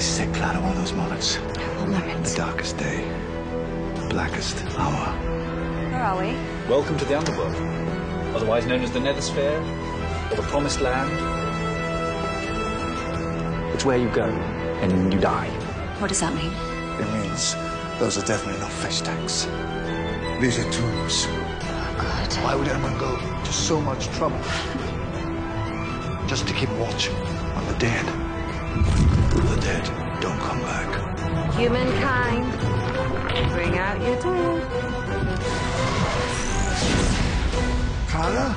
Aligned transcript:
This 0.00 0.12
is 0.12 0.20
it, 0.20 0.34
Clara, 0.34 0.58
one 0.62 0.70
of 0.72 0.78
those 0.78 0.94
moments. 0.94 1.38
Lawrence. 1.86 2.30
The 2.30 2.38
darkest 2.38 2.78
day. 2.78 3.06
The 3.96 4.06
blackest 4.08 4.64
hour. 4.78 5.12
Where 5.90 6.02
are 6.02 6.18
we? 6.18 6.32
Welcome 6.70 6.96
to 7.00 7.04
the 7.04 7.18
underworld, 7.18 7.54
otherwise 8.34 8.64
known 8.64 8.80
as 8.80 8.90
the 8.92 8.98
Nethersphere 8.98 9.60
or 10.32 10.36
the 10.36 10.42
Promised 10.44 10.80
Land. 10.80 11.12
It's 13.74 13.84
where 13.84 13.98
you 13.98 14.08
go 14.08 14.24
and 14.24 15.12
you 15.12 15.20
die. 15.20 15.50
What 15.98 16.08
does 16.08 16.20
that 16.20 16.32
mean? 16.34 16.54
It 16.98 17.12
means 17.20 17.54
those 17.98 18.16
are 18.16 18.24
definitely 18.24 18.58
not 18.58 18.72
fish 18.72 19.02
tanks. 19.02 19.44
These 20.40 20.60
are 20.60 20.70
tombs. 20.72 21.26
Oh, 21.28 21.96
God. 22.00 22.32
Why 22.42 22.54
would 22.54 22.68
anyone 22.68 22.96
go 22.96 23.18
to 23.18 23.52
so 23.52 23.78
much 23.78 24.06
trouble? 24.16 24.38
Just 26.26 26.48
to 26.48 26.54
keep 26.54 26.70
watch 26.78 27.10
on 27.10 27.66
the 27.66 27.74
dead. 27.78 29.19
The 29.48 29.60
dead 29.60 29.84
don't 30.20 30.38
come 30.38 30.60
back. 30.60 31.54
Humankind, 31.54 32.52
bring 33.52 33.78
out 33.78 34.00
your 34.00 34.16
dead. 34.20 34.62
Clara? 38.08 38.56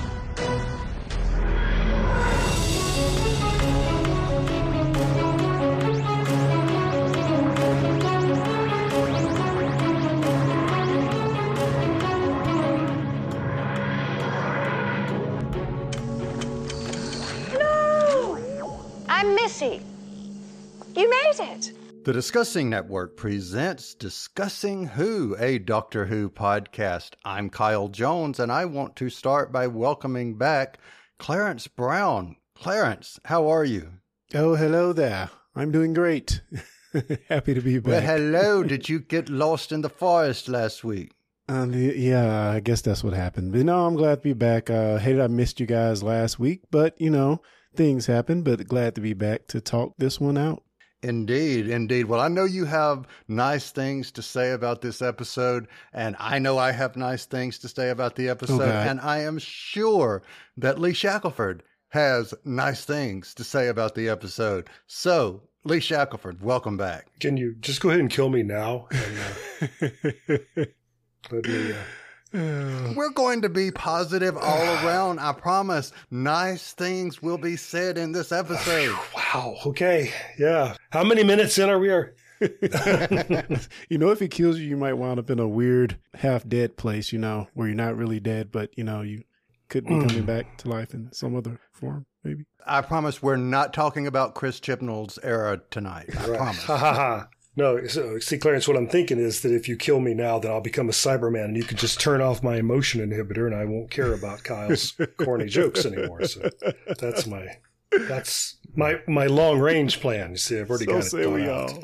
I'm 19.07 19.35
Missy. 19.35 19.92
You 21.33 21.45
made 21.45 21.65
it. 21.65 22.05
The 22.05 22.13
Discussing 22.13 22.69
Network 22.69 23.17
presents 23.17 23.95
Discussing 23.95 24.85
Who, 24.85 25.35
a 25.39 25.57
Doctor 25.57 26.05
Who 26.05 26.29
podcast. 26.29 27.13
I'm 27.25 27.49
Kyle 27.49 27.87
Jones, 27.87 28.39
and 28.39 28.51
I 28.51 28.65
want 28.65 28.95
to 28.97 29.09
start 29.09 29.51
by 29.51 29.65
welcoming 29.65 30.37
back 30.37 30.77
Clarence 31.17 31.67
Brown. 31.67 32.35
Clarence, 32.53 33.19
how 33.25 33.47
are 33.47 33.65
you? 33.65 33.93
Oh, 34.35 34.55
hello 34.55 34.93
there. 34.93 35.31
I'm 35.55 35.71
doing 35.71 35.93
great. 35.93 36.41
Happy 37.29 37.55
to 37.55 37.61
be 37.61 37.79
back. 37.79 37.87
Well, 37.87 38.01
back. 38.01 38.09
hello. 38.09 38.63
Did 38.73 38.87
you 38.87 38.99
get 38.99 39.29
lost 39.29 39.71
in 39.71 39.81
the 39.81 39.89
forest 39.89 40.47
last 40.47 40.83
week? 40.83 41.13
Um, 41.49 41.73
yeah, 41.73 42.51
I 42.51 42.59
guess 42.59 42.81
that's 42.81 43.03
what 43.03 43.13
happened. 43.13 43.53
But 43.53 43.61
no, 43.61 43.87
I'm 43.87 43.95
glad 43.95 44.15
to 44.15 44.21
be 44.21 44.33
back. 44.33 44.69
Uh, 44.69 44.97
hated 44.97 45.21
I 45.21 45.27
missed 45.27 45.59
you 45.59 45.65
guys 45.65 46.03
last 46.03 46.37
week, 46.37 46.61
but 46.69 46.99
you 47.01 47.09
know, 47.09 47.41
things 47.75 48.05
happen. 48.05 48.43
But 48.43 48.67
glad 48.67 48.93
to 48.95 49.01
be 49.01 49.13
back 49.13 49.47
to 49.47 49.61
talk 49.61 49.95
this 49.97 50.19
one 50.19 50.37
out. 50.37 50.61
Indeed, 51.03 51.67
indeed. 51.67 52.05
Well, 52.05 52.21
I 52.21 52.29
know 52.29 52.45
you 52.45 52.63
have 52.63 53.07
nice 53.27 53.71
things 53.71 54.09
to 54.13 54.21
say 54.21 54.51
about 54.51 54.81
this 54.81 55.01
episode, 55.01 55.67
and 55.91 56.15
I 56.17 56.39
know 56.39 56.57
I 56.57 56.71
have 56.71 56.95
nice 56.95 57.25
things 57.25 57.59
to 57.59 57.67
say 57.67 57.89
about 57.89 58.15
the 58.15 58.29
episode, 58.29 58.59
God. 58.59 58.87
and 58.87 59.01
I 59.01 59.19
am 59.19 59.37
sure 59.37 60.23
that 60.57 60.79
Lee 60.79 60.93
Shackelford 60.93 61.61
has 61.89 62.33
nice 62.45 62.85
things 62.85 63.33
to 63.35 63.43
say 63.43 63.67
about 63.67 63.95
the 63.95 64.07
episode. 64.07 64.69
So, 64.87 65.43
Lee 65.65 65.81
Shackelford, 65.81 66.41
welcome 66.41 66.77
back. 66.77 67.07
Can 67.19 67.35
you 67.35 67.55
just 67.59 67.81
go 67.81 67.89
ahead 67.89 67.99
and 67.99 68.09
kill 68.09 68.29
me 68.29 68.41
now? 68.41 68.87
And, 68.91 69.19
uh, 69.81 69.87
let 71.31 71.47
me, 71.47 71.71
uh, 71.73 71.75
We're 72.33 73.11
going 73.13 73.41
to 73.43 73.49
be 73.49 73.71
positive 73.71 74.35
all 74.37 74.63
around. 74.85 75.19
I 75.19 75.33
promise. 75.33 75.91
Nice 76.09 76.73
things 76.73 77.21
will 77.21 77.37
be 77.37 77.55
said 77.55 77.97
in 77.97 78.11
this 78.11 78.31
episode. 78.31 78.95
wow. 79.15 79.55
Okay. 79.65 80.11
Yeah. 80.37 80.75
How 80.89 81.03
many 81.03 81.23
minutes 81.23 81.57
in 81.57 81.69
are 81.69 81.79
we? 81.79 81.89
Are 81.89 82.15
you 83.89 83.97
know, 83.97 84.09
if 84.09 84.19
he 84.19 84.27
kills 84.27 84.59
you, 84.59 84.67
you 84.67 84.77
might 84.77 84.93
wind 84.93 85.19
up 85.19 85.29
in 85.29 85.39
a 85.39 85.47
weird 85.47 85.97
half 86.15 86.47
dead 86.47 86.75
place. 86.75 87.13
You 87.13 87.19
know, 87.19 87.47
where 87.53 87.67
you're 87.67 87.75
not 87.75 87.95
really 87.95 88.19
dead, 88.19 88.51
but 88.51 88.77
you 88.77 88.83
know 88.83 89.01
you 89.01 89.23
could 89.69 89.85
be 89.85 89.93
hmm. 89.93 90.07
coming 90.07 90.23
back 90.23 90.57
to 90.59 90.69
life 90.69 90.93
in 90.93 91.11
some 91.11 91.35
other 91.35 91.59
form, 91.71 92.05
maybe. 92.23 92.45
I 92.65 92.81
promise 92.81 93.23
we're 93.23 93.37
not 93.37 93.73
talking 93.73 94.07
about 94.07 94.35
Chris 94.35 94.59
Chibnall's 94.59 95.17
era 95.23 95.61
tonight. 95.71 96.09
I 96.17 96.35
promise. 96.35 97.27
No, 97.55 97.85
so, 97.85 98.17
see, 98.17 98.37
Clarence, 98.39 98.67
what 98.67 98.77
I'm 98.77 98.89
thinking 98.89 99.19
is 99.19 99.41
that 99.41 99.53
if 99.53 99.67
you 99.69 99.75
kill 99.77 99.99
me 99.99 100.15
now, 100.15 100.39
then 100.39 100.51
I'll 100.51 100.59
become 100.61 100.89
a 100.89 100.91
Cyberman 100.93 101.45
and 101.45 101.57
you 101.57 101.63
can 101.63 101.77
just 101.77 101.99
turn 101.99 102.19
off 102.19 102.41
my 102.41 102.55
emotion 102.55 102.99
inhibitor 103.07 103.45
and 103.45 103.53
I 103.55 103.65
won't 103.65 103.91
care 103.91 104.11
about 104.13 104.43
Kyle's 104.43 104.93
corny 105.17 105.45
jokes 105.45 105.85
anymore. 105.85 106.23
So 106.25 106.49
that's 106.99 107.27
my, 107.27 107.57
that's 108.07 108.55
my, 108.75 109.01
my 109.07 109.27
long 109.27 109.59
range 109.59 109.99
plan. 110.01 110.31
You 110.31 110.37
see, 110.37 110.59
I've 110.59 110.67
already 110.69 110.85
So 110.85 110.91
got 110.93 110.99
it 110.99 111.09
say 111.09 111.27
we 111.27 111.43
out. 111.43 111.71
all. 111.73 111.83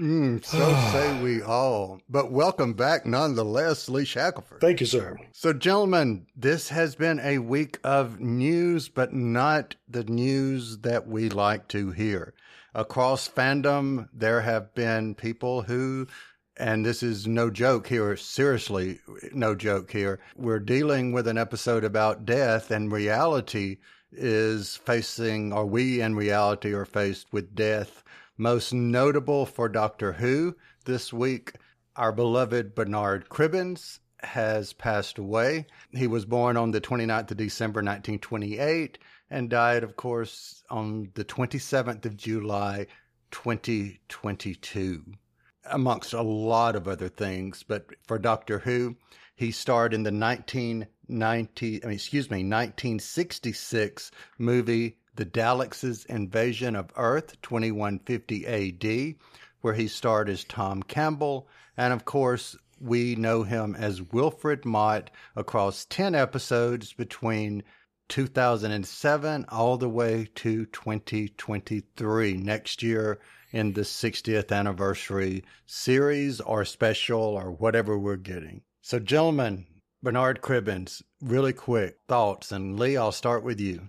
Mm, 0.00 0.42
so 0.42 0.58
say 0.92 1.22
we 1.22 1.42
all. 1.42 2.00
But 2.08 2.32
welcome 2.32 2.72
back 2.72 3.04
nonetheless, 3.04 3.90
Lee 3.90 4.06
Shackelford. 4.06 4.62
Thank 4.62 4.80
you, 4.80 4.86
sir. 4.86 5.18
So, 5.32 5.52
gentlemen, 5.52 6.28
this 6.34 6.70
has 6.70 6.94
been 6.94 7.20
a 7.20 7.38
week 7.40 7.78
of 7.84 8.20
news, 8.20 8.88
but 8.88 9.12
not 9.12 9.74
the 9.86 10.04
news 10.04 10.78
that 10.78 11.06
we 11.06 11.28
like 11.28 11.68
to 11.68 11.90
hear. 11.90 12.32
Across 12.74 13.30
fandom, 13.30 14.08
there 14.12 14.42
have 14.42 14.74
been 14.74 15.14
people 15.14 15.62
who, 15.62 16.06
and 16.56 16.84
this 16.84 17.02
is 17.02 17.26
no 17.26 17.50
joke 17.50 17.86
here, 17.86 18.14
seriously, 18.16 19.00
no 19.32 19.54
joke 19.54 19.90
here. 19.90 20.20
We're 20.36 20.60
dealing 20.60 21.12
with 21.12 21.26
an 21.26 21.38
episode 21.38 21.82
about 21.82 22.26
death, 22.26 22.70
and 22.70 22.92
reality 22.92 23.78
is 24.12 24.76
facing, 24.76 25.52
or 25.52 25.64
we 25.64 26.00
in 26.02 26.14
reality 26.14 26.72
are 26.74 26.84
faced 26.84 27.32
with 27.32 27.54
death. 27.54 28.04
Most 28.36 28.72
notable 28.72 29.46
for 29.46 29.68
Doctor 29.68 30.12
Who 30.12 30.54
this 30.84 31.12
week, 31.12 31.54
our 31.96 32.12
beloved 32.12 32.74
Bernard 32.74 33.28
Cribbins 33.30 34.00
has 34.20 34.72
passed 34.72 35.18
away. 35.18 35.66
He 35.92 36.06
was 36.06 36.24
born 36.24 36.56
on 36.56 36.72
the 36.72 36.80
29th 36.80 37.30
of 37.30 37.36
December 37.36 37.78
1928 37.78 38.98
and 39.30 39.50
died, 39.50 39.84
of 39.84 39.96
course, 39.96 40.62
on 40.70 41.10
the 41.14 41.24
27th 41.24 42.06
of 42.06 42.16
July 42.16 42.86
2022, 43.30 45.04
amongst 45.70 46.12
a 46.12 46.22
lot 46.22 46.74
of 46.74 46.88
other 46.88 47.08
things. 47.08 47.62
But 47.62 47.86
for 48.06 48.18
Doctor 48.18 48.60
Who, 48.60 48.96
he 49.34 49.50
starred 49.52 49.94
in 49.94 50.02
the 50.02 50.10
1990, 50.10 51.84
I 51.84 51.86
mean, 51.86 51.94
excuse 51.94 52.30
me, 52.30 52.38
1966 52.38 54.10
movie 54.38 54.96
The 55.14 55.26
Daleks' 55.26 56.06
Invasion 56.06 56.74
of 56.74 56.90
Earth, 56.96 57.40
2150 57.42 58.46
AD, 58.46 59.14
where 59.60 59.74
he 59.74 59.88
starred 59.88 60.28
as 60.28 60.44
Tom 60.44 60.82
Campbell. 60.82 61.46
And 61.76 61.92
of 61.92 62.04
course, 62.04 62.56
we 62.80 63.14
know 63.16 63.42
him 63.42 63.74
as 63.76 64.00
Wilfred 64.12 64.64
Mott 64.64 65.10
across 65.36 65.84
10 65.84 66.14
episodes 66.14 66.92
between 66.92 67.62
2007 68.08 69.44
all 69.48 69.76
the 69.76 69.88
way 69.88 70.28
to 70.34 70.66
2023 70.66 72.36
next 72.36 72.82
year 72.82 73.18
in 73.50 73.72
the 73.72 73.82
60th 73.82 74.52
anniversary 74.52 75.44
series 75.66 76.40
or 76.40 76.64
special 76.64 77.20
or 77.20 77.50
whatever 77.50 77.98
we're 77.98 78.16
getting. 78.16 78.62
So, 78.82 78.98
gentlemen, 78.98 79.66
Bernard 80.02 80.40
Cribbins, 80.40 81.02
really 81.20 81.52
quick 81.52 81.98
thoughts. 82.08 82.52
And 82.52 82.78
Lee, 82.78 82.96
I'll 82.96 83.12
start 83.12 83.42
with 83.42 83.60
you. 83.60 83.88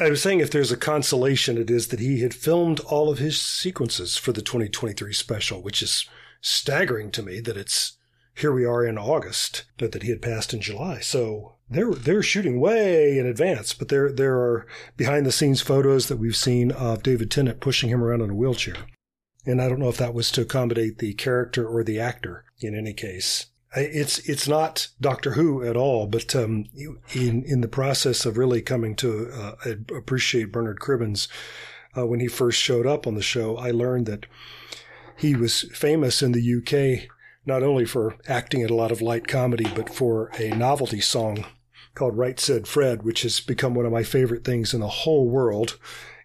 I 0.00 0.08
was 0.10 0.22
saying 0.22 0.40
if 0.40 0.50
there's 0.50 0.72
a 0.72 0.76
consolation, 0.76 1.58
it 1.58 1.70
is 1.70 1.88
that 1.88 2.00
he 2.00 2.20
had 2.20 2.34
filmed 2.34 2.80
all 2.80 3.10
of 3.10 3.18
his 3.18 3.40
sequences 3.40 4.16
for 4.16 4.32
the 4.32 4.42
2023 4.42 5.12
special, 5.12 5.62
which 5.62 5.82
is 5.82 6.08
staggering 6.40 7.10
to 7.12 7.22
me 7.22 7.40
that 7.40 7.56
it's 7.56 7.96
here 8.36 8.52
we 8.52 8.66
are 8.66 8.84
in 8.84 8.98
August, 8.98 9.64
that 9.78 10.02
he 10.02 10.10
had 10.10 10.20
passed 10.20 10.52
in 10.52 10.60
July. 10.60 11.00
So 11.00 11.54
they're 11.70 11.94
they're 11.94 12.22
shooting 12.22 12.60
way 12.60 13.18
in 13.18 13.26
advance, 13.26 13.72
but 13.72 13.88
there 13.88 14.12
there 14.12 14.36
are 14.36 14.66
behind 14.96 15.26
the 15.26 15.32
scenes 15.32 15.62
photos 15.62 16.08
that 16.08 16.18
we've 16.18 16.36
seen 16.36 16.70
of 16.70 17.02
David 17.02 17.30
Tennant 17.30 17.60
pushing 17.60 17.88
him 17.88 18.04
around 18.04 18.20
in 18.20 18.30
a 18.30 18.34
wheelchair. 18.34 18.76
And 19.46 19.62
I 19.62 19.68
don't 19.68 19.78
know 19.78 19.88
if 19.88 19.96
that 19.96 20.14
was 20.14 20.30
to 20.32 20.42
accommodate 20.42 20.98
the 20.98 21.14
character 21.14 21.66
or 21.66 21.82
the 21.82 21.98
actor 21.98 22.44
in 22.60 22.76
any 22.76 22.92
case. 22.92 23.46
It's 23.74 24.18
it's 24.28 24.46
not 24.46 24.88
Doctor 25.00 25.32
Who 25.32 25.64
at 25.64 25.76
all, 25.76 26.06
but 26.06 26.36
um, 26.36 26.66
in 27.14 27.42
in 27.42 27.62
the 27.62 27.68
process 27.68 28.26
of 28.26 28.36
really 28.36 28.60
coming 28.60 28.94
to 28.96 29.30
uh, 29.32 29.74
appreciate 29.96 30.52
Bernard 30.52 30.78
Cribbins, 30.78 31.26
uh, 31.96 32.06
when 32.06 32.20
he 32.20 32.28
first 32.28 32.60
showed 32.60 32.86
up 32.86 33.06
on 33.06 33.14
the 33.14 33.22
show, 33.22 33.56
I 33.56 33.70
learned 33.70 34.06
that 34.06 34.26
he 35.16 35.34
was 35.34 35.62
famous 35.72 36.22
in 36.22 36.32
the 36.32 36.56
UK 37.02 37.08
not 37.46 37.62
only 37.62 37.84
for 37.84 38.16
acting 38.28 38.60
in 38.60 38.70
a 38.70 38.74
lot 38.74 38.92
of 38.92 39.00
light 39.00 39.26
comedy, 39.28 39.70
but 39.74 39.88
for 39.88 40.30
a 40.38 40.50
novelty 40.50 41.00
song 41.00 41.46
called 41.94 42.18
Right 42.18 42.38
Said 42.38 42.66
Fred, 42.68 43.02
which 43.04 43.22
has 43.22 43.40
become 43.40 43.74
one 43.74 43.86
of 43.86 43.92
my 43.92 44.02
favorite 44.02 44.44
things 44.44 44.74
in 44.74 44.80
the 44.80 44.88
whole 44.88 45.28
world. 45.28 45.78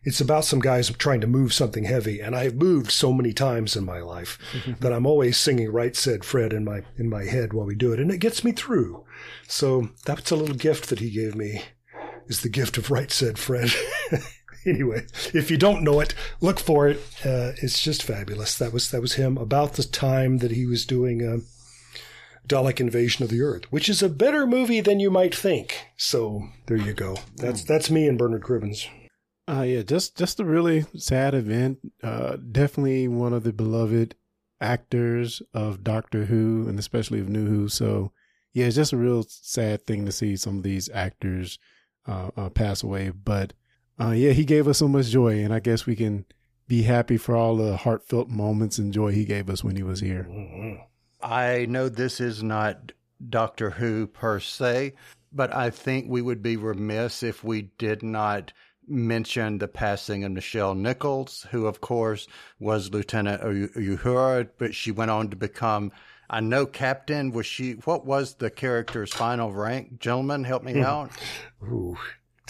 It's 0.03 0.19
about 0.19 0.45
some 0.45 0.59
guys 0.59 0.89
trying 0.89 1.21
to 1.21 1.27
move 1.27 1.53
something 1.53 1.83
heavy, 1.83 2.19
and 2.21 2.35
I've 2.35 2.55
moved 2.55 2.91
so 2.91 3.13
many 3.13 3.33
times 3.33 3.75
in 3.75 3.85
my 3.85 3.99
life 3.99 4.39
that 4.79 4.91
I'm 4.91 5.05
always 5.05 5.37
singing 5.37 5.71
"Right 5.71 5.95
Said 5.95 6.25
Fred" 6.25 6.53
in 6.53 6.65
my 6.65 6.81
in 6.97 7.07
my 7.07 7.25
head 7.25 7.53
while 7.53 7.67
we 7.67 7.75
do 7.75 7.93
it, 7.93 7.99
and 7.99 8.11
it 8.11 8.17
gets 8.17 8.43
me 8.43 8.51
through. 8.51 9.05
So 9.47 9.89
that's 10.05 10.31
a 10.31 10.35
little 10.35 10.55
gift 10.55 10.89
that 10.89 10.99
he 10.99 11.11
gave 11.11 11.35
me, 11.35 11.61
is 12.27 12.41
the 12.41 12.49
gift 12.49 12.79
of 12.79 12.89
"Right 12.89 13.11
Said 13.11 13.37
Fred." 13.37 13.71
anyway, 14.65 15.05
if 15.33 15.49
you 15.49 15.57
don't 15.57 15.83
know 15.83 15.99
it, 15.99 16.13
look 16.39 16.59
for 16.59 16.87
it. 16.87 16.97
Uh, 17.25 17.53
it's 17.61 17.81
just 17.81 18.03
fabulous. 18.03 18.57
That 18.57 18.73
was 18.73 18.91
that 18.91 19.01
was 19.01 19.13
him 19.13 19.37
about 19.37 19.73
the 19.73 19.83
time 19.83 20.39
that 20.39 20.51
he 20.51 20.65
was 20.65 20.85
doing 20.85 21.25
uh, 21.25 21.37
Dalek 22.47 22.79
Invasion 22.79 23.23
of 23.23 23.29
the 23.29 23.41
Earth, 23.41 23.71
which 23.71 23.89
is 23.89 24.03
a 24.03 24.09
better 24.09 24.45
movie 24.45 24.81
than 24.81 24.99
you 24.99 25.11
might 25.11 25.35
think. 25.35 25.85
So 25.97 26.49
there 26.67 26.77
you 26.77 26.93
go. 26.93 27.17
That's 27.37 27.63
that's 27.63 27.89
me 27.89 28.07
and 28.07 28.17
Bernard 28.17 28.43
Cribbins. 28.43 28.87
Uh, 29.47 29.63
yeah, 29.63 29.81
just 29.81 30.17
just 30.17 30.39
a 30.39 30.45
really 30.45 30.85
sad 30.97 31.33
event. 31.33 31.79
Uh, 32.03 32.37
definitely 32.37 33.07
one 33.07 33.33
of 33.33 33.43
the 33.43 33.53
beloved 33.53 34.15
actors 34.59 35.41
of 35.53 35.83
Doctor 35.83 36.25
Who 36.25 36.67
and 36.67 36.77
especially 36.77 37.19
of 37.19 37.29
New 37.29 37.47
Who. 37.47 37.67
So 37.67 38.11
yeah, 38.53 38.65
it's 38.65 38.75
just 38.75 38.93
a 38.93 38.97
real 38.97 39.23
sad 39.23 39.85
thing 39.85 40.05
to 40.05 40.11
see 40.11 40.35
some 40.35 40.57
of 40.57 40.63
these 40.63 40.89
actors 40.93 41.57
uh, 42.07 42.31
uh, 42.37 42.49
pass 42.49 42.83
away. 42.83 43.09
But 43.09 43.53
uh, 44.01 44.11
yeah, 44.11 44.31
he 44.31 44.45
gave 44.45 44.67
us 44.67 44.79
so 44.79 44.87
much 44.87 45.07
joy, 45.07 45.43
and 45.43 45.53
I 45.53 45.59
guess 45.59 45.85
we 45.85 45.95
can 45.95 46.25
be 46.67 46.83
happy 46.83 47.17
for 47.17 47.35
all 47.35 47.55
the 47.55 47.77
heartfelt 47.77 48.29
moments 48.29 48.77
and 48.77 48.93
joy 48.93 49.11
he 49.11 49.25
gave 49.25 49.49
us 49.49 49.63
when 49.63 49.75
he 49.75 49.83
was 49.83 49.99
here. 49.99 50.27
I 51.21 51.65
know 51.69 51.89
this 51.89 52.19
is 52.19 52.41
not 52.41 52.93
Doctor 53.29 53.69
Who 53.69 54.07
per 54.07 54.39
se, 54.39 54.93
but 55.31 55.53
I 55.53 55.69
think 55.69 56.09
we 56.09 56.21
would 56.21 56.41
be 56.41 56.57
remiss 56.57 57.23
if 57.23 57.43
we 57.43 57.63
did 57.77 58.03
not 58.03 58.53
mention 58.87 59.57
the 59.57 59.67
passing 59.67 60.23
of 60.23 60.31
Nichelle 60.31 60.77
Nichols, 60.77 61.45
who, 61.51 61.65
of 61.65 61.81
course, 61.81 62.27
was 62.59 62.91
Lieutenant 62.91 63.41
Uhura, 63.43 64.49
but 64.57 64.73
she 64.73 64.91
went 64.91 65.11
on 65.11 65.29
to 65.29 65.35
become, 65.35 65.91
I 66.29 66.39
know, 66.39 66.65
Captain. 66.65 67.31
Was 67.31 67.45
she, 67.45 67.73
what 67.83 68.05
was 68.05 68.35
the 68.35 68.49
character's 68.49 69.13
final 69.13 69.51
rank? 69.51 69.99
Gentlemen, 69.99 70.43
help 70.43 70.63
me 70.63 70.81
out. 70.81 71.11
Ooh, 71.63 71.97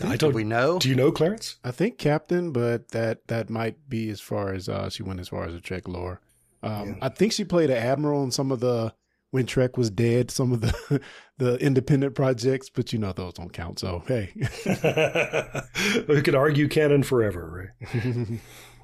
I 0.02 0.06
I 0.06 0.08
don't. 0.10 0.18
don't. 0.20 0.34
we 0.34 0.44
know? 0.44 0.80
Do 0.80 0.90
you 0.90 0.96
know 0.96 1.12
Clarence? 1.12 1.58
I 1.64 1.72
think 1.72 1.98
Captain, 1.98 2.52
but 2.52 2.90
that 2.90 3.28
that 3.28 3.50
might 3.50 3.90
be 3.90 4.10
as 4.10 4.22
far 4.22 4.54
as 4.54 4.70
uh, 4.70 4.90
she 4.90 5.04
went 5.04 5.20
as 5.20 5.30
far 5.30 5.46
as 5.46 5.54
the 5.54 5.60
Trek 5.60 5.88
lore. 5.88 6.22
Um, 6.64 6.98
I 7.02 7.10
think 7.10 7.34
she 7.34 7.44
played 7.44 7.70
an 7.72 7.78
admiral 7.78 8.24
in 8.24 8.32
some 8.32 8.52
of 8.52 8.60
the 8.60 8.94
when 9.32 9.46
Trek 9.46 9.78
was 9.78 9.90
dead, 9.90 10.30
some 10.30 10.52
of 10.52 10.62
the 10.62 11.02
the 11.38 11.56
independent 11.58 12.16
projects, 12.16 12.70
but 12.70 12.94
you 12.94 13.00
know 13.00 13.12
those 13.14 13.34
don't 13.34 13.52
count. 13.54 13.80
So 13.80 14.04
hey, 14.08 14.32
we 16.08 16.22
could 16.22 16.36
argue 16.36 16.68
canon 16.68 17.04
forever, 17.04 17.72
right? 17.82 17.94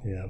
yeah. 0.05 0.25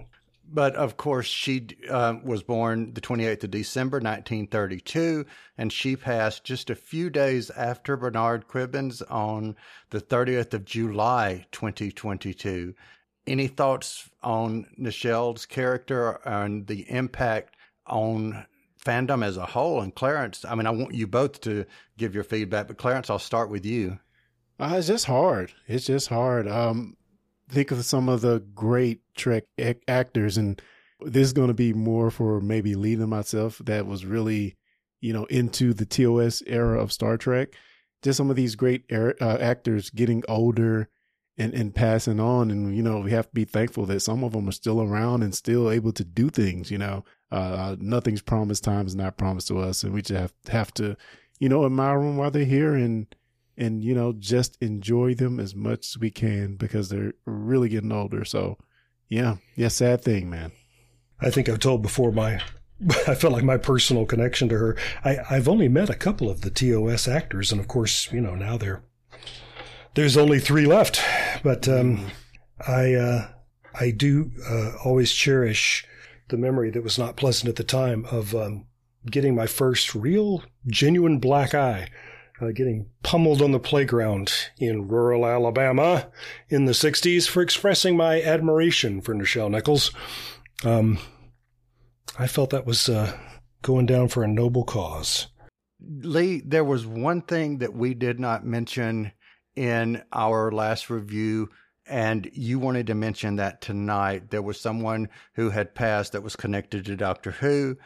But 0.50 0.76
of 0.76 0.96
course, 0.98 1.28
she 1.28 1.68
uh, 1.90 2.16
was 2.24 2.42
born 2.42 2.94
the 2.94 3.02
28th 3.02 3.44
of 3.44 3.52
December, 3.52 3.98
1932, 3.98 5.26
and 5.58 5.72
she 5.74 5.96
passed 5.96 6.44
just 6.44 6.70
a 6.70 6.76
few 6.76 7.10
days 7.10 7.50
after 7.52 7.98
Bernard 7.98 8.48
Cribbins 8.48 9.02
on 9.10 9.56
the 9.90 10.00
30th 10.00 10.54
of 10.54 10.66
July, 10.66 11.46
2022. 11.52 12.74
Any 13.26 13.48
thoughts 13.48 14.10
on 14.24 14.68
Nichelle's 14.78 15.46
character 15.46 16.20
and 16.26 16.66
the 16.68 16.90
impact 16.90 17.56
on 17.86 18.46
fandom 18.84 19.26
as 19.26 19.38
a 19.38 19.46
whole? 19.48 19.82
And 19.82 19.94
Clarence, 19.94 20.46
I 20.46 20.56
mean, 20.56 20.66
I 20.66 20.72
want 20.72 20.94
you 20.94 21.08
both 21.08 21.42
to 21.42 21.66
give 21.98 22.16
your 22.16 22.24
feedback, 22.24 22.68
but 22.68 22.78
Clarence, 22.78 23.10
I'll 23.10 23.20
start 23.20 23.50
with 23.50 23.66
you. 23.66 24.00
uh, 24.60 24.76
it's 24.78 24.88
just 24.88 25.06
hard. 25.06 25.54
It's 25.68 25.86
just 25.88 26.08
hard. 26.10 26.48
Um, 26.48 26.97
think 27.50 27.72
of 27.72 27.84
some 27.86 28.10
of 28.10 28.22
the 28.22 28.40
great 28.54 29.02
Trek 29.16 29.46
ac- 29.58 29.82
actors, 29.88 30.38
and 30.38 30.62
this 31.00 31.28
is 31.28 31.34
going 31.34 31.50
to 31.50 31.54
be 31.54 31.74
more 31.74 32.10
for 32.12 32.42
maybe 32.42 32.76
Lena 32.76 33.08
myself 33.08 33.60
that 33.66 33.86
was 33.86 34.06
really, 34.06 34.58
you 35.02 35.14
know, 35.14 35.26
into 35.26 35.74
the 35.74 35.86
TOS 35.86 36.42
era 36.48 36.82
of 36.82 36.92
Star 36.92 37.18
Trek. 37.18 37.50
Just 38.04 38.18
some 38.18 38.30
of 38.30 38.36
these 38.36 38.56
great 38.56 38.84
er- 38.92 39.16
uh, 39.22 39.38
actors 39.40 39.90
getting 39.90 40.24
older 40.28 40.90
and, 41.38 41.54
and 41.54 41.74
passing 41.74 42.20
on. 42.20 42.52
And, 42.52 42.76
you 42.76 42.84
know, 42.84 43.00
we 43.00 43.12
have 43.12 43.28
to 43.28 43.34
be 43.34 43.46
thankful 43.46 43.86
that 43.88 44.02
some 44.02 44.24
of 44.24 44.34
them 44.34 44.50
are 44.50 44.54
still 44.54 44.82
around 44.82 45.24
and 45.24 45.34
still 45.34 45.70
able 45.70 45.92
to 45.94 46.04
do 46.04 46.30
things, 46.30 46.72
you 46.72 46.78
know. 46.78 47.04
Uh, 47.32 47.76
nothing's 47.80 48.22
promised, 48.22 48.64
time 48.64 48.88
is 48.88 48.96
not 48.96 49.18
promised 49.18 49.48
to 49.50 49.60
us. 49.60 49.84
And 49.84 49.94
we 49.94 50.02
just 50.02 50.20
have, 50.20 50.34
have 50.48 50.74
to, 50.76 50.98
you 51.40 51.50
know, 51.50 51.66
admire 51.66 52.00
them 52.00 52.18
while 52.18 52.32
they're 52.32 52.46
here 52.46 52.74
and, 52.74 53.08
and, 53.58 53.84
you 53.84 53.96
know, 53.96 54.14
just 54.14 54.58
enjoy 54.62 55.16
them 55.16 55.40
as 55.40 55.56
much 55.56 55.88
as 55.88 55.98
we 55.98 56.12
can 56.12 56.56
because 56.56 56.90
they're 56.90 57.14
really 57.26 57.70
getting 57.70 57.92
older. 57.92 58.24
So, 58.24 58.58
yeah, 59.10 59.38
yeah, 59.56 59.70
sad 59.70 60.04
thing, 60.04 60.30
man. 60.30 60.52
I 61.20 61.30
think 61.32 61.50
I've 61.50 61.60
told 61.60 61.82
before 61.82 62.12
my 62.12 62.42
I 63.08 63.16
felt 63.16 63.34
like 63.34 63.44
my 63.44 63.58
personal 63.58 64.06
connection 64.06 64.50
to 64.50 64.58
her. 64.58 64.78
I, 65.04 65.18
I've 65.30 65.48
only 65.48 65.68
met 65.68 65.90
a 65.90 65.96
couple 65.96 66.30
of 66.30 66.42
the 66.42 66.52
TOS 66.52 67.08
actors, 67.08 67.52
and 67.52 67.60
of 67.60 67.68
course, 67.68 68.12
you 68.12 68.22
know, 68.22 68.36
now 68.36 68.58
there 68.58 68.84
there's 69.96 70.18
only 70.18 70.40
three 70.40 70.66
left. 70.66 71.02
But 71.44 71.68
um, 71.68 72.12
I 72.68 72.94
uh, 72.94 73.30
I 73.74 73.92
do 73.92 74.32
uh, 74.48 74.74
always 74.84 75.12
cherish 75.12 75.86
the 76.30 76.38
memory 76.38 76.70
that 76.72 76.84
was 76.84 77.00
not 77.00 77.16
pleasant 77.16 77.50
at 77.50 77.56
the 77.56 77.64
time 77.64 78.06
of 78.12 78.36
um, 78.36 78.66
getting 79.10 79.34
my 79.34 79.48
first 79.48 79.96
real 79.96 80.44
genuine 80.68 81.20
black 81.20 81.56
eye. 81.56 81.90
Uh, 82.40 82.52
getting 82.52 82.86
pummeled 83.02 83.42
on 83.42 83.52
the 83.52 83.60
playground 83.60 84.32
in 84.60 84.88
rural 84.88 85.26
Alabama 85.26 86.08
in 86.50 86.66
the 86.66 86.72
60s 86.72 87.28
for 87.28 87.42
expressing 87.42 87.98
my 87.98 88.22
admiration 88.22 89.02
for 89.02 89.16
Nichelle 89.16 89.50
Nichols. 89.50 89.92
Um, 90.64 91.00
I 92.20 92.28
felt 92.28 92.52
that 92.52 92.68
was 92.68 92.90
uh, 92.90 93.18
going 93.64 93.88
down 93.88 94.10
for 94.10 94.24
a 94.24 94.28
noble 94.28 94.64
cause. 94.64 95.28
Lee, 95.80 96.42
there 96.46 96.64
was 96.64 96.86
one 96.86 97.22
thing 97.22 97.58
that 97.60 97.74
we 97.74 97.96
did 97.96 98.20
not 98.20 98.46
mention 98.46 99.12
in 99.56 100.04
our 100.14 100.52
last 100.52 100.90
review, 100.90 101.50
and 101.88 102.30
you 102.34 102.60
wanted 102.60 102.88
to 102.88 102.96
mention 102.96 103.38
that 103.38 103.62
tonight. 103.62 104.30
There 104.30 104.42
was 104.42 104.60
someone 104.60 105.10
who 105.34 105.50
had 105.50 105.76
passed 105.76 106.12
that 106.12 106.24
was 106.24 106.36
connected 106.36 106.86
to 106.86 106.96
Doctor 106.96 107.32
Who. 107.32 107.78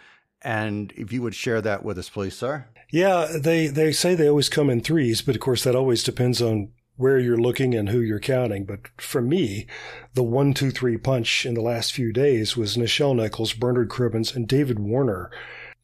And 0.43 0.91
if 0.95 1.11
you 1.11 1.21
would 1.21 1.35
share 1.35 1.61
that 1.61 1.83
with 1.83 1.97
us, 1.97 2.09
please, 2.09 2.35
sir. 2.35 2.65
Yeah, 2.91 3.37
they, 3.39 3.67
they 3.67 3.91
say 3.91 4.15
they 4.15 4.27
always 4.27 4.49
come 4.49 4.69
in 4.69 4.81
threes, 4.81 5.21
but 5.21 5.35
of 5.35 5.41
course 5.41 5.63
that 5.63 5.75
always 5.75 6.03
depends 6.03 6.41
on 6.41 6.71
where 6.97 7.17
you're 7.17 7.37
looking 7.37 7.73
and 7.73 7.89
who 7.89 7.99
you're 7.99 8.19
counting. 8.19 8.65
But 8.65 8.81
for 8.97 9.21
me, 9.21 9.65
the 10.13 10.23
one, 10.23 10.53
two, 10.53 10.71
three 10.71 10.97
punch 10.97 11.45
in 11.45 11.53
the 11.53 11.61
last 11.61 11.93
few 11.93 12.11
days 12.11 12.57
was 12.57 12.77
Nichelle 12.77 13.15
Nichols, 13.15 13.53
Bernard 13.53 13.89
Cribbins, 13.89 14.35
and 14.35 14.47
David 14.47 14.79
Warner. 14.79 15.31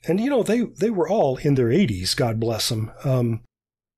And, 0.07 0.19
you 0.19 0.29
know, 0.29 0.43
they, 0.43 0.61
they 0.61 0.89
were 0.89 1.09
all 1.09 1.37
in 1.37 1.55
their 1.55 1.69
80s, 1.69 2.15
God 2.15 2.39
bless 2.39 2.69
them. 2.69 2.91
Um, 3.03 3.41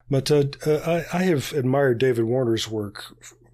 but 0.10 0.32
uh, 0.32 0.46
uh, 0.66 1.04
I, 1.14 1.18
I 1.20 1.24
have 1.24 1.52
admired 1.54 1.98
David 2.00 2.26
Warner's 2.26 2.68
work 2.68 3.04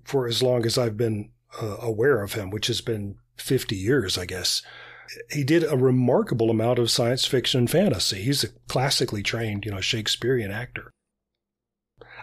for 0.03 0.27
as 0.27 0.43
long 0.43 0.65
as 0.65 0.77
I've 0.77 0.97
been 0.97 1.31
uh, 1.61 1.77
aware 1.81 2.21
of 2.21 2.33
him, 2.33 2.49
which 2.49 2.67
has 2.67 2.81
been 2.81 3.17
50 3.37 3.75
years, 3.75 4.17
I 4.17 4.25
guess. 4.25 4.61
He 5.31 5.43
did 5.43 5.63
a 5.63 5.77
remarkable 5.77 6.49
amount 6.49 6.79
of 6.79 6.89
science 6.91 7.25
fiction 7.25 7.59
and 7.59 7.69
fantasy. 7.71 8.21
He's 8.21 8.43
a 8.43 8.47
classically 8.67 9.21
trained, 9.23 9.65
you 9.65 9.71
know, 9.71 9.81
Shakespearean 9.81 10.51
actor. 10.51 10.91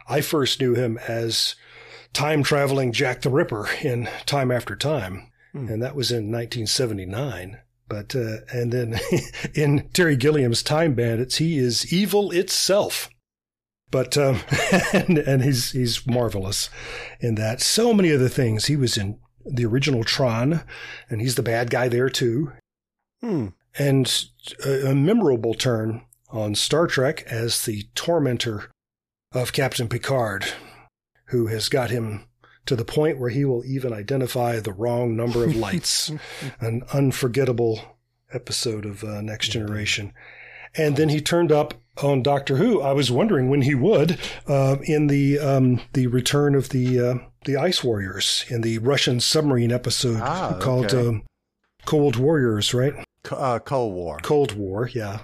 I 0.09 0.21
first 0.21 0.61
knew 0.61 0.75
him 0.75 0.99
as 1.09 1.54
time 2.12 2.42
traveling 2.42 2.92
Jack 2.92 3.23
the 3.23 3.30
Ripper 3.30 3.68
in 3.83 4.09
Time 4.26 4.50
After 4.50 4.76
Time, 4.76 5.28
Hmm. 5.52 5.68
and 5.68 5.83
that 5.83 5.95
was 5.95 6.11
in 6.11 6.30
1979. 6.33 7.59
But 7.88 8.16
uh, 8.16 8.38
and 8.52 8.73
then 8.73 8.99
in 9.54 9.88
Terry 9.92 10.16
Gilliam's 10.16 10.62
Time 10.62 10.95
Bandits, 10.95 11.37
he 11.37 11.59
is 11.59 11.92
evil 11.92 12.30
itself. 12.30 13.11
But 13.90 14.16
um, 14.16 14.40
and, 14.95 15.18
and 15.18 15.42
he's 15.45 15.73
he's 15.73 16.07
marvelous 16.07 16.71
in 17.21 17.35
that. 17.35 17.61
So 17.61 17.92
many 17.92 18.11
other 18.12 18.30
things. 18.30 18.66
He 18.66 18.76
was 18.76 18.97
in 18.97 19.18
the 19.45 19.66
original 19.66 20.04
Tron, 20.04 20.62
and 21.11 21.21
he's 21.21 21.35
the 21.35 21.42
bad 21.42 21.68
guy 21.71 21.88
there 21.88 22.09
too. 22.09 22.52
Hmm. 23.23 23.49
And 23.79 24.26
a, 24.64 24.91
a 24.91 24.95
memorable 24.95 25.55
turn 25.55 26.02
on 26.31 26.55
Star 26.55 26.87
Trek 26.87 27.23
as 27.26 27.64
the 27.64 27.85
tormentor 27.95 28.71
of 29.33 29.52
Captain 29.52 29.88
Picard, 29.88 30.47
who 31.26 31.47
has 31.47 31.69
got 31.69 31.91
him 31.91 32.26
to 32.67 32.76
the 32.76 32.85
point 32.85 33.19
where 33.19 33.31
he 33.31 33.45
will 33.45 33.64
even 33.64 33.93
identify 33.93 34.59
the 34.61 34.73
wrong 34.73 35.17
number 35.17 35.45
of 35.45 35.57
lights. 35.57 36.11
An 36.61 36.83
unforgettable 36.93 37.99
episode 38.33 38.85
of 38.85 39.02
uh, 39.05 39.21
Next 39.21 39.49
Generation. 39.49 40.12
And 40.75 40.97
then 40.97 41.09
he 41.11 41.21
turned 41.21 41.52
up 41.52 41.75
on 42.02 42.23
Doctor 42.23 42.57
Who. 42.57 42.81
I 42.81 42.93
was 42.93 43.11
wondering 43.11 43.50
when 43.50 43.62
he 43.62 43.75
would 43.75 44.19
uh, 44.47 44.76
in 44.85 45.09
the 45.09 45.38
um, 45.38 45.81
the 45.93 46.07
return 46.07 46.55
of 46.55 46.71
the 46.71 47.00
uh, 47.00 47.14
the 47.45 47.57
Ice 47.57 47.85
Warriors 47.85 48.45
in 48.49 48.62
the 48.62 48.79
Russian 48.79 49.21
submarine 49.21 49.71
episode 49.73 50.21
Ah, 50.23 50.59
called 50.61 50.87
okay. 50.95 51.09
um, 51.09 51.23
Cold 51.85 52.17
Warriors, 52.17 52.73
right? 52.73 52.95
Co- 53.25 53.37
Uh, 53.37 53.59
Cold 53.59 53.95
War. 53.95 54.19
Cold 54.23 54.52
War, 54.57 54.88
yeah. 54.93 55.21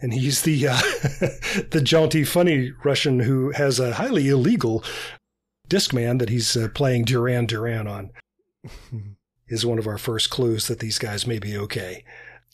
And 0.00 0.14
he's 0.14 0.42
the 0.42 0.68
uh, 0.68 0.76
the 1.70 1.80
jaunty, 1.82 2.24
funny 2.24 2.72
Russian 2.84 3.20
who 3.20 3.50
has 3.52 3.80
a 3.80 3.94
highly 3.94 4.28
illegal 4.28 4.84
Discman 5.68 6.18
that 6.20 6.28
he's 6.28 6.56
uh, 6.56 6.68
playing 6.72 7.04
Duran 7.04 7.46
Duran 7.46 7.86
on. 7.86 8.10
Is 9.50 9.64
one 9.64 9.78
of 9.78 9.86
our 9.86 9.96
first 9.96 10.28
clues 10.28 10.68
that 10.68 10.78
these 10.78 10.98
guys 10.98 11.26
may 11.26 11.38
be 11.38 11.56
okay. 11.56 12.04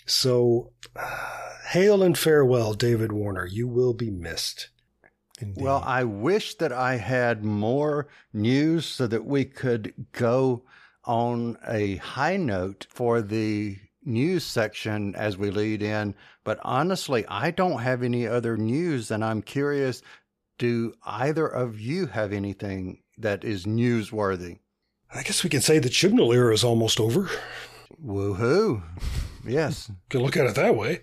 So, 0.07 0.71
uh, 0.95 1.51
hail 1.71 2.05
and 2.05 2.17
farewell, 2.17 2.73
David 2.73 3.11
Warner. 3.11 3.47
You 3.47 3.67
will 3.67 3.95
be 3.95 4.11
missed. 4.13 4.69
Indeed. 5.41 5.61
Well, 5.65 5.83
I 5.85 6.05
wish 6.05 6.55
that 6.57 6.73
I 6.73 6.97
had 6.99 7.45
more 7.45 8.07
news 8.33 8.87
so 8.87 9.09
that 9.09 9.25
we 9.25 9.45
could 9.45 9.93
go 10.13 10.63
on 11.05 11.59
a 11.67 11.97
high 11.97 12.37
note 12.37 12.87
for 12.91 13.21
the 13.21 13.79
news 14.05 14.45
section 14.45 15.15
as 15.15 15.37
we 15.37 15.51
lead 15.51 15.83
in. 15.83 16.15
But 16.45 16.59
honestly, 16.63 17.25
I 17.29 17.51
don't 17.51 17.81
have 17.81 18.03
any 18.03 18.27
other 18.27 18.57
news, 18.57 19.11
and 19.11 19.25
I'm 19.25 19.43
curious 19.43 20.03
do 20.59 20.95
either 21.05 21.47
of 21.47 21.81
you 21.81 22.07
have 22.07 22.33
anything 22.33 23.03
that 23.19 23.45
is 23.45 23.65
newsworthy? 23.65 24.59
I 25.15 25.23
guess 25.23 25.45
we 25.45 25.51
can 25.51 25.61
say 25.61 25.79
the 25.79 25.89
Chibnall 25.89 26.35
era 26.35 26.53
is 26.53 26.65
almost 26.65 27.01
over. 27.01 27.29
Woohoo. 28.05 28.83
Yes. 29.47 29.91
Can 30.11 30.23
look 30.23 30.37
at 30.37 30.47
it 30.47 30.57
that 30.57 30.77
way. 30.77 31.03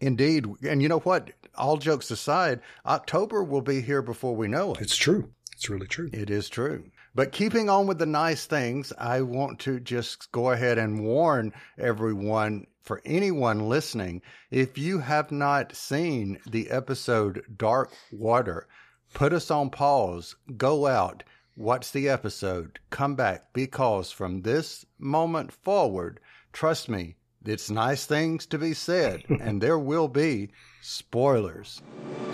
Indeed. 0.00 0.46
And 0.68 0.82
you 0.82 0.88
know 0.88 1.00
what? 1.00 1.30
All 1.54 1.76
jokes 1.76 2.10
aside, 2.10 2.60
October 2.84 3.44
will 3.44 3.60
be 3.60 3.80
here 3.80 4.02
before 4.02 4.34
we 4.34 4.48
know 4.48 4.74
it. 4.74 4.80
It's 4.80 4.96
true. 4.96 5.30
It's 5.52 5.70
really 5.70 5.86
true. 5.86 6.10
It 6.12 6.30
is 6.30 6.48
true. 6.48 6.90
But 7.14 7.30
keeping 7.30 7.70
on 7.70 7.86
with 7.86 7.98
the 7.98 8.06
nice 8.06 8.44
things, 8.46 8.92
I 8.98 9.22
want 9.22 9.60
to 9.60 9.78
just 9.78 10.32
go 10.32 10.50
ahead 10.50 10.78
and 10.78 11.04
warn 11.04 11.52
everyone 11.78 12.66
for 12.82 13.00
anyone 13.04 13.68
listening 13.68 14.20
if 14.50 14.76
you 14.76 14.98
have 14.98 15.30
not 15.30 15.76
seen 15.76 16.38
the 16.50 16.70
episode 16.70 17.42
Dark 17.56 17.92
Water, 18.12 18.66
put 19.14 19.32
us 19.32 19.50
on 19.50 19.70
pause, 19.70 20.34
go 20.56 20.86
out, 20.86 21.22
watch 21.56 21.92
the 21.92 22.08
episode, 22.08 22.80
come 22.90 23.14
back 23.14 23.44
because 23.52 24.10
from 24.10 24.42
this 24.42 24.84
moment 24.98 25.52
forward, 25.52 26.18
trust 26.52 26.88
me, 26.88 27.14
it's 27.44 27.70
nice 27.70 28.06
things 28.06 28.44
to 28.46 28.58
be 28.58 28.74
said, 28.74 29.22
and 29.40 29.60
there 29.60 29.78
will 29.78 30.08
be 30.08 30.50
spoilers. 30.82 31.80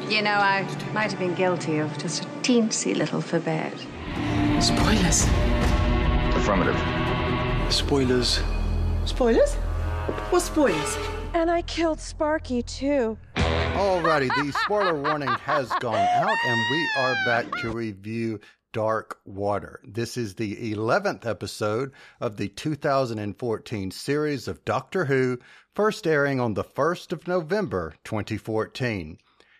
You 0.08 0.22
know, 0.22 0.30
I 0.30 0.62
might 0.94 1.10
have 1.10 1.20
been 1.20 1.34
guilty 1.34 1.78
of 1.78 1.96
just 1.99 2.25
a 2.25 2.28
teensy 2.42 2.96
little 2.96 3.20
forbid. 3.20 3.75
Spoilers. 4.61 5.25
Affirmative. 6.37 6.76
Spoilers. 7.73 8.40
Spoilers? 9.07 9.55
What 10.29 10.43
spoilers? 10.43 10.99
And 11.33 11.50
I 11.50 11.62
killed 11.62 11.99
Sparky, 11.99 12.62
too. 12.62 13.17
Alrighty, 13.37 14.29
the 14.29 14.52
spoiler 14.64 15.00
warning 15.00 15.29
has 15.29 15.71
gone 15.81 15.95
out, 15.95 16.37
and 16.47 16.61
we 16.71 16.88
are 16.99 17.14
back 17.25 17.50
to 17.62 17.71
review 17.71 18.38
Dark 18.75 19.21
Water. 19.25 19.81
This 19.83 20.19
is 20.19 20.35
the 20.35 20.75
11th 20.75 21.25
episode 21.25 21.93
of 22.21 22.37
the 22.37 22.49
2014 22.49 23.90
series 23.90 24.47
of 24.47 24.62
Doctor 24.67 25.07
Who, 25.07 25.38
first 25.75 26.07
airing 26.07 26.38
on 26.38 26.52
the 26.52 26.64
1st 26.64 27.12
of 27.12 27.26
November 27.26 27.95
2014. 28.05 29.17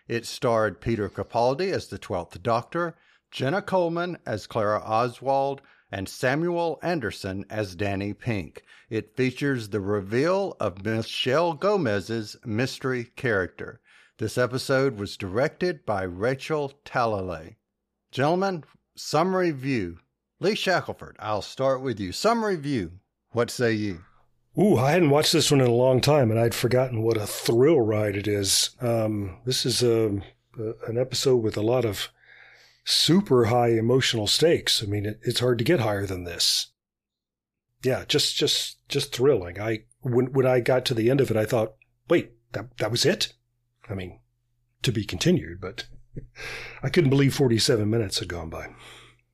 It 0.07 0.27
starred 0.27 0.79
Peter 0.79 1.09
Capaldi 1.09 1.71
as 1.71 1.87
the 1.87 1.97
12th 1.97 2.43
Doctor, 2.43 2.95
Jenna 3.31 3.61
Coleman 3.61 4.17
as 4.25 4.45
Clara 4.45 4.79
Oswald, 4.79 5.61
and 5.91 6.07
Samuel 6.07 6.79
Anderson 6.81 7.45
as 7.49 7.75
Danny 7.75 8.13
Pink. 8.13 8.63
It 8.89 9.15
features 9.15 9.69
the 9.69 9.81
reveal 9.81 10.55
of 10.59 10.85
Michelle 10.85 11.53
Gomez's 11.53 12.37
mystery 12.45 13.05
character. 13.15 13.81
This 14.17 14.37
episode 14.37 14.99
was 14.99 15.17
directed 15.17 15.85
by 15.85 16.03
Rachel 16.03 16.73
Talalay. 16.85 17.55
Gentlemen, 18.11 18.63
summary 18.95 19.51
view. 19.51 19.97
Lee 20.39 20.55
Shackelford, 20.55 21.15
I'll 21.19 21.41
start 21.41 21.81
with 21.81 21.99
you. 21.99 22.11
Summary 22.11 22.55
view. 22.55 22.99
What 23.31 23.49
say 23.49 23.73
you? 23.73 24.01
Ooh, 24.59 24.77
I 24.77 24.91
hadn't 24.91 25.09
watched 25.09 25.31
this 25.31 25.49
one 25.49 25.61
in 25.61 25.67
a 25.67 25.71
long 25.71 26.01
time, 26.01 26.29
and 26.29 26.39
I'd 26.39 26.53
forgotten 26.53 27.03
what 27.03 27.15
a 27.15 27.25
thrill 27.25 27.79
ride 27.79 28.17
it 28.17 28.27
is. 28.27 28.71
Um, 28.81 29.37
this 29.45 29.65
is 29.65 29.81
a, 29.81 30.21
a, 30.59 30.73
an 30.87 30.97
episode 30.97 31.37
with 31.37 31.55
a 31.55 31.61
lot 31.61 31.85
of 31.85 32.09
super 32.83 33.45
high 33.45 33.69
emotional 33.69 34.27
stakes. 34.27 34.83
I 34.83 34.85
mean, 34.87 35.05
it, 35.05 35.19
it's 35.23 35.39
hard 35.39 35.57
to 35.59 35.63
get 35.63 35.79
higher 35.79 36.05
than 36.05 36.23
this. 36.23 36.67
Yeah, 37.83 38.05
just 38.07 38.35
just 38.35 38.87
just 38.87 39.13
thrilling. 39.13 39.59
I 39.59 39.85
when 40.01 40.33
when 40.33 40.45
I 40.45 40.59
got 40.59 40.85
to 40.85 40.93
the 40.93 41.09
end 41.09 41.21
of 41.21 41.31
it, 41.31 41.37
I 41.37 41.45
thought, 41.45 41.75
wait, 42.09 42.31
that 42.53 42.77
that 42.77 42.91
was 42.91 43.05
it. 43.05 43.33
I 43.89 43.93
mean, 43.93 44.19
to 44.83 44.91
be 44.91 45.03
continued, 45.03 45.59
but 45.59 45.85
I 46.83 46.89
couldn't 46.89 47.09
believe 47.09 47.33
47 47.33 47.89
minutes 47.89 48.19
had 48.19 48.27
gone 48.27 48.49
by. 48.49 48.69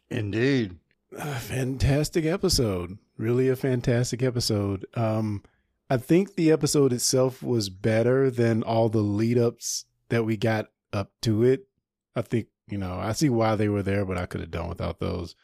Indeed. 0.10 0.78
A 1.18 1.36
fantastic 1.36 2.26
episode. 2.26 2.98
Really 3.18 3.50
a 3.50 3.56
fantastic 3.56 4.22
episode. 4.22 4.86
Um, 4.96 5.44
I 5.90 5.98
think 5.98 6.36
the 6.36 6.52
episode 6.52 6.92
itself 6.92 7.42
was 7.42 7.70
better 7.70 8.30
than 8.30 8.64
all 8.64 8.90
the 8.90 9.02
lead 9.02 9.38
ups 9.38 9.86
that 10.10 10.26
we 10.26 10.38
got 10.38 10.68
up 10.92 11.12
to 11.22 11.44
it. 11.44 11.68
I 12.16 12.22
think, 12.22 12.48
you 12.70 12.78
know, 12.78 13.00
I 13.00 13.14
see 13.14 13.30
why 13.30 13.56
they 13.56 13.70
were 13.70 13.84
there, 13.84 14.06
but 14.06 14.18
I 14.18 14.26
could 14.26 14.42
have 14.42 14.52
done 14.52 14.70
without 14.70 15.00
those. 15.00 15.36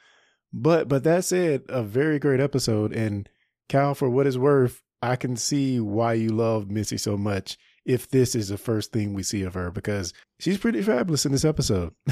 But 0.51 0.87
but 0.87 1.03
that 1.03 1.25
said, 1.25 1.63
a 1.69 1.83
very 1.83 2.19
great 2.19 2.39
episode. 2.39 2.93
And 2.93 3.27
Cal, 3.69 3.95
for 3.95 4.09
what 4.09 4.27
it's 4.27 4.37
worth, 4.37 4.83
I 5.01 5.15
can 5.15 5.35
see 5.35 5.79
why 5.79 6.13
you 6.13 6.29
love 6.29 6.69
Missy 6.69 6.97
so 6.97 7.17
much 7.17 7.57
if 7.85 8.09
this 8.09 8.35
is 8.35 8.49
the 8.49 8.57
first 8.57 8.91
thing 8.91 9.13
we 9.13 9.23
see 9.23 9.43
of 9.43 9.53
her 9.55 9.69
because 9.71 10.13
she's 10.39 10.57
pretty 10.57 10.81
fabulous 10.81 11.25
in 11.25 11.31
this 11.31 11.45
episode. 11.45 11.93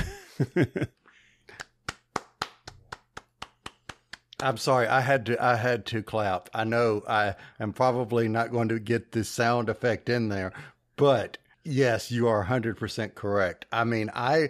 I'm 4.42 4.58
sorry, 4.58 4.88
I 4.88 5.02
had 5.02 5.28
to 5.28 5.44
I 5.44 5.56
had 5.56 5.86
to 5.88 6.02
clap. 6.02 6.50
I 6.54 6.64
know 6.64 7.04
I 7.08 7.36
am 7.60 7.74
probably 7.74 8.28
not 8.28 8.52
going 8.52 8.70
to 8.70 8.80
get 8.80 9.12
the 9.12 9.24
sound 9.24 9.70
effect 9.70 10.10
in 10.10 10.30
there, 10.30 10.52
but 10.96 11.38
yes, 11.64 12.12
you 12.12 12.28
are 12.28 12.46
100% 12.46 13.14
correct. 13.14 13.66
I 13.72 13.84
mean, 13.84 14.10
I 14.16 14.50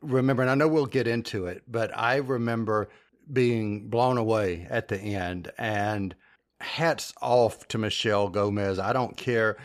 remember 0.00 0.42
and 0.42 0.50
I 0.50 0.54
know 0.54 0.68
we'll 0.68 0.86
get 0.86 1.06
into 1.06 1.46
it, 1.46 1.62
but 1.68 1.96
I 1.96 2.16
remember 2.16 2.88
being 3.32 3.88
blown 3.88 4.16
away 4.16 4.66
at 4.70 4.88
the 4.88 4.98
end 4.98 5.52
and 5.58 6.14
hats 6.60 7.12
off 7.20 7.68
to 7.68 7.78
Michelle 7.78 8.28
Gomez. 8.28 8.78
I 8.78 8.92
don't 8.92 9.16
care 9.16 9.58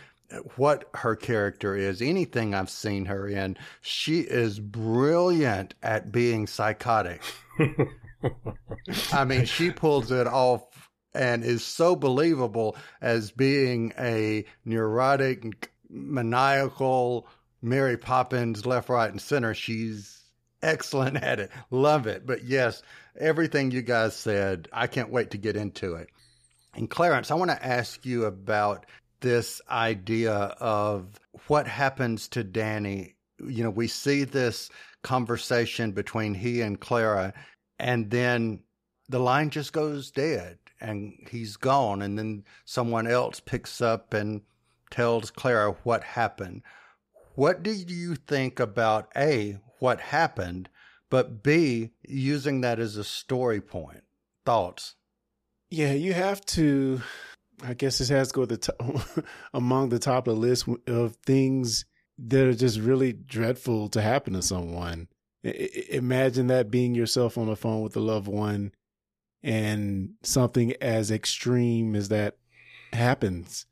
what 0.55 0.89
her 0.95 1.15
character 1.15 1.75
is, 1.75 2.01
anything 2.01 2.53
I've 2.53 2.69
seen 2.69 3.05
her 3.05 3.27
in, 3.27 3.57
she 3.81 4.21
is 4.21 4.59
brilliant 4.59 5.75
at 5.83 6.11
being 6.11 6.47
psychotic. 6.47 7.21
I 9.13 9.25
mean, 9.25 9.45
she 9.45 9.71
pulls 9.71 10.11
it 10.11 10.27
off 10.27 10.89
and 11.13 11.43
is 11.43 11.63
so 11.63 11.95
believable 11.95 12.75
as 13.01 13.31
being 13.31 13.93
a 13.99 14.45
neurotic, 14.65 15.71
maniacal 15.89 17.27
Mary 17.61 17.97
Poppins 17.97 18.65
left, 18.65 18.89
right, 18.89 19.11
and 19.11 19.21
center. 19.21 19.53
She's 19.53 20.22
excellent 20.63 21.17
at 21.17 21.39
it. 21.39 21.51
Love 21.69 22.07
it. 22.07 22.25
But 22.25 22.43
yes, 22.45 22.81
everything 23.19 23.71
you 23.71 23.81
guys 23.81 24.15
said, 24.15 24.67
I 24.73 24.87
can't 24.87 25.11
wait 25.11 25.31
to 25.31 25.37
get 25.37 25.55
into 25.55 25.95
it. 25.95 26.09
And 26.73 26.89
Clarence, 26.89 27.29
I 27.29 27.35
want 27.35 27.51
to 27.51 27.65
ask 27.65 28.05
you 28.05 28.25
about 28.25 28.85
this 29.19 29.61
idea 29.69 30.33
of 30.33 31.19
what 31.47 31.67
happens 31.67 32.27
to 32.29 32.43
Danny. 32.43 33.15
You 33.39 33.63
know, 33.63 33.69
we 33.69 33.87
see 33.87 34.23
this 34.23 34.69
conversation 35.03 35.91
between 35.91 36.33
he 36.33 36.61
and 36.61 36.79
Clara, 36.79 37.33
and 37.77 38.09
then 38.09 38.61
the 39.09 39.19
line 39.19 39.49
just 39.49 39.73
goes 39.73 40.11
dead 40.11 40.57
and 40.79 41.13
he's 41.29 41.57
gone. 41.57 42.01
And 42.01 42.17
then 42.17 42.43
someone 42.65 43.05
else 43.05 43.39
picks 43.39 43.81
up 43.81 44.13
and 44.13 44.41
tells 44.89 45.29
Clara 45.31 45.75
what 45.83 46.03
happened. 46.03 46.63
What 47.35 47.63
do 47.63 47.71
you 47.71 48.15
think 48.15 48.59
about 48.59 49.11
A, 49.15 49.57
what 49.79 49.99
happened, 49.99 50.69
but 51.09 51.43
B, 51.43 51.91
using 52.07 52.61
that 52.61 52.79
as 52.79 52.97
a 52.97 53.03
story 53.03 53.61
point? 53.61 54.03
Thoughts? 54.45 54.95
Yeah, 55.69 55.93
you 55.93 56.13
have 56.13 56.45
to 56.47 57.01
I 57.61 57.73
guess 57.73 57.97
this 57.97 58.09
has 58.09 58.29
to 58.29 58.33
go 58.33 58.45
the 58.45 58.57
top, 58.57 58.81
among 59.53 59.89
the 59.89 59.99
top 59.99 60.27
of 60.27 60.35
the 60.35 60.41
list 60.41 60.67
of 60.87 61.15
things 61.25 61.85
that 62.17 62.47
are 62.47 62.53
just 62.53 62.79
really 62.79 63.13
dreadful 63.13 63.89
to 63.89 64.01
happen 64.01 64.33
to 64.33 64.41
someone. 64.41 65.07
I, 65.45 65.69
imagine 65.89 66.47
that 66.47 66.71
being 66.71 66.95
yourself 66.95 67.37
on 67.37 67.47
the 67.47 67.55
phone 67.55 67.81
with 67.81 67.95
a 67.95 67.99
loved 67.99 68.27
one 68.27 68.73
and 69.41 70.11
something 70.23 70.73
as 70.81 71.11
extreme 71.11 71.95
as 71.95 72.09
that 72.09 72.37
happens. 72.91 73.65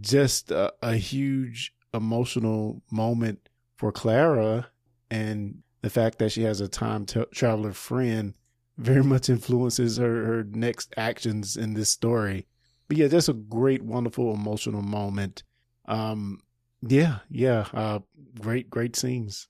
Just 0.00 0.50
a, 0.50 0.72
a 0.82 0.96
huge 0.96 1.74
emotional 1.92 2.82
moment 2.90 3.48
for 3.76 3.92
Clara 3.92 4.69
and 5.10 5.62
the 5.82 5.90
fact 5.90 6.18
that 6.18 6.32
she 6.32 6.42
has 6.42 6.60
a 6.60 6.68
time 6.68 7.06
t- 7.06 7.24
traveler 7.32 7.72
friend 7.72 8.34
very 8.76 9.02
much 9.02 9.28
influences 9.28 9.96
her, 9.96 10.24
her 10.24 10.44
next 10.44 10.92
actions 10.96 11.56
in 11.56 11.74
this 11.74 11.90
story 11.90 12.46
but 12.90 12.96
yeah, 12.96 13.06
that's 13.06 13.28
a 13.28 13.34
great, 13.34 13.82
wonderful, 13.82 14.34
emotional 14.34 14.82
moment. 14.82 15.44
Um, 15.86 16.40
yeah, 16.82 17.20
yeah, 17.30 17.66
uh, 17.72 18.00
great, 18.40 18.68
great 18.68 18.96
scenes. 18.96 19.46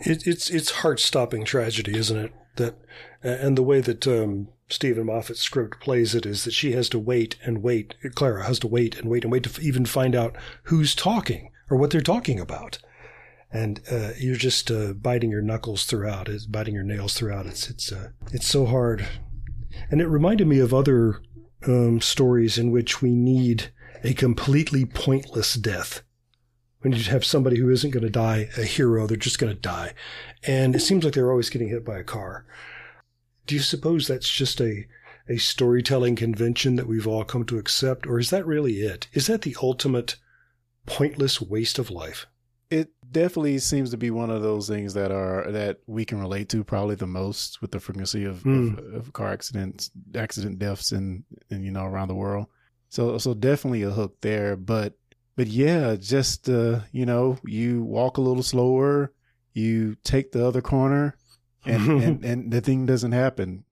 It, 0.00 0.26
it's 0.26 0.48
it's 0.48 0.70
heart 0.70 0.98
stopping 0.98 1.44
tragedy, 1.44 1.94
isn't 1.94 2.16
it? 2.16 2.32
That 2.56 2.76
and 3.22 3.58
the 3.58 3.62
way 3.62 3.82
that 3.82 4.08
um, 4.08 4.48
Steven 4.70 5.04
Moffat's 5.04 5.42
script 5.42 5.78
plays 5.78 6.14
it 6.14 6.24
is 6.24 6.44
that 6.44 6.54
she 6.54 6.72
has 6.72 6.88
to 6.88 6.98
wait 6.98 7.36
and 7.44 7.62
wait. 7.62 7.96
Clara 8.14 8.46
has 8.46 8.58
to 8.60 8.66
wait 8.66 8.96
and 8.96 9.10
wait 9.10 9.24
and 9.24 9.30
wait 9.30 9.42
to 9.42 9.60
even 9.60 9.84
find 9.84 10.16
out 10.16 10.34
who's 10.64 10.94
talking 10.94 11.50
or 11.68 11.76
what 11.76 11.90
they're 11.90 12.00
talking 12.00 12.40
about. 12.40 12.78
And 13.52 13.80
uh, 13.90 14.10
you're 14.18 14.36
just 14.36 14.70
uh, 14.70 14.94
biting 14.94 15.30
your 15.30 15.42
knuckles 15.42 15.84
throughout, 15.84 16.28
it's 16.28 16.46
biting 16.46 16.74
your 16.74 16.84
nails 16.84 17.14
throughout. 17.14 17.46
It's 17.46 17.68
it's 17.68 17.92
uh, 17.92 18.08
it's 18.32 18.46
so 18.46 18.66
hard, 18.66 19.06
and 19.90 20.00
it 20.00 20.06
reminded 20.06 20.46
me 20.46 20.58
of 20.58 20.72
other 20.72 21.20
um, 21.66 22.00
stories 22.00 22.58
in 22.58 22.70
which 22.70 23.02
we 23.02 23.14
need 23.14 23.70
a 24.02 24.14
completely 24.14 24.84
pointless 24.84 25.54
death. 25.54 26.02
When 26.80 26.92
you 26.92 27.04
have 27.04 27.24
somebody 27.24 27.58
who 27.58 27.70
isn't 27.70 27.92
going 27.92 28.02
to 28.02 28.10
die, 28.10 28.48
a 28.56 28.64
hero, 28.64 29.06
they're 29.06 29.16
just 29.16 29.38
going 29.38 29.54
to 29.54 29.60
die, 29.60 29.92
and 30.42 30.74
it 30.74 30.80
seems 30.80 31.04
like 31.04 31.14
they're 31.14 31.30
always 31.30 31.50
getting 31.50 31.68
hit 31.68 31.84
by 31.84 31.98
a 31.98 32.04
car. 32.04 32.46
Do 33.46 33.54
you 33.54 33.60
suppose 33.60 34.08
that's 34.08 34.30
just 34.30 34.60
a 34.60 34.86
a 35.28 35.36
storytelling 35.36 36.16
convention 36.16 36.76
that 36.76 36.88
we've 36.88 37.06
all 37.06 37.24
come 37.24 37.44
to 37.44 37.58
accept, 37.58 38.06
or 38.06 38.18
is 38.18 38.30
that 38.30 38.46
really 38.46 38.80
it? 38.80 39.08
Is 39.12 39.28
that 39.28 39.42
the 39.42 39.56
ultimate 39.62 40.16
pointless 40.86 41.40
waste 41.40 41.78
of 41.78 41.90
life? 41.90 42.26
It 43.14 43.20
definitely 43.20 43.58
seems 43.58 43.90
to 43.90 43.98
be 43.98 44.10
one 44.10 44.30
of 44.30 44.40
those 44.40 44.66
things 44.68 44.94
that 44.94 45.12
are 45.12 45.50
that 45.52 45.80
we 45.86 46.06
can 46.06 46.18
relate 46.18 46.48
to 46.48 46.64
probably 46.64 46.94
the 46.94 47.06
most 47.06 47.60
with 47.60 47.70
the 47.70 47.78
frequency 47.80 48.24
of, 48.24 48.42
Mm. 48.42 48.78
of, 48.78 48.94
of 48.94 49.12
car 49.12 49.30
accidents, 49.30 49.90
accident 50.14 50.58
deaths, 50.58 50.92
and 50.92 51.24
and 51.50 51.62
you 51.62 51.70
know 51.70 51.84
around 51.84 52.08
the 52.08 52.14
world. 52.14 52.46
So 52.88 53.18
so 53.18 53.34
definitely 53.34 53.82
a 53.82 53.90
hook 53.90 54.16
there, 54.22 54.56
but 54.56 54.94
but 55.36 55.46
yeah, 55.46 55.96
just 55.96 56.48
uh, 56.48 56.80
you 56.90 57.04
know, 57.04 57.36
you 57.44 57.82
walk 57.82 58.16
a 58.16 58.22
little 58.22 58.42
slower, 58.42 59.12
you 59.52 59.96
take 60.04 60.32
the 60.32 60.46
other 60.46 60.62
corner, 60.62 61.14
and 61.66 62.02
and, 62.02 62.24
and 62.30 62.50
the 62.50 62.60
thing 62.62 62.86
doesn't 62.86 63.12
happen. 63.12 63.64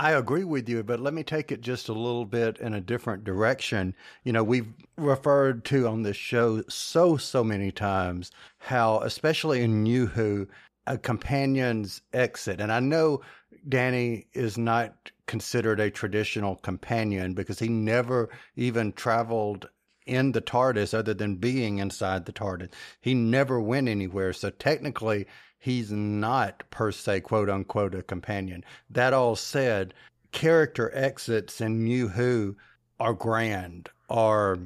I 0.00 0.12
agree 0.12 0.44
with 0.44 0.66
you, 0.66 0.82
but 0.82 0.98
let 0.98 1.12
me 1.12 1.22
take 1.22 1.52
it 1.52 1.60
just 1.60 1.90
a 1.90 1.92
little 1.92 2.24
bit 2.24 2.56
in 2.56 2.72
a 2.72 2.80
different 2.80 3.22
direction. 3.22 3.94
You 4.24 4.32
know, 4.32 4.42
we've 4.42 4.72
referred 4.96 5.62
to 5.66 5.86
on 5.86 6.04
this 6.04 6.16
show 6.16 6.62
so, 6.70 7.18
so 7.18 7.44
many 7.44 7.70
times 7.70 8.30
how, 8.56 9.00
especially 9.00 9.60
in 9.62 9.82
New 9.82 10.06
Who, 10.06 10.48
a 10.86 10.96
companion's 10.96 12.00
exit. 12.14 12.62
And 12.62 12.72
I 12.72 12.80
know 12.80 13.20
Danny 13.68 14.26
is 14.32 14.56
not 14.56 15.10
considered 15.26 15.80
a 15.80 15.90
traditional 15.90 16.56
companion 16.56 17.34
because 17.34 17.58
he 17.58 17.68
never 17.68 18.30
even 18.56 18.94
traveled 18.94 19.68
in 20.06 20.32
the 20.32 20.40
TARDIS 20.40 20.94
other 20.94 21.12
than 21.12 21.36
being 21.36 21.76
inside 21.76 22.24
the 22.24 22.32
TARDIS. 22.32 22.70
He 23.02 23.12
never 23.12 23.60
went 23.60 23.86
anywhere. 23.86 24.32
So 24.32 24.48
technically, 24.48 25.26
he's 25.60 25.92
not 25.92 26.64
per 26.70 26.90
se, 26.90 27.20
quote 27.20 27.48
unquote, 27.48 27.94
a 27.94 28.02
companion. 28.02 28.64
That 28.88 29.12
all 29.12 29.36
said, 29.36 29.94
character 30.32 30.90
exits 30.94 31.60
in 31.60 31.84
New 31.84 32.08
Who 32.08 32.56
are 32.98 33.14
grand, 33.14 33.88
are 34.08 34.58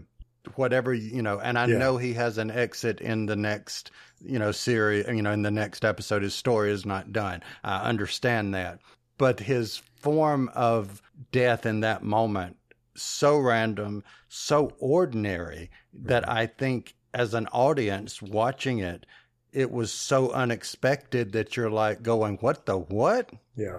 whatever, 0.54 0.94
you 0.94 1.22
know, 1.22 1.40
and 1.40 1.58
I 1.58 1.66
Yeah. 1.66 1.78
know 1.78 1.96
he 1.96 2.14
has 2.14 2.38
an 2.38 2.50
exit 2.50 3.00
in 3.00 3.26
the 3.26 3.36
next, 3.36 3.90
you 4.20 4.38
know, 4.38 4.52
series, 4.52 5.06
you 5.08 5.22
know, 5.22 5.32
in 5.32 5.42
the 5.42 5.50
next 5.50 5.84
episode. 5.84 6.22
His 6.22 6.34
story 6.34 6.70
is 6.70 6.86
not 6.86 7.12
done. 7.12 7.42
I 7.62 7.88
understand 7.88 8.54
that. 8.54 8.80
But 9.18 9.40
his 9.40 9.78
form 10.00 10.50
of 10.54 11.00
death 11.32 11.66
in 11.66 11.80
that 11.80 12.02
moment, 12.02 12.56
so 12.96 13.38
random, 13.38 14.04
so 14.28 14.72
ordinary 14.78 15.70
that 15.92 16.28
I 16.28 16.46
think 16.46 16.94
as 17.14 17.32
an 17.32 17.46
audience 17.48 18.20
watching 18.20 18.80
it, 18.80 19.06
it 19.54 19.70
was 19.70 19.92
so 19.92 20.30
unexpected 20.32 21.32
that 21.32 21.56
you're 21.56 21.70
like 21.70 22.02
going, 22.02 22.36
"What 22.38 22.66
the 22.66 22.76
what?" 22.76 23.30
Yeah, 23.56 23.78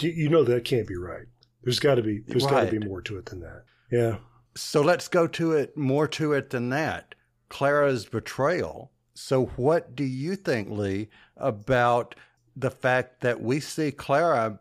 you, 0.00 0.10
you 0.10 0.28
know 0.28 0.44
that 0.44 0.64
can't 0.64 0.86
be 0.86 0.96
right. 0.96 1.26
There's 1.62 1.80
got 1.80 1.96
to 1.96 2.02
be 2.02 2.22
there's 2.26 2.46
got 2.46 2.64
to 2.64 2.78
be 2.78 2.86
more 2.86 3.02
to 3.02 3.18
it 3.18 3.26
than 3.26 3.40
that. 3.40 3.64
Yeah, 3.90 4.16
So 4.54 4.82
let's 4.82 5.08
go 5.08 5.26
to 5.26 5.52
it 5.52 5.76
more 5.76 6.08
to 6.08 6.32
it 6.32 6.50
than 6.50 6.70
that. 6.70 7.14
Clara's 7.48 8.06
betrayal. 8.06 8.90
So 9.14 9.46
what 9.56 9.94
do 9.96 10.04
you 10.04 10.36
think, 10.36 10.70
Lee, 10.70 11.08
about 11.36 12.14
the 12.56 12.70
fact 12.70 13.20
that 13.20 13.40
we 13.40 13.60
see 13.60 13.90
Clara 13.90 14.58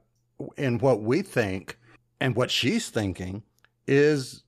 in 0.57 0.79
what 0.79 1.01
we 1.01 1.21
think 1.21 1.77
and 2.19 2.35
what 2.35 2.51
she's 2.51 2.89
thinking 2.89 3.43
is 3.87 4.43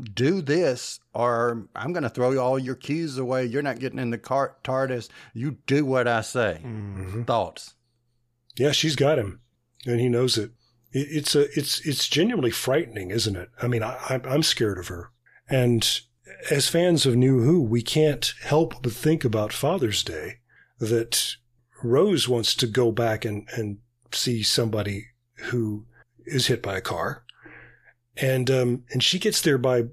do 0.00 0.40
this 0.42 1.00
or 1.14 1.68
I'm 1.76 1.92
going 1.92 2.02
to 2.02 2.08
throw 2.08 2.38
all 2.38 2.58
your 2.58 2.74
keys 2.74 3.18
away. 3.18 3.44
You're 3.46 3.62
not 3.62 3.78
getting 3.80 3.98
in 3.98 4.10
the 4.10 4.18
car- 4.18 4.56
TARDIS. 4.64 5.08
You 5.34 5.58
do 5.66 5.84
what 5.84 6.06
I 6.08 6.20
say. 6.22 6.60
Mhm. 6.64 7.26
Thoughts? 7.26 7.74
yeah, 8.56 8.72
she's 8.72 8.96
got 8.96 9.18
him, 9.18 9.40
and 9.86 10.00
he 10.00 10.08
knows 10.08 10.36
it. 10.36 10.50
it 10.92 11.06
it's 11.10 11.34
a 11.34 11.42
it's 11.58 11.80
it's 11.86 12.08
genuinely 12.08 12.50
frightening, 12.50 13.10
isn't 13.10 13.36
it? 13.36 13.48
I 13.62 13.68
mean, 13.68 13.82
I, 13.82 13.96
I'm 14.08 14.22
I'm 14.26 14.42
scared 14.42 14.78
of 14.78 14.88
her, 14.88 15.10
and 15.48 16.00
as 16.50 16.68
fans 16.68 17.06
of 17.06 17.16
New 17.16 17.40
Who, 17.40 17.62
we 17.62 17.80
can't 17.82 18.32
help 18.42 18.82
but 18.82 18.92
think 18.92 19.24
about 19.24 19.52
Father's 19.52 20.02
Day 20.02 20.38
that 20.78 21.36
Rose 21.82 22.28
wants 22.28 22.54
to 22.56 22.66
go 22.66 22.92
back 22.92 23.24
and 23.24 23.48
and 23.56 23.78
see 24.12 24.42
somebody 24.42 25.06
who 25.50 25.86
is 26.26 26.48
hit 26.48 26.62
by 26.62 26.76
a 26.76 26.82
car, 26.82 27.24
and 28.16 28.50
um 28.50 28.84
and 28.90 29.02
she 29.02 29.18
gets 29.18 29.40
there 29.40 29.58
by 29.58 29.84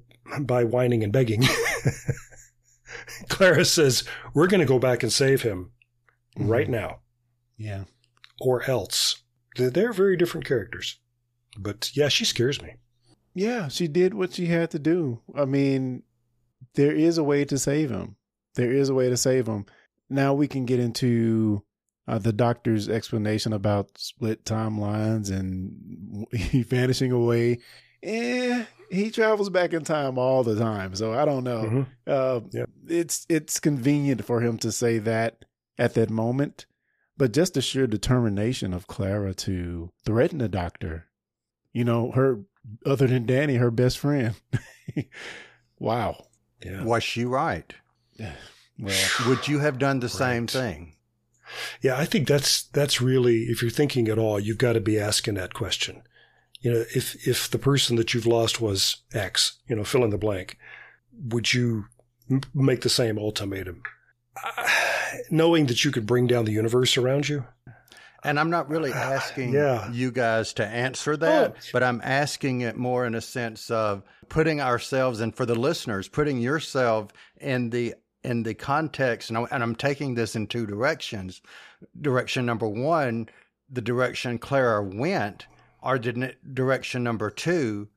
by 0.42 0.64
whining 0.64 1.04
and 1.04 1.12
begging. 1.14 1.44
Clara 3.30 3.66
says, 3.66 4.04
"We're 4.34 4.48
going 4.48 4.60
to 4.60 4.66
go 4.66 4.80
back 4.80 5.04
and 5.04 5.12
save 5.12 5.42
him 5.42 5.72
right 6.38 6.70
now." 6.70 7.00
Yeah. 7.58 7.86
or 8.40 8.70
else. 8.70 9.24
They're, 9.56 9.72
they're 9.72 9.94
very 9.94 10.16
different 10.16 10.46
characters. 10.46 11.00
But 11.58 11.90
yeah, 11.96 12.08
she 12.08 12.24
scares 12.24 12.62
me. 12.62 12.76
Yeah, 13.34 13.68
she 13.68 13.88
did 13.88 14.14
what 14.14 14.34
she 14.34 14.46
had 14.46 14.70
to 14.72 14.80
do. 14.80 15.22
I 15.36 15.46
mean, 15.46 16.04
there 16.76 16.92
is 16.92 17.18
a 17.18 17.24
way 17.24 17.46
to 17.46 17.58
save 17.58 17.90
him. 17.90 18.16
There 18.56 18.72
is 18.72 18.90
a 18.90 18.94
way 18.94 19.10
to 19.10 19.18
save 19.18 19.48
him. 19.48 19.66
Now 20.10 20.34
we 20.36 20.48
can 20.48 20.66
get 20.66 20.80
into 20.80 21.64
uh, 22.08 22.20
the 22.20 22.34
doctor's 22.34 22.88
explanation 22.90 23.54
about 23.54 23.98
split 23.98 24.46
timelines 24.46 25.32
and 25.32 26.28
he 26.32 26.62
vanishing 26.64 27.12
away. 27.12 27.60
Eh, 28.04 28.66
he 28.92 29.12
travels 29.12 29.50
back 29.50 29.74
in 29.74 29.84
time 29.84 30.18
all 30.18 30.44
the 30.44 30.58
time, 30.58 30.96
so 30.96 31.14
I 31.14 31.26
don't 31.26 31.44
know. 31.44 31.64
Mhm. 31.64 31.88
Uh, 32.06 32.42
Yeah. 32.52 32.66
It's 32.88 33.26
it's 33.30 33.60
convenient 33.60 34.24
for 34.26 34.42
him 34.42 34.58
to 34.60 34.72
say 34.72 34.98
that 35.00 35.46
at 35.78 35.94
that 35.96 36.10
moment, 36.10 36.66
but 37.18 37.34
just 37.34 37.54
the 37.54 37.62
sheer 37.62 37.88
determination 37.88 38.74
of 38.74 38.88
Clara 38.88 39.34
to 39.36 39.92
threaten 40.06 40.40
the 40.40 40.50
doctor, 40.50 41.06
you 41.74 41.84
know, 41.84 42.12
her 42.12 42.40
other 42.86 43.08
than 43.08 43.26
Danny, 43.26 43.56
her 43.56 43.72
best 43.72 43.98
friend. 43.98 44.36
wow. 45.80 46.26
Yeah. 46.64 46.84
Was 46.84 47.04
she 47.04 47.26
right? 47.26 47.74
Well, 48.80 49.08
Would 49.28 49.48
you 49.48 49.60
have 49.60 49.80
done 49.80 50.00
the 50.00 50.10
same 50.10 50.48
thing? 50.48 50.94
Yeah, 51.82 51.98
I 51.98 52.06
think 52.06 52.28
that's 52.28 52.64
that's 52.64 53.02
really 53.02 53.44
if 53.44 53.62
you're 53.62 53.72
thinking 53.72 54.08
at 54.10 54.18
all, 54.18 54.40
you've 54.40 54.58
got 54.58 54.74
to 54.74 54.82
be 54.82 55.00
asking 55.00 55.36
that 55.36 55.54
question. 55.54 56.04
You 56.62 56.74
know, 56.74 56.84
if 56.96 57.28
if 57.28 57.50
the 57.52 57.60
person 57.60 57.96
that 57.98 58.14
you've 58.14 58.26
lost 58.26 58.60
was 58.60 58.98
X, 59.14 59.60
you 59.68 59.76
know, 59.76 59.84
fill 59.84 60.04
in 60.04 60.10
the 60.10 60.18
blank, 60.18 60.58
would 61.30 61.54
you 61.54 61.86
m- 62.30 62.42
make 62.54 62.82
the 62.82 62.90
same 62.90 63.18
ultimatum, 63.20 63.84
uh, 64.44 64.68
knowing 65.30 65.68
that 65.68 65.86
you 65.86 65.92
could 65.92 66.06
bring 66.06 66.28
down 66.28 66.46
the 66.46 66.52
universe 66.52 66.98
around 66.98 67.30
you? 67.30 67.46
And 68.24 68.40
I'm 68.40 68.50
not 68.50 68.70
really 68.70 68.92
asking 69.16 69.54
Yeah. 69.54 69.92
you 69.92 70.12
guys 70.12 70.54
to 70.54 70.66
answer 70.66 71.16
that, 71.18 71.54
Oh. 71.56 71.60
but 71.72 71.84
I'm 71.84 72.02
asking 72.04 72.62
it 72.62 72.76
more 72.76 73.06
in 73.06 73.14
a 73.16 73.22
sense 73.22 73.70
of 73.70 74.02
putting 74.28 74.60
ourselves 74.60 75.22
and 75.22 75.36
for 75.36 75.46
the 75.46 75.56
listeners, 75.56 76.08
putting 76.08 76.40
yourself 76.40 77.12
in 77.40 77.70
the 77.70 77.94
in 78.24 78.44
the 78.44 78.56
context. 78.56 79.30
And, 79.30 79.38
I, 79.38 79.44
and 79.52 79.62
I'm 79.64 79.76
taking 79.76 80.16
this 80.16 80.36
in 80.36 80.48
two 80.48 80.66
directions. 80.66 81.40
Direction 82.02 82.46
number 82.48 82.68
one, 82.68 83.30
the 83.70 83.82
direction 83.82 84.38
Clara 84.40 84.84
went, 84.84 85.46
or 85.88 85.98
the 85.98 86.36
direction 86.54 87.04
number 87.04 87.30
two, 87.30 87.88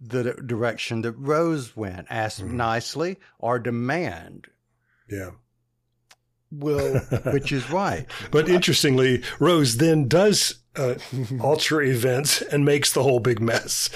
the 0.00 0.34
direction 0.46 1.00
that 1.02 1.12
Rose 1.12 1.74
went. 1.76 2.06
Ask 2.10 2.40
Mm-hmm. 2.42 2.56
nicely 2.56 3.18
or 3.38 3.58
demand, 3.58 4.46
Yeah. 5.08 5.30
well, 6.50 6.98
which 7.32 7.50
is 7.52 7.70
right. 7.70 8.06
But 8.30 8.48
interestingly, 8.48 9.22
Rose 9.38 9.76
then 9.78 10.06
does 10.08 10.56
uh, 10.76 10.94
alter 11.40 11.80
events 11.82 12.42
and 12.42 12.64
makes 12.64 12.92
the 12.92 13.02
whole 13.02 13.20
big 13.20 13.40
mess. 13.40 13.88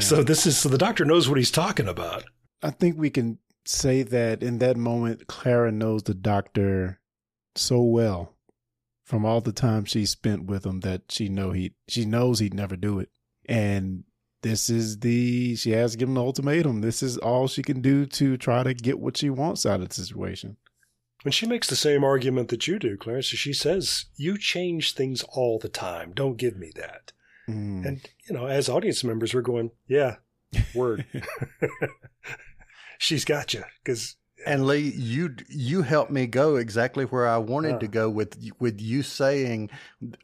So 0.00 0.22
this 0.22 0.46
is 0.46 0.58
so 0.58 0.68
the 0.68 0.78
doctor 0.78 1.04
knows 1.04 1.28
what 1.28 1.38
he's 1.38 1.50
talking 1.50 1.88
about. 1.88 2.24
I 2.62 2.70
think 2.70 2.96
we 2.98 3.10
can 3.10 3.38
say 3.64 4.02
that 4.02 4.42
in 4.42 4.58
that 4.58 4.76
moment, 4.76 5.26
Clara 5.28 5.72
knows 5.72 6.02
the 6.04 6.14
doctor 6.14 7.00
so 7.54 7.80
well 7.82 8.34
from 9.04 9.24
all 9.24 9.40
the 9.40 9.52
time 9.52 9.84
she 9.84 10.06
spent 10.06 10.44
with 10.44 10.64
him 10.64 10.80
that 10.80 11.02
she 11.08 11.28
know 11.28 11.52
he 11.52 11.74
she 11.88 12.04
knows 12.04 12.38
he'd 12.38 12.54
never 12.54 12.76
do 12.76 12.98
it. 12.98 13.10
And 13.48 14.04
this 14.42 14.68
is 14.68 15.00
the 15.00 15.56
she 15.56 15.70
has 15.70 15.92
to 15.92 15.98
give 15.98 16.08
him 16.08 16.14
the 16.14 16.22
ultimatum. 16.22 16.80
This 16.80 17.02
is 17.02 17.18
all 17.18 17.48
she 17.48 17.62
can 17.62 17.80
do 17.80 18.06
to 18.06 18.36
try 18.36 18.62
to 18.62 18.74
get 18.74 18.98
what 18.98 19.16
she 19.16 19.30
wants 19.30 19.66
out 19.66 19.80
of 19.80 19.88
the 19.88 19.94
situation. 19.94 20.56
When 21.22 21.32
she 21.32 21.46
makes 21.46 21.68
the 21.68 21.76
same 21.76 22.02
argument 22.02 22.48
that 22.48 22.66
you 22.66 22.78
do, 22.80 22.96
Clarence, 22.96 23.26
she 23.26 23.52
says, 23.52 24.06
"You 24.16 24.36
change 24.36 24.94
things 24.94 25.22
all 25.28 25.58
the 25.58 25.68
time. 25.68 26.12
Don't 26.14 26.36
give 26.36 26.56
me 26.56 26.72
that." 26.74 27.12
Mm. 27.48 27.86
And 27.86 28.10
you 28.28 28.34
know, 28.34 28.46
as 28.46 28.68
audience 28.68 29.04
members, 29.04 29.32
we're 29.32 29.42
going, 29.42 29.70
"Yeah, 29.86 30.16
word." 30.74 31.06
She's 32.98 33.24
got 33.24 33.54
you 33.54 33.62
because 33.84 34.16
And 34.46 34.66
Lee, 34.66 34.92
you 34.96 35.34
you 35.48 35.82
helped 35.82 36.10
me 36.10 36.26
go 36.26 36.56
exactly 36.56 37.04
where 37.04 37.28
I 37.28 37.38
wanted 37.38 37.74
Ah. 37.76 37.78
to 37.78 37.88
go 37.88 38.08
with 38.10 38.36
with 38.58 38.80
you 38.80 39.02
saying 39.02 39.70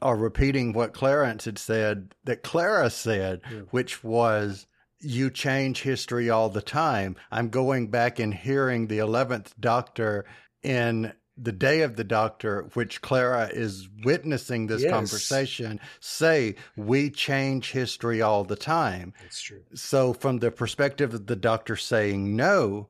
or 0.02 0.16
repeating 0.16 0.72
what 0.72 0.92
Clarence 0.94 1.44
had 1.44 1.58
said 1.58 2.14
that 2.24 2.42
Clara 2.42 2.90
said, 2.90 3.40
Yeah. 3.50 3.60
which 3.70 4.02
was 4.04 4.66
you 5.00 5.30
change 5.30 5.82
history 5.82 6.28
all 6.28 6.48
the 6.48 6.62
time. 6.62 7.14
I'm 7.30 7.50
going 7.50 7.88
back 7.88 8.18
and 8.18 8.34
hearing 8.34 8.88
the 8.88 8.98
11th 8.98 9.54
Doctor 9.60 10.24
in 10.62 11.12
the 11.40 11.52
day 11.52 11.82
of 11.82 11.94
the 11.94 12.02
Doctor, 12.02 12.62
which 12.74 13.00
Clara 13.00 13.48
is 13.52 13.88
witnessing 14.04 14.66
this 14.66 14.82
Yes. 14.82 14.90
conversation, 14.90 15.78
say, 16.00 16.56
we 16.76 17.10
change 17.10 17.70
history 17.70 18.20
all 18.20 18.42
the 18.42 18.56
time. 18.56 19.14
That's 19.22 19.40
true. 19.40 19.62
So, 19.72 20.12
from 20.12 20.38
the 20.40 20.50
perspective 20.50 21.14
of 21.14 21.26
the 21.28 21.36
doctor 21.36 21.76
saying 21.76 22.34
no, 22.34 22.88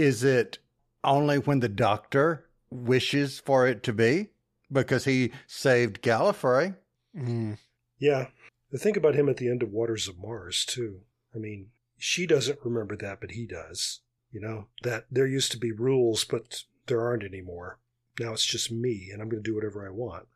is 0.00 0.24
it 0.24 0.58
only 1.04 1.38
when 1.38 1.60
the 1.60 1.68
doctor 1.68 2.46
wishes 2.70 3.38
for 3.38 3.66
it 3.66 3.82
to 3.82 3.92
be? 3.92 4.30
Because 4.72 5.04
he 5.04 5.32
saved 5.46 6.02
Gallifrey. 6.02 6.76
Mm. 7.16 7.58
Yeah. 7.98 8.28
The 8.70 8.78
thing 8.78 8.96
about 8.96 9.14
him 9.14 9.28
at 9.28 9.36
the 9.36 9.50
end 9.50 9.62
of 9.62 9.72
Waters 9.72 10.08
of 10.08 10.18
Mars, 10.18 10.64
too. 10.64 11.00
I 11.34 11.38
mean, 11.38 11.66
she 11.98 12.26
doesn't 12.26 12.60
remember 12.64 12.96
that, 12.96 13.20
but 13.20 13.32
he 13.32 13.46
does. 13.46 14.00
You 14.32 14.40
know, 14.40 14.66
that 14.82 15.06
there 15.10 15.26
used 15.26 15.52
to 15.52 15.58
be 15.58 15.72
rules, 15.72 16.24
but 16.24 16.62
there 16.86 17.00
aren't 17.00 17.24
anymore. 17.24 17.78
Now 18.18 18.32
it's 18.32 18.46
just 18.46 18.70
me, 18.70 19.10
and 19.12 19.20
I'm 19.20 19.28
going 19.28 19.42
to 19.42 19.48
do 19.48 19.54
whatever 19.54 19.86
I 19.86 19.90
want. 19.90 20.26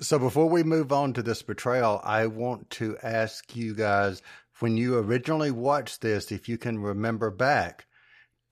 So, 0.00 0.18
before 0.18 0.48
we 0.48 0.62
move 0.62 0.92
on 0.92 1.12
to 1.12 1.22
this 1.22 1.42
betrayal, 1.42 2.00
I 2.02 2.26
want 2.26 2.70
to 2.70 2.96
ask 3.02 3.54
you 3.54 3.74
guys 3.74 4.22
when 4.60 4.76
you 4.76 4.98
originally 4.98 5.50
watched 5.50 6.00
this, 6.00 6.32
if 6.32 6.48
you 6.48 6.56
can 6.58 6.78
remember 6.78 7.30
back, 7.30 7.86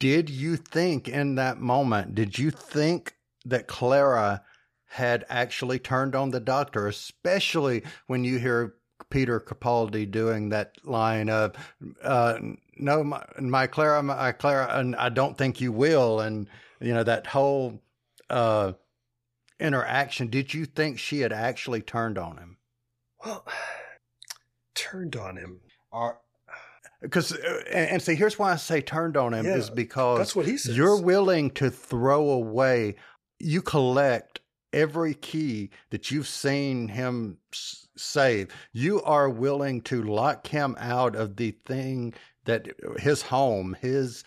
did 0.02 0.28
you 0.28 0.56
think 0.56 1.08
in 1.08 1.36
that 1.36 1.60
moment, 1.60 2.12
did 2.16 2.36
you 2.36 2.50
think 2.50 3.14
that 3.44 3.68
Clara 3.68 4.42
had 4.88 5.24
actually 5.28 5.78
turned 5.78 6.16
on 6.16 6.32
the 6.32 6.40
doctor, 6.40 6.88
especially 6.88 7.84
when 8.08 8.24
you 8.24 8.40
hear 8.40 8.74
Peter 9.10 9.38
Capaldi 9.38 10.10
doing 10.10 10.48
that 10.48 10.72
line 10.82 11.30
of, 11.30 11.54
uh, 12.02 12.36
no, 12.76 13.04
my, 13.04 13.24
my 13.38 13.68
Clara, 13.68 14.02
my 14.02 14.32
Clara, 14.32 14.76
and 14.76 14.96
I 14.96 15.08
don't 15.08 15.38
think 15.38 15.60
you 15.60 15.70
will. 15.70 16.18
And, 16.18 16.48
you 16.80 16.92
know, 16.92 17.04
that 17.04 17.28
whole, 17.28 17.80
uh, 18.28 18.72
interaction. 19.60 20.26
Did 20.26 20.52
you 20.52 20.64
think 20.64 20.98
she 20.98 21.20
had 21.20 21.32
actually 21.32 21.80
turned 21.80 22.18
on 22.18 22.38
him? 22.38 22.56
Well, 23.24 23.46
turned 24.74 25.14
on 25.14 25.36
him. 25.36 25.60
Or, 25.92 26.21
because, 27.02 27.32
uh, 27.32 27.62
and, 27.70 27.90
and 27.90 28.02
see, 28.02 28.14
here's 28.14 28.38
why 28.38 28.52
I 28.52 28.56
say 28.56 28.80
turned 28.80 29.16
on 29.16 29.34
him 29.34 29.44
Yeah, 29.44 29.56
is 29.56 29.68
because 29.68 30.18
That's 30.18 30.34
what 30.36 30.46
he 30.46 30.56
says. 30.56 30.76
you're 30.76 31.00
willing 31.00 31.50
to 31.52 31.70
throw 31.70 32.30
away, 32.30 32.94
you 33.38 33.60
collect 33.60 34.40
every 34.72 35.12
key 35.14 35.68
that 35.90 36.10
you've 36.10 36.26
seen 36.28 36.88
him 36.88 37.36
s- 37.52 37.86
save. 37.96 38.48
You 38.72 39.02
are 39.02 39.28
willing 39.28 39.82
to 39.82 40.02
lock 40.02 40.46
him 40.46 40.76
out 40.78 41.14
of 41.14 41.36
the 41.36 41.50
thing 41.66 42.14
that 42.46 42.68
his 42.98 43.22
home, 43.22 43.76
his 43.80 44.24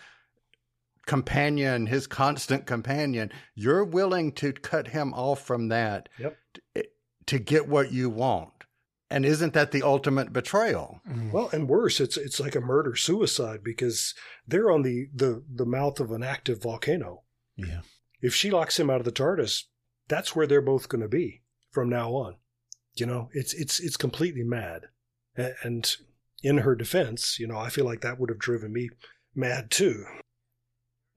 companion, 1.05 1.85
his 1.85 2.07
constant 2.07 2.65
companion. 2.65 3.31
You're 3.55 3.83
willing 3.83 4.31
to 4.33 4.53
cut 4.53 4.87
him 4.87 5.13
off 5.13 5.41
from 5.45 5.67
that 5.69 6.09
Yep. 6.19 6.37
to, 6.75 6.83
to 7.27 7.39
get 7.39 7.67
what 7.67 7.91
you 7.91 8.09
want. 8.09 8.54
And 9.15 9.25
isn't 9.25 9.53
that 9.53 9.71
the 9.71 9.81
ultimate 9.81 10.31
betrayal? 10.33 10.99
Mm. 11.09 11.31
Well, 11.31 11.49
and 11.53 11.67
worse, 11.69 11.99
it's 11.99 12.17
it's 12.17 12.39
like 12.39 12.55
a 12.55 12.61
murder 12.61 12.95
suicide 12.95 13.61
because 13.63 14.13
they're 14.45 14.69
on 14.69 14.81
the, 14.83 15.07
the, 15.15 15.41
the 15.51 15.65
mouth 15.65 15.99
of 15.99 16.11
an 16.11 16.21
active 16.21 16.61
volcano. 16.61 17.23
Yeah. 17.55 17.81
If 18.21 18.35
she 18.35 18.51
locks 18.51 18.77
him 18.79 18.89
out 18.89 18.99
of 18.99 19.05
the 19.05 19.11
TARDIS, 19.11 19.63
that's 20.07 20.35
where 20.35 20.45
they're 20.45 20.61
both 20.61 20.89
going 20.89 21.01
to 21.01 21.07
be 21.07 21.41
from 21.71 21.89
now 21.89 22.11
on. 22.11 22.35
You 22.95 23.05
know, 23.05 23.29
it's 23.33 23.53
it's 23.53 23.79
it's 23.79 23.97
completely 23.97 24.43
mad. 24.43 24.87
And 25.63 25.95
in 26.43 26.59
her 26.59 26.75
defense, 26.75 27.39
you 27.39 27.47
know, 27.47 27.57
I 27.57 27.69
feel 27.69 27.85
like 27.85 28.01
that 28.01 28.19
would 28.19 28.29
have 28.29 28.39
driven 28.39 28.71
me 28.73 28.89
mad 29.33 29.71
too. 29.71 30.05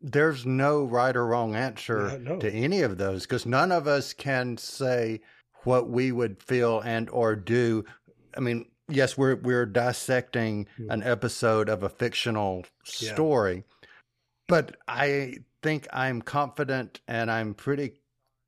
there's 0.00 0.46
no 0.46 0.84
right 0.84 1.16
or 1.16 1.26
wrong 1.26 1.54
answer 1.56 2.08
Yeah, 2.12 2.18
no. 2.18 2.38
to 2.38 2.50
any 2.50 2.82
of 2.82 2.98
those 2.98 3.22
because 3.22 3.44
none 3.46 3.72
of 3.72 3.86
us 3.88 4.12
can 4.12 4.56
say 4.56 5.20
what 5.68 5.90
we 5.90 6.10
would 6.10 6.42
feel 6.42 6.80
and 6.80 7.10
or 7.10 7.36
do. 7.36 7.84
I 8.36 8.40
mean, 8.40 8.64
yes, 8.88 9.18
we're 9.18 9.36
we're 9.36 9.66
dissecting 9.66 10.66
Hmm. 10.76 10.90
an 10.90 11.02
episode 11.02 11.68
of 11.68 11.82
a 11.82 11.88
fictional 11.90 12.64
Yeah. 12.98 13.12
story, 13.14 13.64
but 14.48 14.76
I 14.88 15.38
think 15.62 15.86
I'm 15.92 16.22
confident 16.22 17.00
and 17.06 17.30
I'm 17.30 17.52
pretty 17.54 18.00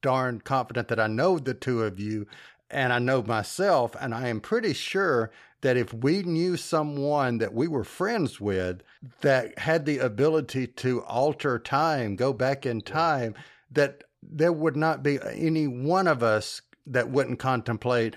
darn 0.02 0.40
confident 0.40 0.88
that 0.88 0.98
I 1.00 1.08
know 1.08 1.38
the 1.38 1.52
two 1.52 1.82
of 1.82 2.00
you 2.00 2.26
and 2.70 2.92
I 2.92 2.98
know 3.00 3.22
myself 3.22 3.94
and 4.00 4.14
I 4.14 4.28
am 4.28 4.40
pretty 4.40 4.72
sure 4.72 5.30
that 5.60 5.76
if 5.76 5.92
we 5.92 6.22
knew 6.22 6.56
someone 6.56 7.36
that 7.38 7.52
we 7.52 7.68
were 7.68 7.84
friends 7.84 8.40
with 8.40 8.80
that 9.20 9.58
had 9.58 9.84
the 9.84 9.98
ability 9.98 10.68
to 10.68 11.02
alter 11.02 11.58
time, 11.58 12.16
go 12.16 12.32
back 12.32 12.64
in 12.64 12.80
time, 12.80 13.34
that 13.70 14.04
there 14.22 14.52
would 14.54 14.76
not 14.76 15.02
be 15.02 15.18
any 15.34 15.66
one 15.66 16.06
of 16.08 16.22
us 16.22 16.62
that 16.90 17.10
wouldn't 17.10 17.38
contemplate. 17.38 18.16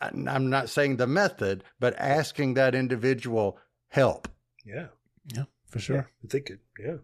I'm 0.00 0.50
not 0.50 0.68
saying 0.68 0.96
the 0.96 1.06
method, 1.06 1.62
but 1.78 1.94
asking 1.98 2.54
that 2.54 2.74
individual 2.74 3.58
help. 3.88 4.28
Yeah. 4.64 4.88
Yeah, 5.32 5.44
for 5.68 5.78
sure. 5.78 6.10
I 6.24 6.26
think 6.26 6.50
it, 6.50 6.58
yeah. 6.78 6.96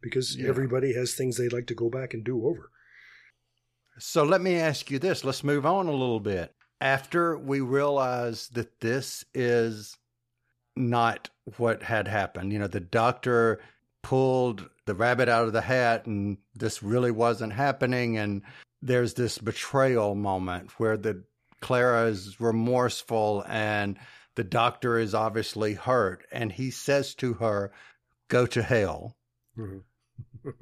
Because 0.00 0.36
Yeah. 0.36 0.48
everybody 0.48 0.94
has 0.94 1.14
things 1.14 1.36
they'd 1.36 1.52
like 1.52 1.66
to 1.66 1.74
go 1.74 1.88
back 1.90 2.14
and 2.14 2.22
do 2.22 2.46
over. 2.46 2.70
So 3.98 4.22
let 4.22 4.40
me 4.40 4.56
ask 4.56 4.90
you 4.90 4.98
this. 4.98 5.24
Let's 5.24 5.42
move 5.44 5.66
on 5.66 5.86
a 5.86 5.92
little 5.92 6.20
bit. 6.20 6.54
After 6.80 7.36
we 7.38 7.60
realize 7.60 8.48
that 8.48 8.80
this 8.80 9.24
is 9.34 9.96
not 10.76 11.30
what 11.56 11.84
had 11.84 12.08
happened, 12.08 12.52
you 12.52 12.58
know, 12.58 12.66
the 12.66 12.80
doctor 12.80 13.60
pulled 14.02 14.68
the 14.84 14.94
rabbit 14.94 15.28
out 15.28 15.46
of 15.46 15.52
the 15.52 15.62
hat 15.62 16.06
and 16.06 16.38
this 16.54 16.82
really 16.82 17.10
wasn't 17.10 17.52
happening. 17.52 18.18
And 18.18 18.42
there's 18.84 19.14
this 19.14 19.38
betrayal 19.38 20.14
moment 20.14 20.70
where 20.78 20.96
the 20.96 21.24
Clara 21.60 22.04
is 22.04 22.38
remorseful 22.40 23.44
and 23.48 23.98
the 24.34 24.44
doctor 24.44 24.98
is 24.98 25.14
obviously 25.14 25.74
hurt. 25.74 26.24
And 26.30 26.52
he 26.52 26.70
says 26.70 27.14
to 27.16 27.34
her, 27.34 27.72
go 28.28 28.46
to 28.46 28.62
hell. 28.62 29.16
Mhm. 29.58 29.82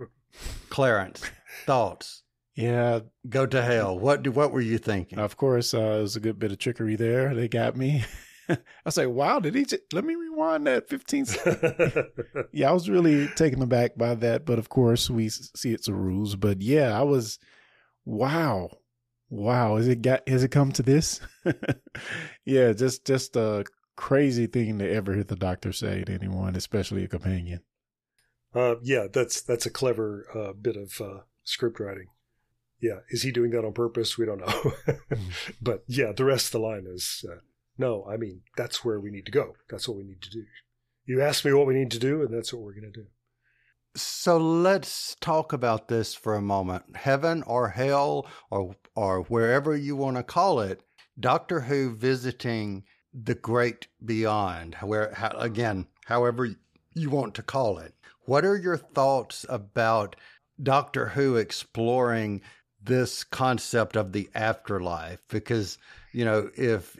Clarence, 0.70 1.22
thoughts? 1.66 2.22
Yeah, 2.54 3.00
Go 3.28 3.46
to 3.46 3.62
hell. 3.62 3.98
What 3.98 4.22
do, 4.22 4.30
what 4.30 4.52
were 4.52 4.60
you 4.60 4.78
thinking? 4.78 5.18
of 5.18 5.36
course, 5.36 5.72
uh, 5.74 5.78
it 5.98 6.02
was 6.02 6.16
a 6.16 6.20
good 6.20 6.38
bit 6.38 6.52
of 6.52 6.58
trickery 6.58 6.96
there. 6.96 7.34
They 7.34 7.48
got 7.48 7.76
me. 7.76 8.04
I 8.48 8.58
was 8.84 8.96
like, 8.96 9.08
wow, 9.08 9.38
did 9.38 9.54
he 9.54 9.64
just, 9.64 9.82
let 9.92 10.04
me 10.04 10.14
rewind 10.14 10.66
that 10.66 10.88
15 10.88 11.24
seconds. 11.26 11.96
yeah, 12.52 12.68
I 12.68 12.72
was 12.72 12.90
really 12.90 13.28
taken 13.28 13.62
aback 13.62 13.96
by 13.96 14.14
that, 14.16 14.44
but 14.44 14.58
of 14.58 14.68
course 14.68 15.08
we 15.08 15.28
see 15.30 15.72
it's 15.72 15.88
a 15.88 15.94
ruse. 15.94 16.36
But 16.36 16.60
yeah, 16.60 16.98
I 16.98 17.02
was, 17.02 17.38
wow, 18.04 18.70
wow. 19.30 19.76
Is 19.76 19.88
it 19.88 20.02
got? 20.02 20.28
Has 20.28 20.42
it 20.42 20.50
come 20.50 20.72
to 20.72 20.82
this? 20.82 21.20
yeah, 22.44 22.72
just 22.72 23.06
just 23.06 23.36
a 23.36 23.64
crazy 23.96 24.46
thing 24.46 24.78
to 24.78 24.90
ever 24.90 25.14
hear 25.14 25.24
the 25.24 25.36
doctor 25.36 25.72
say 25.72 26.04
to 26.04 26.12
anyone, 26.12 26.56
especially 26.56 27.04
a 27.04 27.08
companion. 27.08 27.60
Uh, 28.54 28.76
yeah, 28.82 29.06
that's 29.12 29.40
that's 29.40 29.66
a 29.66 29.70
clever 29.70 30.26
uh, 30.34 30.52
bit 30.52 30.76
of 30.76 31.00
uh, 31.00 31.20
script 31.44 31.80
writing. 31.80 32.08
Yeah, 32.80 32.98
is 33.10 33.22
he 33.22 33.30
doing 33.30 33.50
that 33.52 33.64
on 33.64 33.72
purpose? 33.72 34.18
We 34.18 34.26
don't 34.26 34.40
know. 34.40 34.72
but 35.62 35.84
yeah, 35.86 36.12
the 36.14 36.24
rest 36.24 36.46
of 36.46 36.52
the 36.52 36.66
line 36.66 36.86
is 36.86 37.24
uh, 37.30 37.36
no. 37.78 38.04
I 38.10 38.16
mean, 38.16 38.42
that's 38.56 38.84
where 38.84 39.00
we 39.00 39.10
need 39.10 39.26
to 39.26 39.32
go. 39.32 39.54
That's 39.70 39.88
what 39.88 39.96
we 39.96 40.04
need 40.04 40.20
to 40.22 40.30
do. 40.30 40.44
You 41.04 41.22
asked 41.22 41.44
me 41.44 41.52
what 41.52 41.66
we 41.66 41.74
need 41.74 41.90
to 41.92 41.98
do, 41.98 42.22
and 42.22 42.32
that's 42.32 42.52
what 42.52 42.62
we're 42.62 42.74
going 42.74 42.92
to 42.92 43.00
do. 43.00 43.06
So 43.94 44.38
let's 44.38 45.16
talk 45.20 45.52
about 45.52 45.88
this 45.88 46.14
for 46.14 46.34
a 46.34 46.42
moment. 46.42 46.96
Heaven 46.96 47.42
or 47.42 47.68
hell 47.68 48.26
or 48.50 48.74
or 48.94 49.22
wherever 49.22 49.76
you 49.76 49.96
want 49.96 50.16
to 50.16 50.22
call 50.22 50.60
it. 50.60 50.82
Doctor 51.20 51.60
Who 51.60 51.94
visiting 51.94 52.84
the 53.12 53.34
great 53.34 53.88
beyond, 54.04 54.76
where 54.76 55.12
again, 55.36 55.86
however 56.06 56.48
you 56.94 57.10
want 57.10 57.34
to 57.34 57.42
call 57.42 57.78
it. 57.78 57.94
What 58.24 58.44
are 58.44 58.56
your 58.56 58.78
thoughts 58.78 59.44
about 59.48 60.16
Doctor 60.62 61.08
Who 61.08 61.36
exploring 61.36 62.40
this 62.82 63.24
concept 63.24 63.96
of 63.96 64.12
the 64.12 64.30
afterlife? 64.34 65.20
Because 65.28 65.76
you 66.12 66.24
know, 66.24 66.50
if 66.56 66.96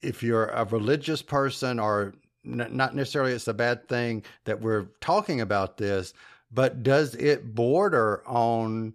if 0.00 0.22
you're 0.22 0.46
a 0.46 0.64
religious 0.64 1.22
person 1.22 1.80
or 1.80 2.14
n- 2.44 2.68
not 2.70 2.94
necessarily 2.94 3.32
it's 3.32 3.48
a 3.48 3.54
bad 3.54 3.88
thing 3.88 4.24
that 4.44 4.60
we're 4.60 4.86
talking 5.00 5.40
about 5.40 5.76
this, 5.76 6.12
but 6.52 6.82
does 6.82 7.14
it 7.14 7.54
border 7.54 8.22
on 8.26 8.94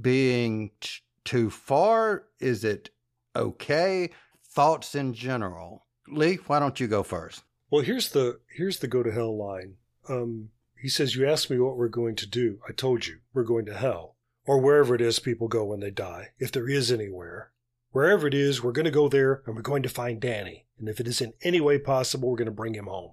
being 0.00 0.70
t- 0.80 1.00
too 1.24 1.50
far? 1.50 2.24
Is 2.40 2.64
it 2.64 2.90
okay? 3.36 4.10
Thoughts 4.50 4.94
in 4.94 5.14
general. 5.14 5.86
Lee, 6.08 6.36
why 6.46 6.58
don't 6.58 6.78
you 6.80 6.86
go 6.86 7.02
first? 7.02 7.42
Well, 7.70 7.82
here's 7.82 8.10
the 8.10 8.40
here's 8.48 8.78
the 8.78 8.88
go 8.88 9.02
to 9.02 9.10
hell 9.10 9.36
line. 9.36 9.76
Um, 10.08 10.50
He 10.80 10.88
says, 10.88 11.16
You 11.16 11.26
asked 11.28 11.50
me 11.50 11.58
what 11.58 11.76
we're 11.76 11.88
going 11.88 12.14
to 12.16 12.26
do. 12.28 12.58
I 12.68 12.72
told 12.72 13.06
you, 13.06 13.18
we're 13.32 13.42
going 13.42 13.64
to 13.66 13.74
hell, 13.74 14.16
or 14.46 14.60
wherever 14.60 14.94
it 14.94 15.00
is 15.00 15.18
people 15.18 15.48
go 15.48 15.64
when 15.64 15.80
they 15.80 15.90
die, 15.90 16.28
if 16.38 16.52
there 16.52 16.68
is 16.68 16.92
anywhere. 16.92 17.50
Wherever 17.94 18.26
it 18.26 18.34
is, 18.34 18.60
we're 18.60 18.72
going 18.72 18.86
to 18.86 18.90
go 18.90 19.08
there 19.08 19.40
and 19.46 19.54
we're 19.54 19.62
going 19.62 19.84
to 19.84 19.88
find 19.88 20.20
Danny. 20.20 20.66
And 20.80 20.88
if 20.88 20.98
it 20.98 21.06
is 21.06 21.20
in 21.20 21.32
any 21.42 21.60
way 21.60 21.78
possible, 21.78 22.28
we're 22.28 22.36
going 22.36 22.46
to 22.46 22.50
bring 22.50 22.74
him 22.74 22.86
home. 22.86 23.12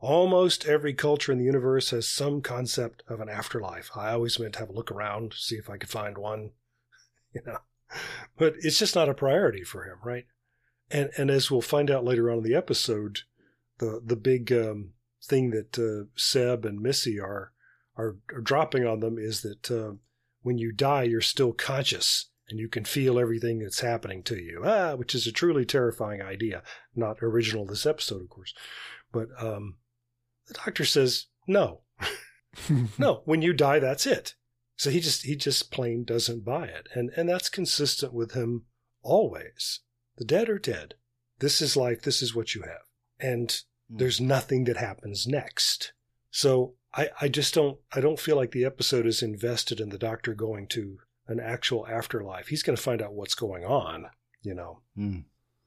Almost 0.00 0.66
every 0.66 0.92
culture 0.92 1.30
in 1.30 1.38
the 1.38 1.44
universe 1.44 1.90
has 1.90 2.08
some 2.08 2.42
concept 2.42 3.04
of 3.06 3.20
an 3.20 3.28
afterlife. 3.28 3.92
I 3.94 4.10
always 4.10 4.36
meant 4.40 4.54
to 4.54 4.58
have 4.58 4.70
a 4.70 4.72
look 4.72 4.90
around, 4.90 5.34
see 5.36 5.54
if 5.54 5.70
I 5.70 5.76
could 5.76 5.90
find 5.90 6.18
one, 6.18 6.50
you 7.32 7.42
know. 7.46 7.58
But 8.36 8.54
it's 8.58 8.80
just 8.80 8.96
not 8.96 9.08
a 9.08 9.14
priority 9.14 9.62
for 9.62 9.84
him, 9.84 9.98
right? 10.02 10.26
And 10.90 11.10
and 11.16 11.30
as 11.30 11.48
we'll 11.48 11.60
find 11.60 11.88
out 11.88 12.04
later 12.04 12.32
on 12.32 12.38
in 12.38 12.42
the 12.42 12.56
episode, 12.56 13.20
the 13.78 14.02
the 14.04 14.16
big 14.16 14.50
um, 14.52 14.94
thing 15.22 15.50
that 15.50 15.78
uh, 15.78 16.10
Seb 16.16 16.64
and 16.64 16.80
Missy 16.80 17.20
are, 17.20 17.52
are, 17.96 18.16
are 18.34 18.40
dropping 18.40 18.84
on 18.84 18.98
them 18.98 19.18
is 19.18 19.42
that 19.42 19.70
uh, 19.70 19.92
when 20.42 20.58
you 20.58 20.72
die, 20.72 21.04
you're 21.04 21.20
still 21.20 21.52
conscious 21.52 22.30
and 22.48 22.58
you 22.58 22.68
can 22.68 22.84
feel 22.84 23.18
everything 23.18 23.58
that's 23.58 23.80
happening 23.80 24.22
to 24.24 24.36
you. 24.36 24.62
Ah, 24.64 24.94
which 24.94 25.14
is 25.14 25.26
a 25.26 25.32
truly 25.32 25.64
terrifying 25.64 26.22
idea. 26.22 26.62
Not 26.94 27.22
original 27.22 27.64
this 27.64 27.86
episode, 27.86 28.22
of 28.22 28.28
course, 28.28 28.54
but 29.12 29.28
um, 29.38 29.76
the 30.46 30.54
doctor 30.54 30.84
says 30.84 31.26
no, 31.46 31.80
no. 32.98 33.22
When 33.24 33.42
you 33.42 33.52
die, 33.52 33.78
that's 33.78 34.06
it. 34.06 34.34
So 34.76 34.90
he 34.90 35.00
just 35.00 35.24
he 35.24 35.36
just 35.36 35.70
plain 35.70 36.04
doesn't 36.04 36.44
buy 36.44 36.66
it, 36.66 36.88
and 36.94 37.10
and 37.16 37.28
that's 37.28 37.48
consistent 37.48 38.12
with 38.12 38.32
him 38.32 38.64
always. 39.02 39.80
The 40.16 40.24
dead 40.24 40.48
are 40.48 40.58
dead. 40.58 40.94
This 41.38 41.60
is 41.60 41.76
life. 41.76 42.02
This 42.02 42.22
is 42.22 42.34
what 42.34 42.54
you 42.54 42.62
have, 42.62 42.82
and 43.18 43.60
there's 43.88 44.20
nothing 44.20 44.64
that 44.64 44.76
happens 44.76 45.26
next. 45.26 45.92
So 46.30 46.74
I, 46.94 47.10
I 47.20 47.28
just 47.28 47.54
don't 47.54 47.78
I 47.92 48.00
don't 48.00 48.20
feel 48.20 48.36
like 48.36 48.52
the 48.52 48.64
episode 48.64 49.06
is 49.06 49.22
invested 49.22 49.80
in 49.80 49.90
the 49.90 49.98
doctor 49.98 50.34
going 50.34 50.66
to 50.68 50.98
an 51.26 51.40
actual 51.40 51.86
afterlife. 51.86 52.48
He's 52.48 52.62
going 52.62 52.76
to 52.76 52.82
find 52.82 53.00
out 53.02 53.14
what's 53.14 53.34
going 53.34 53.64
on, 53.64 54.06
you 54.42 54.54
know. 54.54 54.80
Mm. 54.96 55.24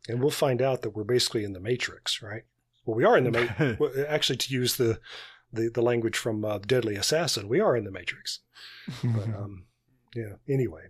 And 0.07 0.21
we'll 0.21 0.31
find 0.31 0.61
out 0.61 0.81
that 0.83 0.91
we're 0.91 1.03
basically 1.03 1.43
in 1.43 1.53
the 1.53 1.59
matrix, 1.59 2.21
right? 2.21 2.43
Well, 2.85 2.95
we 2.95 3.03
are 3.03 3.17
in 3.17 3.23
the 3.25 3.31
matrix. 3.31 3.79
well, 3.79 3.91
actually, 4.07 4.37
to 4.37 4.53
use 4.53 4.77
the, 4.77 4.99
the, 5.51 5.69
the 5.73 5.81
language 5.81 6.17
from 6.17 6.45
uh, 6.45 6.59
Deadly 6.59 6.95
Assassin, 6.95 7.47
we 7.49 7.59
are 7.59 7.75
in 7.75 7.83
the 7.83 7.91
matrix. 7.91 8.39
but, 9.03 9.23
um, 9.35 9.65
yeah, 10.15 10.33
anyway. 10.47 10.83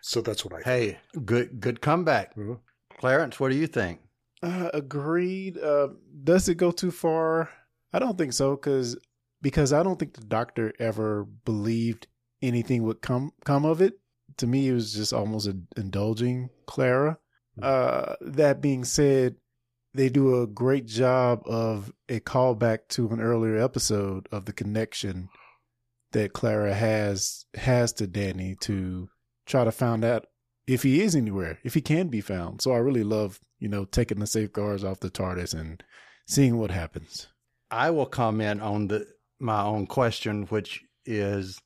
So 0.00 0.20
that's 0.20 0.44
what 0.44 0.54
I 0.54 0.62
Hey, 0.62 0.98
think. 1.12 1.26
good 1.26 1.60
good 1.60 1.80
comeback. 1.80 2.34
Mhm. 2.34 2.58
Clarence, 2.98 3.38
what 3.38 3.50
do 3.52 3.56
you 3.56 3.68
think? 3.68 4.00
Uh, 4.42 4.70
agreed. 4.74 5.56
Uh, 5.58 5.88
does 6.24 6.48
it 6.48 6.56
go 6.56 6.72
too 6.72 6.90
far? 6.90 7.50
I 7.92 8.00
don't 8.00 8.18
think 8.18 8.32
so, 8.32 8.56
because 8.56 8.96
because 9.40 9.72
I 9.72 9.84
don't 9.84 9.98
think 10.00 10.14
the 10.14 10.24
doctor 10.24 10.72
ever 10.80 11.24
believed 11.44 12.08
anything 12.42 12.82
would 12.82 13.00
come 13.00 13.32
come 13.44 13.64
of 13.64 13.80
it. 13.80 13.94
To 14.38 14.46
me, 14.46 14.68
it 14.68 14.72
was 14.72 14.94
just 14.94 15.12
almost 15.12 15.46
a, 15.46 15.56
indulging 15.76 16.50
Clara. 16.66 17.18
Uh, 17.60 18.14
that 18.22 18.62
being 18.62 18.84
said, 18.84 19.36
they 19.94 20.08
do 20.08 20.40
a 20.40 20.46
great 20.46 20.86
job 20.86 21.42
of 21.44 21.92
a 22.08 22.20
callback 22.20 22.88
to 22.90 23.08
an 23.08 23.20
earlier 23.20 23.58
episode 23.58 24.26
of 24.32 24.46
the 24.46 24.52
connection 24.52 25.28
that 26.12 26.32
Clara 26.32 26.74
has 26.74 27.44
has 27.54 27.92
to 27.94 28.06
Danny 28.06 28.56
to 28.62 29.08
try 29.46 29.64
to 29.64 29.72
find 29.72 30.04
out 30.04 30.26
if 30.66 30.82
he 30.82 31.02
is 31.02 31.16
anywhere, 31.16 31.58
if 31.64 31.74
he 31.74 31.80
can 31.80 32.08
be 32.08 32.20
found. 32.20 32.62
So 32.62 32.72
I 32.72 32.78
really 32.78 33.04
love, 33.04 33.40
you 33.58 33.68
know, 33.68 33.84
taking 33.84 34.20
the 34.20 34.26
safeguards 34.26 34.84
off 34.84 35.00
the 35.00 35.10
TARDIS 35.10 35.54
and 35.54 35.82
seeing 36.26 36.58
what 36.58 36.70
happens. 36.70 37.26
I 37.70 37.90
will 37.90 38.06
comment 38.06 38.60
on 38.60 38.88
the 38.88 39.06
my 39.40 39.62
own 39.62 39.86
question, 39.86 40.44
which 40.46 40.84
is 41.04 41.60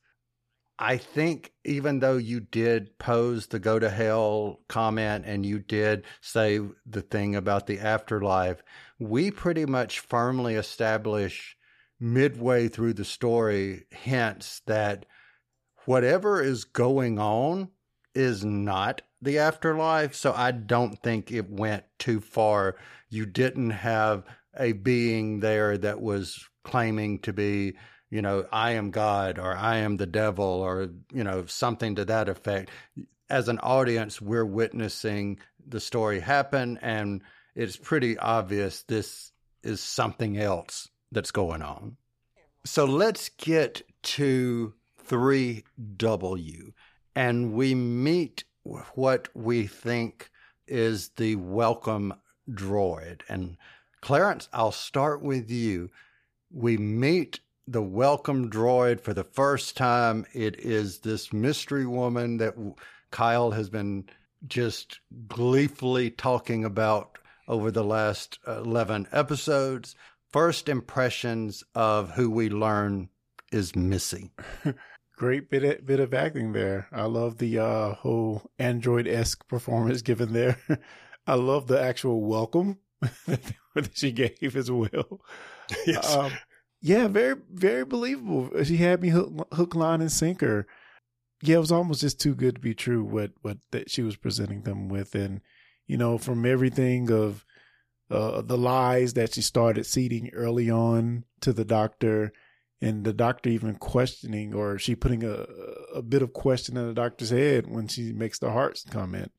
I 0.79 0.97
think 0.97 1.53
even 1.65 1.99
though 1.99 2.17
you 2.17 2.39
did 2.39 2.99
pose 2.99 3.47
the 3.47 3.59
go 3.59 3.79
to 3.79 3.89
hell 3.89 4.59
comment 4.67 5.25
and 5.25 5.45
you 5.45 5.59
did 5.59 6.03
say 6.21 6.59
the 6.85 7.01
thing 7.01 7.35
about 7.35 7.65
the 7.65 7.79
afterlife, 7.79 8.61
we 8.99 9.31
pretty 9.31 9.65
much 9.65 9.99
firmly 9.99 10.55
establish 10.55 11.57
midway 11.99 12.67
through 12.67 12.93
the 12.93 13.05
story 13.05 13.85
hints 13.89 14.61
that 14.67 15.05
whatever 15.85 16.43
is 16.43 16.63
going 16.63 17.17
on 17.17 17.69
is 18.13 18.45
not 18.45 19.01
the 19.21 19.39
afterlife. 19.39 20.13
So 20.13 20.31
I 20.33 20.51
don't 20.51 21.01
think 21.01 21.31
it 21.31 21.49
went 21.49 21.85
too 21.97 22.19
far. 22.19 22.75
You 23.09 23.25
didn't 23.25 23.71
have 23.71 24.25
a 24.59 24.73
being 24.73 25.39
there 25.39 25.77
that 25.77 26.01
was 26.01 26.47
claiming 26.63 27.19
to 27.19 27.33
be, 27.33 27.73
you 28.09 28.21
know, 28.21 28.45
I 28.51 28.71
am 28.71 28.91
God 28.91 29.37
or 29.39 29.55
I 29.55 29.77
am 29.77 29.97
the 29.97 30.05
devil 30.05 30.45
or, 30.45 30.89
you 31.13 31.23
know, 31.23 31.45
something 31.45 31.95
to 31.95 32.05
that 32.05 32.29
effect. 32.29 32.69
As 33.29 33.49
an 33.49 33.59
audience, 33.59 34.21
we're 34.21 34.45
witnessing 34.45 35.39
the 35.67 35.79
story 35.79 36.21
happen, 36.21 36.79
and 36.81 37.21
it's 37.55 37.75
pretty 37.75 38.17
obvious 38.17 38.83
this 38.83 39.31
is 39.63 39.81
something 39.81 40.37
else 40.37 40.87
that's 41.11 41.31
going 41.31 41.61
on. 41.61 41.97
So 42.65 42.85
let's 42.85 43.29
get 43.29 43.81
to 44.03 44.73
3W, 45.07 46.71
and 47.15 47.53
we 47.53 47.75
meet 47.75 48.45
what 48.63 49.27
we 49.33 49.67
think 49.67 50.29
is 50.67 51.09
the 51.17 51.35
welcome 51.35 52.13
droid. 52.49 53.21
And 53.27 53.57
Clarence, 54.01 54.47
I'll 54.53 54.71
start 54.71 55.21
with 55.21 55.49
you. 55.49 55.89
We 56.51 56.77
meet 56.77 57.39
the 57.67 57.83
welcome 57.83 58.49
droid 58.49 59.01
for 59.01 59.13
the 59.13 59.25
first 59.25 59.75
time. 59.75 60.25
It 60.33 60.57
is 60.59 60.99
this 60.99 61.33
mystery 61.33 61.85
woman 61.85 62.37
that 62.37 62.55
Kyle 63.11 63.51
has 63.51 63.69
been 63.69 64.05
just 64.47 65.01
gleefully 65.27 66.09
talking 66.09 66.63
about 66.63 67.17
over 67.47 67.69
the 67.69 67.83
last 67.83 68.39
11 68.47 69.07
episodes. 69.11 69.95
First 70.31 70.69
impressions 70.69 71.63
of 71.75 72.11
who 72.11 72.31
we 72.31 72.49
learn 72.49 73.09
is 73.51 73.75
Missy. 73.75 74.31
Great 75.17 75.49
bit 75.49 75.63
of, 75.63 75.85
bit 75.85 75.99
of 75.99 76.13
acting 76.13 76.53
there. 76.53 76.87
I 76.91 77.03
love 77.03 77.37
the 77.37 77.59
uh, 77.59 77.93
whole 77.95 78.49
android 78.59 79.07
esque 79.07 79.45
performance 79.47 80.01
given 80.01 80.31
there. 80.31 80.57
I 81.27 81.33
love 81.33 81.67
the 81.67 81.81
actual 81.81 82.21
welcome 82.21 82.77
that 83.27 83.89
she 83.93 84.11
gave 84.13 84.55
as 84.55 84.71
well. 84.71 85.21
Yes. 85.85 86.15
Um, 86.15 86.31
yeah, 86.81 87.07
very 87.07 87.35
very 87.51 87.85
believable. 87.85 88.51
She 88.63 88.77
had 88.77 89.01
me 89.01 89.09
hook, 89.09 89.47
hook, 89.53 89.75
line, 89.75 90.01
and 90.01 90.11
sinker. 90.11 90.67
Yeah, 91.41 91.57
it 91.57 91.59
was 91.59 91.71
almost 91.71 92.01
just 92.01 92.19
too 92.19 92.35
good 92.35 92.55
to 92.55 92.61
be 92.61 92.73
true. 92.73 93.03
What 93.03 93.31
what 93.41 93.57
that 93.71 93.89
she 93.89 94.03
was 94.03 94.15
presenting 94.15 94.61
them 94.61 94.89
with, 94.89 95.15
and 95.15 95.41
you 95.87 95.97
know, 95.97 96.17
from 96.17 96.45
everything 96.45 97.11
of 97.11 97.45
uh, 98.09 98.41
the 98.41 98.57
lies 98.57 99.13
that 99.13 99.33
she 99.33 99.41
started 99.41 99.85
seeding 99.85 100.29
early 100.33 100.69
on 100.69 101.25
to 101.41 101.51
the 101.51 101.65
doctor, 101.65 102.31
and 102.81 103.03
the 103.03 103.13
doctor 103.13 103.49
even 103.49 103.75
questioning, 103.75 104.53
or 104.53 104.77
she 104.77 104.95
putting 104.95 105.23
a 105.23 105.45
a 105.93 106.01
bit 106.01 106.21
of 106.21 106.33
question 106.33 106.77
in 106.77 106.87
the 106.87 106.93
doctor's 106.93 107.31
head 107.31 107.67
when 107.67 107.87
she 107.87 108.13
makes 108.13 108.39
the 108.39 108.51
hearts 108.51 108.85
comment. 108.89 109.31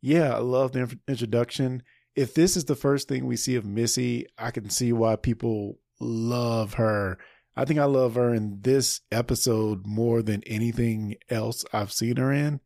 Yeah, 0.00 0.34
I 0.34 0.38
love 0.38 0.72
the 0.72 0.96
introduction. 1.08 1.82
If 2.14 2.34
this 2.34 2.56
is 2.56 2.66
the 2.66 2.76
first 2.76 3.08
thing 3.08 3.26
we 3.26 3.36
see 3.36 3.56
of 3.56 3.64
Missy, 3.64 4.26
I 4.38 4.52
can 4.52 4.70
see 4.70 4.92
why 4.92 5.16
people 5.16 5.78
love 6.00 6.74
her. 6.74 7.18
I 7.56 7.64
think 7.64 7.78
I 7.78 7.84
love 7.84 8.16
her 8.16 8.34
in 8.34 8.60
this 8.62 9.00
episode 9.12 9.86
more 9.86 10.22
than 10.22 10.42
anything 10.44 11.16
else 11.30 11.64
I've 11.72 11.92
seen 11.92 12.16
her 12.16 12.32
in. 12.32 12.60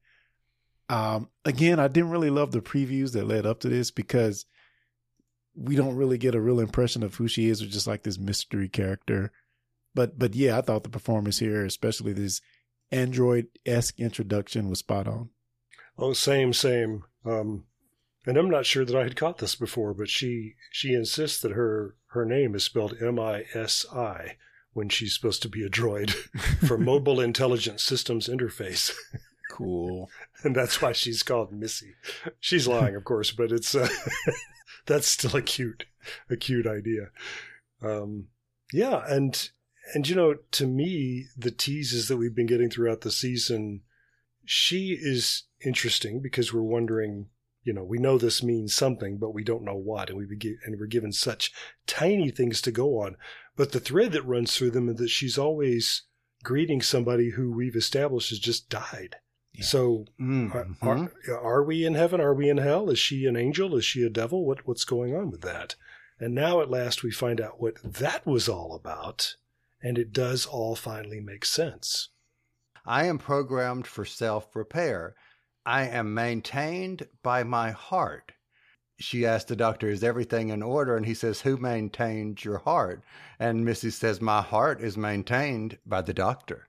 Um, 0.89 1.29
again, 1.45 1.79
I 1.79 1.89
didn't 1.89 2.11
really 2.11 2.31
love 2.31 2.53
the 2.53 2.63
previews 2.63 3.13
that 3.13 3.29
led 3.29 3.45
up 3.45 3.61
to 3.61 3.69
this 3.69 3.91
because 3.91 4.47
we 5.55 5.77
don't 5.77 5.97
really 5.97 6.17
get 6.17 6.35
a 6.35 6.41
real 6.41 6.61
impression 6.61 7.03
of 7.03 7.17
who 7.17 7.29
she 7.29 7.49
is, 7.49 7.61
or 7.61 7.67
just 7.67 7.87
like 7.87 8.05
this 8.05 8.19
mystery 8.19 8.69
character. 8.69 9.33
But 9.95 10.19
but 10.19 10.35
yeah, 10.35 10.57
I 10.57 10.63
thought 10.63 10.85
the 10.85 10.89
performance 10.89 11.39
here, 11.41 11.65
especially 11.65 12.13
this 12.13 12.41
android 12.91 13.49
esque 13.67 14.01
introduction, 14.01 14.71
was 14.71 14.79
spot 14.79 15.07
on. 15.07 15.31
Oh, 15.99 16.13
same, 16.13 16.53
same. 16.53 17.05
Um, 17.25 17.65
and 18.25 18.37
I'm 18.37 18.49
not 18.49 18.67
sure 18.67 18.85
that 18.85 18.97
I 18.97 19.03
had 19.03 19.17
caught 19.17 19.39
this 19.39 19.57
before, 19.57 19.93
but 19.93 20.09
she 20.09 20.55
she 20.71 20.95
insists 20.95 21.41
that 21.43 21.53
her 21.53 21.97
her 22.09 22.25
name 22.25 22.55
is 22.55 22.65
spelled 22.65 22.95
M 23.01 23.19
I 23.19 23.45
S 23.55 23.85
I 23.93 24.37
when 24.73 24.89
she's 24.89 25.15
supposed 25.15 25.43
to 25.43 25.49
be 25.49 25.65
a 25.65 25.71
droid 25.71 26.11
for 26.67 26.79
Mobile 26.79 27.21
Intelligent 27.21 27.81
Systems 27.81 28.29
Interface. 28.29 28.93
Cool. 29.51 30.09
and 30.45 30.55
that's 30.55 30.81
why 30.81 30.93
she's 30.93 31.23
called 31.23 31.53
Missy. 31.53 31.95
She's 32.41 32.69
lying, 32.69 32.95
of 32.95 33.05
course, 33.05 33.33
but 33.33 33.51
it's 33.51 33.75
uh, 33.75 33.89
that's 34.87 35.09
still 35.09 35.37
a 35.37 35.43
cute 35.43 35.85
a 36.31 36.37
cute 36.37 36.67
idea. 36.67 37.11
Um, 37.83 38.29
yeah, 38.73 39.03
and 39.09 39.51
and 39.95 40.09
you 40.09 40.15
know, 40.15 40.37
to 40.53 40.67
me, 40.67 41.27
the 41.37 41.51
teases 41.51 42.09
that 42.09 42.17
we've 42.17 42.35
been 42.35 42.47
getting 42.47 42.71
throughout 42.71 43.01
the 43.01 43.11
season, 43.11 43.83
she 44.45 44.99
is 45.01 45.45
interesting 45.65 46.21
because 46.21 46.53
we're 46.53 46.63
wondering 46.63 47.27
you 47.69 47.75
know, 47.75 47.85
we 47.85 47.99
know 47.99 48.17
this 48.17 48.43
means 48.43 48.75
something, 48.75 49.19
but 49.19 49.35
we 49.35 49.45
don't 49.45 49.63
know 49.63 49.77
what, 49.77 50.09
and 50.09 50.17
we 50.19 50.25
be, 50.25 50.57
and 50.65 50.81
we're 50.81 50.87
given 50.87 51.13
such 51.13 51.53
tiny 51.87 52.31
things 52.31 52.63
to 52.63 52.71
go 52.73 52.99
on. 53.03 53.15
But 53.57 53.73
the 53.73 53.79
thread 53.79 54.13
that 54.13 54.23
runs 54.25 54.57
through 54.57 54.71
them 54.71 54.89
is 54.89 54.97
that 54.97 55.09
she's 55.11 55.37
always 55.37 56.05
greeting 56.43 56.81
somebody 56.81 57.33
who 57.33 57.53
we've 57.53 57.77
established 57.77 58.31
has 58.31 58.39
just 58.39 58.71
died. 58.71 59.17
Yeah. 59.53 59.65
So, 59.67 60.07
Mhm. 60.19 60.55
are, 60.83 61.13
are, 61.31 61.39
are 61.41 61.63
we 61.63 61.85
in 61.85 61.93
heaven? 61.93 62.23
Are 62.23 62.33
we 62.35 62.49
in 62.49 62.57
hell? 62.57 62.89
Is 62.89 62.99
she 62.99 63.27
an 63.27 63.37
angel? 63.37 63.77
Is 63.77 63.85
she 63.85 64.03
a 64.03 64.09
devil? 64.09 64.47
What 64.47 64.67
what's 64.67 64.85
going 64.85 65.15
on 65.15 65.31
with 65.31 65.43
that? 65.43 65.75
And 66.19 66.35
now 66.35 66.63
at 66.63 66.71
last 66.71 67.03
we 67.03 67.11
find 67.11 67.39
out 67.39 67.61
what 67.61 67.75
that 67.85 68.25
was 68.27 68.49
all 68.49 68.75
about, 68.75 69.37
and 69.83 69.99
it 69.99 70.13
does 70.15 70.47
all 70.47 70.75
finally 70.75 71.21
make 71.21 71.45
sense. 71.45 72.09
I 72.87 73.05
am 73.05 73.19
programmed 73.19 73.87
for 73.87 74.07
self 74.07 74.57
repair. 74.57 75.15
I 75.69 75.83
am 75.87 76.15
maintained 76.15 77.07
by 77.23 77.45
my 77.45 77.73
heart. 77.73 78.33
She 78.99 79.27
asked 79.27 79.49
the 79.49 79.55
doctor, 79.57 79.89
Is 79.91 80.03
everything 80.03 80.49
in 80.49 80.63
order? 80.63 80.97
And 80.97 81.05
he 81.05 81.13
says, 81.13 81.43
Who 81.43 81.59
maintained 81.59 82.43
your 82.43 82.59
heart? 82.59 83.03
And 83.39 83.67
Missy 83.67 83.91
says, 83.91 84.23
My 84.23 84.41
heart 84.41 84.81
is 84.81 84.97
maintained 84.97 85.77
by 85.85 86.01
the 86.01 86.15
doctor. 86.15 86.69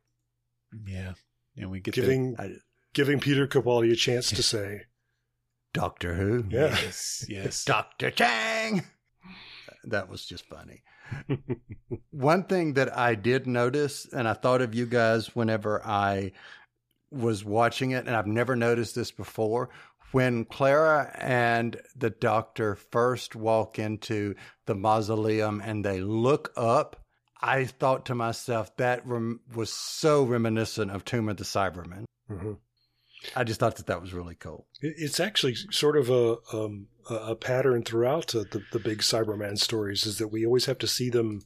Yeah. 0.85 1.13
And 1.55 1.71
we 1.71 1.79
get 1.79 1.93
Giving 1.93 2.35
I- 2.37 2.55
giving 2.93 3.21
Peter 3.21 3.47
Capaldi 3.47 3.91
a 3.91 3.95
chance 3.95 4.29
to 4.31 4.43
say, 4.43 4.81
Doctor 5.73 6.15
Who? 6.15 6.43
Yeah. 6.49 6.67
yes, 6.69 7.25
yes. 7.29 7.63
Dr. 7.73 8.11
Chang. 8.11 8.83
That 9.85 10.09
was 10.09 10.25
just 10.25 10.45
funny. 10.45 10.83
One 12.11 12.43
thing 12.43 12.73
that 12.73 12.95
I 12.97 13.15
did 13.15 13.47
notice, 13.47 14.05
and 14.11 14.27
I 14.27 14.33
thought 14.33 14.61
of 14.61 14.75
you 14.75 14.85
guys 14.85 15.35
whenever 15.35 15.81
I 15.85 16.33
was 17.11 17.43
watching 17.43 17.91
it, 17.91 18.05
and 18.07 18.15
I've 18.15 18.27
never 18.27 18.55
noticed 18.55 18.95
this 18.95 19.11
before. 19.11 19.69
When 20.11 20.45
Clara 20.45 21.11
and 21.19 21.79
the 21.95 22.09
doctor 22.09 22.75
first 22.75 23.35
walk 23.35 23.77
into 23.77 24.35
the 24.65 24.75
mausoleum 24.75 25.61
and 25.63 25.85
they 25.85 26.01
look 26.01 26.51
up, 26.57 27.03
I 27.41 27.65
thought 27.65 28.05
to 28.07 28.15
myself 28.15 28.75
that 28.77 29.05
rem- 29.05 29.41
was 29.55 29.71
so 29.71 30.23
reminiscent 30.23 30.91
of 30.91 31.05
Tomb 31.05 31.29
of 31.29 31.37
the 31.37 31.43
Cybermen. 31.43 32.05
Mhm. 32.29 32.57
I 33.35 33.43
just 33.43 33.59
thought 33.59 33.75
that 33.75 33.85
that 33.87 34.01
was 34.01 34.13
really 34.13 34.35
cool. 34.35 34.67
It's 34.81 35.19
actually 35.19 35.55
sort 35.71 35.97
of 35.97 36.09
a 36.09 36.37
um, 36.53 36.87
a 37.09 37.35
pattern 37.35 37.83
throughout 37.83 38.27
the 38.27 38.63
the 38.71 38.79
big 38.79 38.99
Cyberman 38.99 39.57
stories 39.59 40.05
is 40.05 40.17
that 40.19 40.29
we 40.29 40.45
always 40.45 40.65
have 40.65 40.77
to 40.79 40.87
see 40.87 41.09
them, 41.09 41.41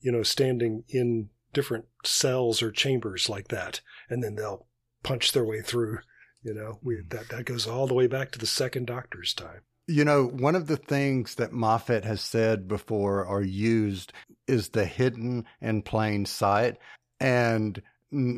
you 0.00 0.12
know, 0.12 0.22
standing 0.22 0.84
in 0.88 1.30
different 1.52 1.86
cells 2.04 2.62
or 2.62 2.70
chambers 2.70 3.28
like 3.28 3.48
that, 3.48 3.80
and 4.08 4.22
then 4.22 4.34
they'll 4.34 4.66
punch 5.04 5.32
their 5.32 5.44
way 5.44 5.62
through. 5.62 5.98
You 6.42 6.54
know, 6.54 6.78
we, 6.82 6.96
hmm. 6.96 7.08
that 7.10 7.28
that 7.28 7.44
goes 7.44 7.66
all 7.66 7.86
the 7.86 7.94
way 7.94 8.06
back 8.06 8.32
to 8.32 8.38
the 8.38 8.46
second 8.46 8.86
Doctor's 8.86 9.32
time. 9.32 9.60
You 9.86 10.04
know, 10.04 10.26
one 10.26 10.56
of 10.56 10.66
the 10.66 10.78
things 10.78 11.34
that 11.36 11.52
Moffat 11.52 12.04
has 12.04 12.22
said 12.22 12.66
before 12.66 13.24
or 13.24 13.42
used 13.42 14.12
is 14.48 14.70
the 14.70 14.86
hidden 14.86 15.44
in 15.60 15.82
plain 15.82 16.24
sight. 16.24 16.78
And 17.20 17.80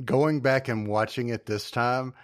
going 0.05 0.41
back 0.41 0.69
and 0.69 0.89
watching 0.89 1.29
it 1.29 1.47
this 1.47 1.71
time, 1.71 2.15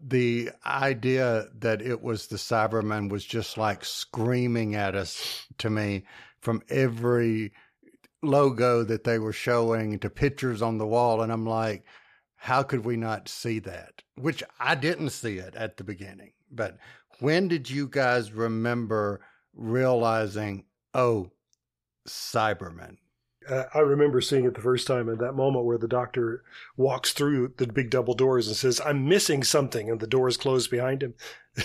the 0.00 0.50
idea 0.64 1.46
that 1.58 1.82
it 1.82 2.02
was 2.02 2.28
the 2.28 2.36
Cybermen 2.36 3.10
was 3.10 3.24
just 3.24 3.58
like 3.58 3.84
screaming 3.84 4.76
at 4.76 4.94
us 4.94 5.46
to 5.58 5.70
me 5.70 6.04
from 6.40 6.62
every 6.68 7.52
logo 8.22 8.84
that 8.84 9.04
they 9.04 9.18
were 9.18 9.32
showing 9.32 9.98
to 9.98 10.10
pictures 10.10 10.62
on 10.62 10.78
the 10.78 10.86
wall. 10.86 11.22
And 11.22 11.32
I'm 11.32 11.46
like, 11.46 11.84
how 12.38 12.62
could 12.62 12.84
we 12.84 12.96
not 12.96 13.28
see 13.28 13.58
that? 13.58 14.02
Which 14.16 14.42
I 14.60 14.74
didn't 14.74 15.10
see 15.10 15.38
it 15.38 15.54
at 15.56 15.76
the 15.76 15.84
beginning. 15.84 16.32
But 16.50 16.78
when 17.18 17.48
did 17.48 17.68
you 17.68 17.88
guys 17.88 18.32
remember 18.32 19.20
realizing, 19.54 20.64
oh, 20.94 21.32
Cybermen? 22.06 22.98
Uh, 23.48 23.64
I 23.74 23.78
remember 23.80 24.20
seeing 24.20 24.44
it 24.44 24.54
the 24.54 24.60
first 24.60 24.86
time 24.86 25.08
at 25.08 25.18
that 25.18 25.32
moment 25.32 25.64
where 25.64 25.78
the 25.78 25.88
Doctor 25.88 26.44
walks 26.76 27.12
through 27.12 27.54
the 27.56 27.66
big 27.66 27.90
double 27.90 28.14
doors 28.14 28.46
and 28.46 28.56
says, 28.56 28.80
"I'm 28.84 29.08
missing 29.08 29.42
something," 29.42 29.90
and 29.90 30.00
the 30.00 30.06
doors 30.06 30.36
close 30.36 30.68
behind 30.68 31.02
him. 31.02 31.14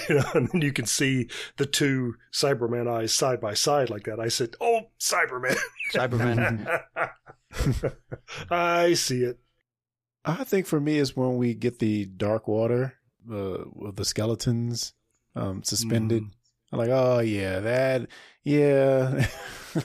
You 0.10 0.16
know, 0.16 0.26
and 0.34 0.50
then 0.50 0.62
you 0.62 0.74
can 0.74 0.88
see 0.88 1.30
the 1.58 1.68
two 1.68 2.16
Cyberman 2.32 2.90
eyes 2.90 3.14
side 3.14 3.40
by 3.40 3.54
side 3.54 3.92
like 3.92 4.06
that. 4.06 4.20
I 4.20 4.28
said, 4.28 4.56
"Oh, 4.60 4.90
Cyberman." 5.00 5.56
Cyberman." 5.92 6.82
I 8.50 8.94
see 8.96 9.24
it. 9.24 9.40
I 10.26 10.44
think 10.44 10.66
for 10.68 10.80
me 10.80 10.98
is 10.98 11.16
when 11.16 11.38
we 11.38 11.54
get 11.54 11.80
the 11.80 12.06
dark 12.06 12.48
water 12.48 12.94
uh, 13.32 13.58
with 13.74 13.96
the 13.98 14.06
skeletons 14.06 14.94
um, 15.36 15.64
suspended. 15.64 16.24
I'm 16.72 16.80
like, 16.80 16.90
oh 16.90 17.20
yeah, 17.20 17.60
that 17.60 18.08
yeah. 18.44 19.28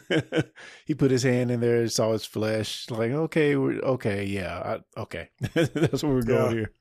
he 0.87 0.95
put 0.95 1.11
his 1.11 1.23
hand 1.23 1.51
in 1.51 1.61
there, 1.61 1.87
saw 1.89 2.13
his 2.13 2.25
flesh. 2.25 2.87
Like, 2.91 3.11
okay, 3.11 3.57
we're, 3.57 3.79
okay, 3.81 4.25
yeah, 4.25 4.79
I, 4.97 5.01
okay, 5.01 5.29
that's 5.55 6.03
where 6.03 6.13
we're 6.15 6.23
going 6.23 6.51
Yeah. 6.53 6.59
here. 6.59 6.73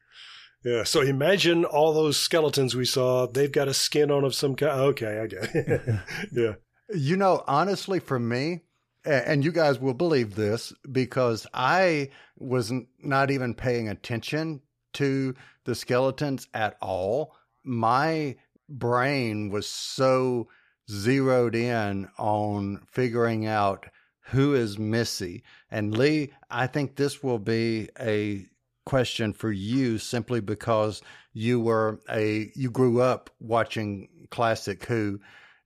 Yeah. 0.63 0.83
So 0.83 1.01
imagine 1.01 1.65
all 1.65 1.93
those 1.93 2.17
skeletons 2.17 2.75
we 2.75 2.85
saw. 2.85 3.27
They've 3.27 3.51
got 3.51 3.67
a 3.67 3.73
skin 3.73 4.11
on 4.11 4.23
of 4.23 4.33
some 4.35 4.55
kind. 4.55 4.79
Okay, 4.81 5.19
I 5.19 5.27
get 5.27 5.55
it. 5.55 5.99
yeah. 6.31 6.53
You 6.93 7.15
know, 7.17 7.43
honestly, 7.47 7.99
for 7.99 8.17
me, 8.19 8.53
a- 8.53 8.61
and 9.07 9.43
you 9.43 9.51
guys 9.51 9.79
will 9.79 9.93
believe 9.93 10.35
this 10.35 10.73
because 10.91 11.47
I 11.53 12.09
was 12.37 12.73
not 12.99 13.31
even 13.31 13.53
paying 13.53 13.87
attention 13.87 14.61
to 14.93 15.33
the 15.63 15.75
skeletons 15.75 16.47
at 16.53 16.77
all. 16.81 17.33
My 17.63 18.35
brain 18.67 19.49
was 19.49 19.67
so 19.67 20.49
zeroed 20.89 21.55
in 21.55 22.09
on 22.17 22.81
figuring 22.91 23.45
out 23.45 23.87
who 24.31 24.53
is 24.53 24.77
Missy. 24.77 25.43
And 25.71 25.97
Lee, 25.97 26.33
I 26.49 26.67
think 26.67 26.95
this 26.95 27.23
will 27.23 27.39
be 27.39 27.89
a 27.99 28.45
question 28.85 29.31
for 29.31 29.51
you 29.51 29.97
simply 29.99 30.41
because 30.41 31.01
you 31.33 31.59
were 31.59 31.99
a 32.09 32.51
you 32.55 32.71
grew 32.71 33.01
up 33.01 33.29
watching 33.39 34.09
classic 34.31 34.85
Who. 34.85 35.19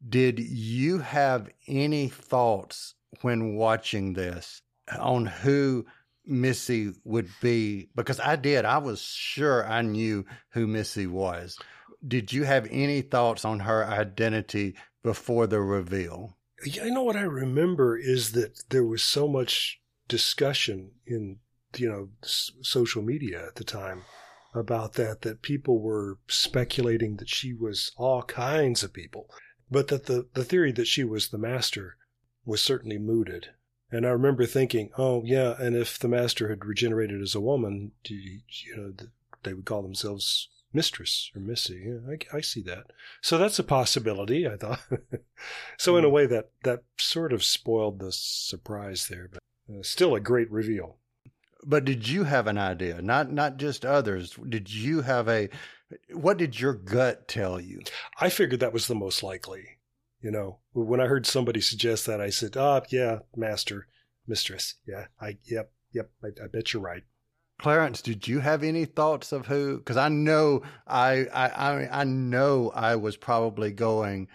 Did 0.08 0.40
you 0.40 1.00
have 1.00 1.50
any 1.68 2.08
thoughts 2.08 2.96
when 3.22 3.56
watching 3.56 4.14
this 4.14 4.62
on 5.00 5.26
who 5.26 5.86
Missy 6.26 6.94
would 7.04 7.30
be? 7.42 7.90
Because 7.96 8.20
I 8.20 8.36
did. 8.36 8.66
I 8.66 8.78
was 8.78 9.02
sure 9.02 9.68
I 9.68 9.82
knew 9.82 10.26
who 10.52 10.68
Missy 10.68 11.08
was. 11.08 11.58
Did 12.08 12.34
you 12.34 12.44
have 12.44 12.68
any 12.72 13.02
thoughts 13.02 13.46
on 13.46 13.60
her 13.60 13.86
identity 13.86 14.76
before 15.04 15.48
the 15.48 15.62
reveal? 15.62 16.38
Yeah, 16.66 16.86
You 16.86 16.92
know 16.92 17.04
what 17.04 17.16
I 17.16 17.22
remember 17.22 17.98
is 17.98 18.32
that 18.32 18.64
there 18.70 18.86
was 18.86 19.04
so 19.04 19.28
much 19.28 19.82
discussion 20.08 20.92
in 21.06 21.38
you 21.78 21.90
know 21.90 22.10
social 22.62 23.02
media 23.02 23.46
at 23.48 23.56
the 23.56 23.64
time 23.64 24.04
about 24.54 24.94
that 24.94 25.22
that 25.22 25.42
people 25.42 25.82
were 25.82 26.18
speculating 26.28 27.16
that 27.18 27.30
she 27.30 27.54
was 27.54 27.92
all 27.96 28.24
kinds 28.24 28.84
of 28.84 28.94
people, 28.94 29.30
but 29.70 29.88
that 29.88 30.06
the 30.06 30.28
the 30.34 30.44
theory 30.44 30.72
that 30.74 30.88
she 30.88 31.04
was 31.04 31.30
the 31.30 31.38
master 31.38 31.98
was 32.46 32.62
certainly 32.62 32.98
mooted. 32.98 33.50
And 33.92 34.06
I 34.06 34.10
remember 34.10 34.46
thinking, 34.46 34.90
oh 34.98 35.24
yeah, 35.26 35.56
and 35.60 35.76
if 35.76 36.00
the 36.00 36.08
master 36.08 36.50
had 36.50 36.66
regenerated 36.66 37.22
as 37.22 37.36
a 37.36 37.42
woman, 37.42 37.92
do 38.04 38.16
you, 38.16 38.40
you 38.48 38.78
know, 38.78 38.94
they 39.44 39.54
would 39.54 39.66
call 39.66 39.82
themselves 39.82 40.48
mistress 40.74 41.32
or 41.36 41.42
missy. 41.42 41.84
Yeah, 41.86 42.16
I, 42.34 42.38
I 42.38 42.42
see 42.42 42.62
that. 42.64 42.92
So 43.22 43.38
that's 43.38 43.60
a 43.60 43.64
possibility. 43.64 44.48
I 44.48 44.56
thought. 44.56 44.80
so 45.78 45.98
in 45.98 46.06
a 46.06 46.10
way, 46.10 46.26
that 46.26 46.50
that 46.64 46.84
sort 46.98 47.34
of 47.34 47.44
spoiled 47.44 48.00
the 48.00 48.12
surprise 48.12 49.08
there, 49.08 49.30
but 49.32 49.42
uh, 49.74 49.84
still 49.84 50.16
a 50.16 50.20
great 50.20 50.52
reveal. 50.52 50.98
But 51.64 51.86
did 51.86 52.08
you 52.08 52.24
have 52.24 52.48
an 52.48 52.58
idea? 52.58 53.02
Not 53.02 53.32
not 53.32 53.58
just 53.58 53.86
others. 53.86 54.38
Did 54.48 54.74
you 54.74 55.02
have 55.02 55.28
a 55.28 55.50
what 56.14 56.38
did 56.38 56.60
your 56.60 56.74
gut 56.74 57.28
tell 57.28 57.60
you? 57.60 57.82
I 58.20 58.30
figured 58.30 58.62
that 58.62 58.74
was 58.74 58.88
the 58.88 58.96
most 58.96 59.24
likely. 59.24 59.78
You 60.22 60.32
know, 60.32 60.60
when 60.74 61.02
I 61.02 61.08
heard 61.08 61.26
somebody 61.26 61.62
suggest 61.62 62.06
that, 62.06 62.22
I 62.22 62.30
said, 62.30 62.56
"Ah, 62.56 62.82
yeah, 62.90 63.20
master, 63.36 63.88
mistress. 64.28 64.76
Yeah, 64.88 65.08
I, 65.20 65.38
yep, 65.44 65.72
yep. 65.92 66.12
I, 66.24 66.28
I 66.44 66.48
bet 66.48 66.74
you're 66.74 66.82
right." 66.82 67.04
Clarence, 67.60 68.02
did 68.02 68.28
you 68.28 68.40
have 68.40 68.64
any 68.64 68.86
thoughts 68.86 69.32
of 69.32 69.48
who? 69.48 69.78
Because 69.78 69.98
I 69.98 70.10
know 70.10 70.64
I, 70.88 71.26
I 71.34 71.48
I 71.50 72.02
I 72.02 72.04
know 72.04 72.72
I 72.74 72.96
was 72.96 73.18
probably 73.18 73.72
going 73.72 74.28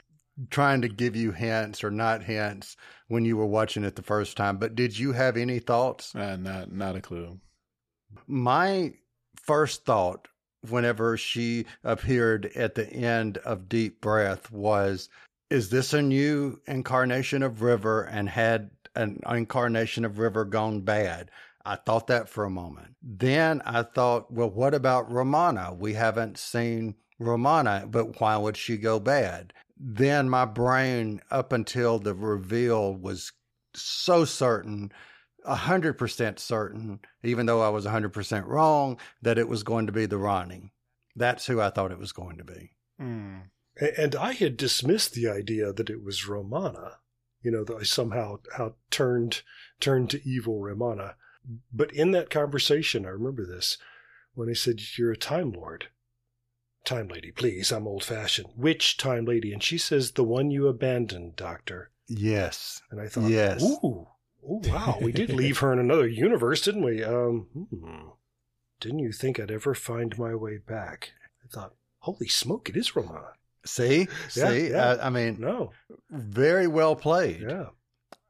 trying 0.51 0.83
to 0.83 0.89
give 0.89 1.17
you 1.17 1.33
hints 1.33 1.83
or 1.83 1.91
not 1.91 2.23
hints 2.23 2.77
when 3.09 3.25
you 3.25 3.37
were 3.37 3.47
watching 3.47 3.85
it 3.85 3.97
the 3.97 4.03
first 4.03 4.37
time. 4.37 4.59
But 4.59 4.75
did 4.75 4.99
you 4.99 5.13
have 5.13 5.37
any 5.37 5.59
thoughts? 5.59 6.15
Uh, 6.15 6.37
not 6.37 6.73
not 6.73 6.97
a 6.97 7.01
clue. 7.01 7.41
My 8.27 8.95
first 9.37 9.85
thought 9.85 10.29
whenever 10.69 11.17
she 11.17 11.65
appeared 11.85 12.47
at 12.55 12.75
the 12.75 12.89
end 12.93 13.39
of 13.39 13.69
Deep 13.69 14.01
Breath 14.01 14.51
was, 14.51 15.09
is 15.51 15.71
this 15.71 15.93
a 15.93 16.03
new 16.03 16.61
incarnation 16.67 17.43
of 17.43 17.63
River 17.63 18.03
and 18.03 18.29
had 18.29 18.71
an 18.95 19.21
incarnation 19.29 20.05
of 20.05 20.19
River 20.19 20.45
gone 20.45 20.81
bad? 20.81 21.31
I 21.65 21.77
thought 21.77 22.07
that 22.09 22.29
for 22.29 22.45
a 22.45 22.51
moment. 22.51 22.95
Then 23.03 23.61
I 23.65 23.83
thought, 23.83 24.33
well, 24.33 24.51
what 24.51 24.75
about 24.75 25.11
Romana? 25.11 25.75
We 25.75 25.95
haven't 25.95 26.39
seen 26.39 26.95
Romana, 27.19 27.87
but 27.89 28.21
why 28.21 28.37
would 28.37 28.57
she 28.57 28.77
go 28.77 29.01
bad? 29.01 29.53
Then 29.77 30.31
my 30.31 30.45
brain, 30.45 31.21
up 31.31 31.53
until 31.53 31.99
the 31.99 32.15
reveal, 32.15 32.95
was 32.95 33.33
so 33.75 34.25
certain, 34.25 34.93
100% 35.47 36.39
certain, 36.39 37.01
even 37.23 37.47
though 37.47 37.63
I 37.63 37.69
was 37.69 37.85
100% 37.85 38.47
wrong, 38.47 38.99
that 39.23 39.39
it 39.39 39.49
was 39.49 39.63
going 39.63 39.87
to 39.87 39.93
be 39.93 40.07
the 40.07 40.19
Rani. 40.19 40.73
That's 41.15 41.47
who 41.47 41.61
I 41.61 41.71
thought 41.71 41.93
it 41.93 41.99
was 41.99 42.13
going 42.13 42.39
to 42.39 42.45
be. 42.45 42.71
Mm. 43.01 43.43
And 43.81 44.15
I 44.15 44.33
had 44.33 44.57
dismissed 44.57 45.13
the 45.13 45.29
idea 45.29 45.73
that 45.73 45.91
it 45.91 46.03
was 46.03 46.27
Romana, 46.27 46.99
you 47.43 47.51
know, 47.51 47.65
that 47.65 47.77
I 47.77 47.83
somehow 47.83 48.39
how 48.57 48.75
turned 48.91 49.43
turned 49.81 50.11
to 50.11 50.29
evil 50.29 50.61
Romana. 50.61 51.17
But 51.73 51.93
in 51.93 52.11
that 52.13 52.31
conversation, 52.31 53.05
I 53.05 53.11
remember 53.11 53.47
this 53.47 53.79
when 54.35 54.49
I 54.49 54.55
said, 54.55 54.81
"You're 54.97 55.13
a 55.13 55.17
time 55.17 55.53
lord." 55.53 55.89
Time 56.85 57.09
lady, 57.09 57.33
please. 57.33 57.73
I'm 57.73 57.87
old 57.87 58.05
fashioned. 58.05 58.51
Which 58.57 58.97
time 58.97 59.25
lady? 59.25 59.53
And 59.53 59.63
she 59.63 59.77
says, 59.77 60.13
"The 60.13 60.25
one 60.25 60.51
you 60.51 60.69
abandoned, 60.69 61.37
Doctor." 61.37 61.91
Yes. 62.09 62.83
And 62.91 63.01
I 63.01 63.09
thought, 63.09 63.31
Yes. 63.31 63.63
ooh, 63.63 64.07
ooh, 64.45 64.61
wow, 64.67 64.99
we 65.01 65.13
did 65.13 65.31
leave 65.35 65.59
her 65.59 65.73
in 65.73 65.79
another 65.79 66.07
universe, 66.07 66.63
didn't 66.63 66.85
we? 66.85 67.03
Um, 67.03 67.49
hmm. 67.53 68.09
didn't 68.81 69.01
you 69.01 69.13
think 69.13 69.41
I'd 69.41 69.51
ever 69.51 69.75
find 69.75 70.17
my 70.19 70.35
way 70.35 70.59
back? 70.59 71.11
I 71.45 71.49
thought, 71.49 71.75
holy 71.99 72.29
smoke, 72.29 72.69
it 72.69 72.77
is 72.77 72.95
Romana. 72.95 73.33
See? 73.67 74.09
Yeah, 74.35 74.51
See? 74.51 74.71
yeah. 74.71 74.97
I, 75.01 75.07
I 75.07 75.11
mean, 75.11 75.37
No, 75.39 75.73
very 76.11 76.67
well 76.67 76.97
played. 76.97 77.43
yeah. 77.43 77.67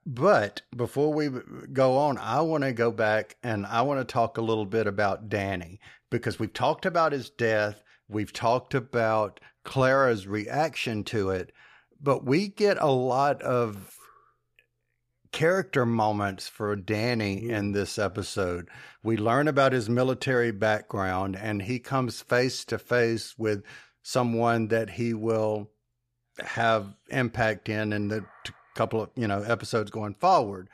But 0.08 0.62
before 0.76 1.12
we 1.12 1.30
go 1.72 1.96
on, 1.98 2.16
I 2.18 2.40
want 2.40 2.62
to 2.62 2.72
go 2.72 2.92
back 2.92 3.36
and 3.42 3.66
I 3.66 3.82
want 3.82 3.98
to 4.00 4.12
talk 4.12 4.38
a 4.38 4.42
little 4.42 4.64
bit 4.64 4.86
about 4.86 5.28
Danny 5.28 5.80
because 6.10 6.38
we've 6.38 6.52
talked 6.52 6.86
about 6.86 7.10
his 7.10 7.28
death. 7.28 7.82
We've 8.08 8.32
talked 8.32 8.74
about 8.74 9.40
Clara's 9.64 10.28
reaction 10.28 11.02
to 11.04 11.30
it, 11.30 11.52
but 12.00 12.24
we 12.24 12.46
get 12.46 12.78
a 12.80 12.86
lot 12.86 13.42
of 13.42 13.96
character 15.32 15.84
moments 15.84 16.48
for 16.48 16.74
Danny 16.76 17.42
mm-hmm. 17.42 17.50
in 17.50 17.72
this 17.72 17.98
episode. 17.98 18.68
We 19.02 19.16
learn 19.16 19.48
about 19.48 19.72
his 19.72 19.88
military 19.88 20.52
background 20.52 21.36
and 21.36 21.62
he 21.62 21.78
comes 21.78 22.22
face 22.22 22.64
to 22.66 22.78
face 22.78 23.34
with 23.36 23.62
someone 24.06 24.68
that 24.68 24.88
he 24.88 25.12
will 25.12 25.68
have 26.38 26.94
impact 27.10 27.68
in 27.68 27.92
in 27.92 28.06
the 28.06 28.24
couple 28.76 29.02
of 29.02 29.10
you 29.16 29.26
know 29.26 29.42
episodes 29.42 29.90
going 29.90 30.14
forward. 30.14 30.68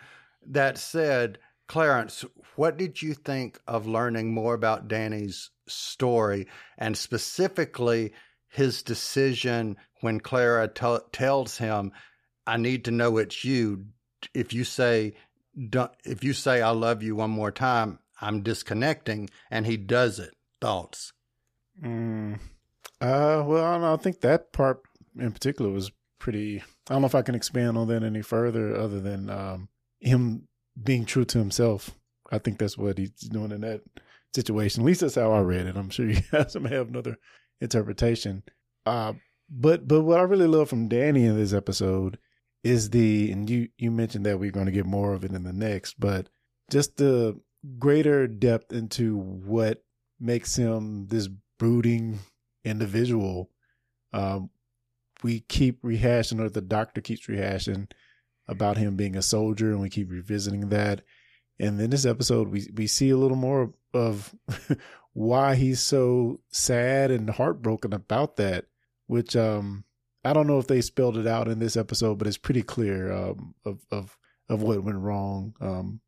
That 0.45 0.77
said, 0.77 1.39
Clarence, 1.67 2.27
what 2.57 2.77
did 2.77 3.01
you 3.01 3.15
think 3.15 3.59
of 3.67 3.87
learning 3.87 4.35
more 4.35 4.53
about 4.53 4.87
Danny's 4.87 5.51
story 5.67 6.47
and 6.77 6.95
specifically 6.95 8.13
his 8.49 8.83
decision 8.83 9.77
when 10.03 10.21
Clara 10.21 10.69
t- 10.69 10.99
tells 11.11 11.57
him, 11.57 11.91
"I 12.47 12.59
need 12.59 12.85
to 12.85 12.91
know 12.91 13.17
it's 13.17 13.45
you." 13.45 13.87
If 14.35 14.53
you 14.53 14.65
say, 14.65 15.15
"If 16.05 16.23
you 16.23 16.35
say 16.35 16.61
I 16.61 16.71
love 16.71 17.03
you 17.03 17.17
one 17.17 17.31
more 17.31 17.53
time," 17.53 17.99
I'm 18.21 18.43
disconnecting, 18.43 19.31
and 19.51 19.65
he 19.65 19.79
does 19.79 20.19
it. 20.19 20.35
Thoughts? 20.61 21.15
Mm. 21.83 22.39
Uh, 23.03 23.43
well, 23.45 23.65
I 23.65 23.79
know. 23.79 23.95
I 23.95 23.97
think 23.97 24.21
that 24.21 24.53
part 24.53 24.81
in 25.19 25.33
particular 25.33 25.73
was 25.73 25.91
pretty. 26.21 26.63
I 26.89 26.95
don't 26.95 27.03
know 27.03 27.07
if 27.07 27.17
I 27.17 27.23
can 27.23 27.35
expand 27.35 27.77
on 27.77 27.89
that 27.89 28.05
any 28.05 28.23
further, 28.23 28.77
other 28.77 29.01
than 29.01 29.29
um, 29.29 29.69
him 29.99 30.47
being 30.81 31.05
true 31.05 31.25
to 31.25 31.39
himself. 31.39 31.91
I 32.31 32.39
think 32.39 32.59
that's 32.59 32.79
what 32.79 32.99
he's 32.99 33.11
doing 33.11 33.51
in 33.51 33.63
that 33.63 33.83
situation. 34.33 34.83
At 34.83 34.87
least 34.87 35.01
that's 35.01 35.17
how 35.17 35.33
I 35.33 35.41
read 35.41 35.67
it. 35.67 35.77
I'm 35.77 35.91
sure 35.91 36.07
you 36.11 36.21
guys 36.31 36.55
may 36.55 36.71
have 36.71 36.91
another 36.91 37.19
interpretation. 37.61 38.45
Uh, 38.87 39.15
but 39.51 39.89
but 39.89 40.03
what 40.03 40.21
I 40.21 40.23
really 40.23 40.47
love 40.47 40.69
from 40.69 40.87
Danny 40.87 41.25
in 41.25 41.37
this 41.37 41.53
episode 41.53 42.19
is 42.63 42.91
the 42.91 43.33
and 43.33 43.51
you 43.51 43.69
you 43.79 43.91
mentioned 43.91 44.27
that 44.27 44.39
we're 44.39 44.53
going 44.53 44.67
to 44.67 44.73
get 44.73 44.87
more 44.87 45.13
of 45.13 45.25
it 45.25 45.33
in 45.33 45.43
the 45.43 45.53
next, 45.53 45.99
but 45.99 46.29
just 46.71 46.99
the 46.99 47.41
greater 47.81 48.29
depth 48.29 48.73
into 48.73 49.17
what 49.17 49.83
makes 50.21 50.55
him 50.55 51.09
this 51.09 51.29
brooding 51.59 52.21
individual. 52.65 53.51
Um, 54.13 54.51
we 55.23 55.41
keep 55.41 55.83
rehashing, 55.83 56.41
or 56.41 56.49
the 56.49 56.61
doctor 56.61 57.01
keeps 57.01 57.27
rehashing 57.27 57.91
about 58.49 58.77
him 58.77 58.97
being 58.97 59.17
a 59.17 59.23
soldier, 59.23 59.71
and 59.71 59.81
we 59.81 59.89
keep 59.89 60.11
revisiting 60.11 60.69
that. 60.71 61.03
And 61.59 61.81
in 61.81 61.91
this 61.91 62.07
episode, 62.07 62.49
we 62.49 62.69
we 62.75 62.87
see 62.87 63.11
a 63.11 63.17
little 63.17 63.37
more 63.37 63.73
of 63.95 64.35
why 65.13 65.55
he's 65.55 65.81
so 65.81 66.41
sad 66.51 67.11
and 67.11 67.31
heartbroken 67.31 67.93
about 67.93 68.37
that. 68.37 68.67
Which 69.07 69.37
um, 69.37 69.85
I 70.25 70.33
don't 70.33 70.47
know 70.47 70.59
if 70.59 70.67
they 70.67 70.81
spelled 70.81 71.19
it 71.19 71.27
out 71.27 71.49
in 71.49 71.59
this 71.59 71.77
episode, 71.77 72.19
but 72.19 72.27
it's 72.27 72.39
pretty 72.39 72.63
clear 72.63 73.13
um, 73.13 73.55
of 73.65 73.85
of 73.91 74.17
of 74.49 74.63
what 74.63 74.83
went 74.83 74.99
wrong 74.99 75.55
um, 75.61 76.01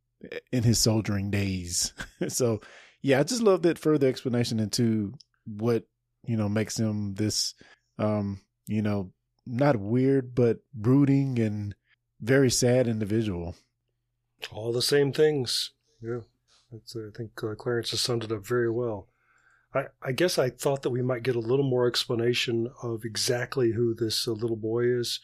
in 0.53 0.63
his 0.63 0.79
soldiering 0.79 1.31
days. 1.31 1.93
so 2.29 2.61
yeah, 3.03 3.21
I 3.21 3.23
just 3.23 3.43
love 3.43 3.63
that 3.63 3.79
further 3.79 4.09
explanation 4.09 4.59
into 4.59 5.13
what 5.47 5.85
you 6.27 6.37
know 6.37 6.49
makes 6.49 6.79
him 6.79 7.15
this 7.15 7.55
um 7.99 8.41
you 8.67 8.83
know 8.83 9.11
not 9.47 9.77
weird 9.77 10.35
but 10.35 10.59
brooding 10.73 11.39
and 11.39 11.75
very 12.21 12.51
sad 12.51 12.87
individual 12.89 13.55
All 14.53 14.73
the 14.73 14.83
same 14.83 15.13
things. 15.13 15.71
Yeah. 16.03 16.21
That's, 16.71 16.97
I 16.97 17.11
think 17.17 17.43
uh, 17.43 17.55
Clarence 17.55 17.91
has 17.91 18.01
summed 18.01 18.25
it 18.25 18.33
up 18.33 18.47
very 18.47 18.71
well. 18.71 19.09
I, 19.75 19.87
I 20.03 20.13
guess 20.13 20.39
I 20.39 20.51
thought 20.51 20.83
that 20.83 20.91
we 20.91 21.03
might 21.03 21.23
get 21.23 21.37
a 21.37 21.41
little 21.41 21.69
more 21.69 21.87
explanation 21.87 22.69
of 22.83 23.05
exactly 23.05 23.73
who 23.73 23.95
this 23.95 24.27
uh, 24.27 24.33
little 24.33 24.57
boy 24.57 24.85
is, 24.87 25.21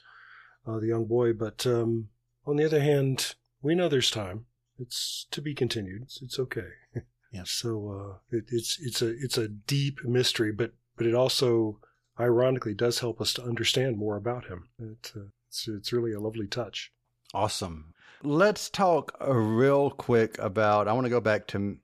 uh, 0.66 0.78
the 0.78 0.88
young 0.88 1.06
boy, 1.06 1.32
but 1.32 1.66
um, 1.66 2.08
on 2.46 2.56
the 2.56 2.64
other 2.64 2.80
hand, 2.80 3.34
we 3.62 3.74
know 3.74 3.88
there's 3.88 4.10
time. 4.10 4.46
It's 4.78 5.26
to 5.30 5.42
be 5.42 5.54
continued. 5.54 6.02
It's, 6.02 6.22
it's 6.22 6.38
okay. 6.38 6.68
Yeah. 6.94 7.02
So 7.44 7.70
uh, 7.92 8.36
it, 8.36 8.46
it's 8.50 8.76
it's 8.80 9.02
a 9.02 9.10
it's 9.10 9.38
a 9.38 9.46
deep 9.46 10.04
mystery, 10.04 10.50
but 10.50 10.72
but 11.00 11.06
it 11.06 11.14
also 11.14 11.78
ironically 12.20 12.74
does 12.74 12.98
help 12.98 13.22
us 13.22 13.32
to 13.32 13.42
understand 13.42 13.96
more 13.96 14.16
about 14.16 14.44
him. 14.44 14.68
It, 14.78 15.12
uh, 15.16 15.20
it's 15.48 15.66
it's 15.66 15.94
really 15.94 16.12
a 16.12 16.20
lovely 16.20 16.46
touch. 16.46 16.92
Awesome. 17.32 17.94
Let's 18.22 18.68
talk 18.68 19.16
uh, 19.18 19.32
real 19.32 19.92
quick 19.92 20.36
about. 20.38 20.88
I 20.88 20.92
want 20.92 21.06
to 21.06 21.10
go 21.10 21.20
back 21.22 21.46
to, 21.48 21.78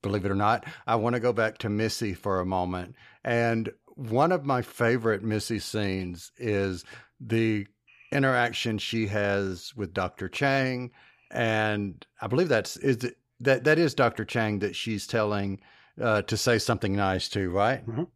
believe 0.00 0.24
it 0.24 0.30
or 0.30 0.34
not, 0.34 0.64
I 0.86 0.96
want 0.96 1.16
to 1.16 1.20
go 1.20 1.34
back 1.34 1.58
to 1.58 1.68
Missy 1.68 2.14
for 2.14 2.40
a 2.40 2.46
moment. 2.46 2.96
And 3.24 3.70
one 3.88 4.32
of 4.32 4.46
my 4.46 4.62
favorite 4.62 5.22
Missy 5.22 5.58
scenes 5.58 6.32
is 6.38 6.86
the 7.20 7.66
interaction 8.10 8.78
she 8.78 9.06
has 9.08 9.74
with 9.76 9.92
Dr. 9.92 10.30
Chang. 10.30 10.92
And 11.30 12.06
I 12.22 12.26
believe 12.26 12.48
that's, 12.48 12.78
is 12.78 13.04
it, 13.04 13.18
that, 13.40 13.64
that 13.64 13.78
is 13.78 13.92
Dr. 13.92 14.24
Chang 14.24 14.60
that 14.60 14.74
she's 14.74 15.06
telling 15.06 15.60
uh, 16.00 16.22
to 16.22 16.38
say 16.38 16.58
something 16.58 16.96
nice 16.96 17.28
to, 17.28 17.50
right? 17.50 17.86
Mhm. 17.86 18.06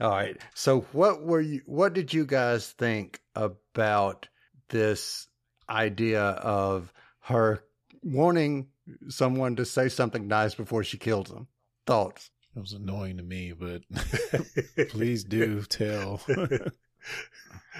Yeah. 0.00 0.06
All 0.06 0.12
right. 0.12 0.36
So 0.54 0.80
what 0.92 1.22
were 1.22 1.40
you, 1.40 1.62
what 1.66 1.92
did 1.92 2.12
you 2.12 2.26
guys 2.26 2.70
think 2.72 3.20
about 3.34 4.28
this 4.68 5.28
idea 5.68 6.22
of 6.22 6.92
her 7.20 7.64
wanting 8.02 8.68
someone 9.08 9.56
to 9.56 9.64
say 9.64 9.88
something 9.88 10.28
nice 10.28 10.54
before 10.54 10.84
she 10.84 10.98
kills 10.98 11.28
them. 11.28 11.48
Thoughts? 11.86 12.30
it 12.56 12.60
was 12.60 12.72
annoying 12.72 13.16
to 13.16 13.22
me 13.24 13.52
but 13.52 13.82
please 14.90 15.24
do 15.24 15.60
tell 15.62 16.20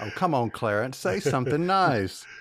Oh, 0.01 0.11
come 0.15 0.33
on, 0.35 0.49
Clarence, 0.49 0.97
say 0.97 1.19
something 1.19 1.65
nice. 1.65 2.25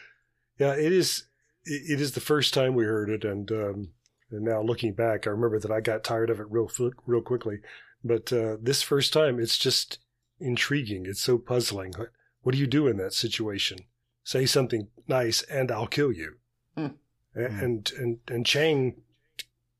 Yeah, 0.56 0.74
it 0.74 0.92
is. 0.92 1.24
It 1.64 1.94
it 1.94 2.00
is 2.00 2.12
the 2.12 2.20
first 2.20 2.54
time 2.54 2.74
we 2.74 2.84
heard 2.84 3.10
it, 3.10 3.24
and 3.24 3.50
um, 3.50 3.88
and 4.30 4.44
now 4.44 4.62
looking 4.62 4.92
back, 4.92 5.26
I 5.26 5.30
remember 5.30 5.58
that 5.58 5.70
I 5.72 5.80
got 5.80 6.04
tired 6.04 6.30
of 6.30 6.38
it 6.38 6.46
real 6.48 6.70
real 7.06 7.22
quickly. 7.22 7.56
But 8.04 8.32
uh, 8.32 8.56
this 8.60 8.82
first 8.82 9.12
time, 9.12 9.40
it's 9.40 9.56
just 9.58 9.98
intriguing. 10.38 11.06
It's 11.06 11.22
so 11.22 11.38
puzzling. 11.38 11.94
What, 11.96 12.10
what 12.42 12.52
do 12.54 12.58
you 12.60 12.66
do 12.66 12.86
in 12.86 12.98
that 12.98 13.14
situation? 13.14 13.78
Say 14.22 14.44
something 14.46 14.88
nice, 15.08 15.42
and 15.42 15.70
I'll 15.72 15.86
kill 15.86 16.12
you. 16.12 16.34
A- 16.76 16.90
And 17.36 17.90
and 17.98 18.18
and 18.28 18.44
Chang 18.46 19.02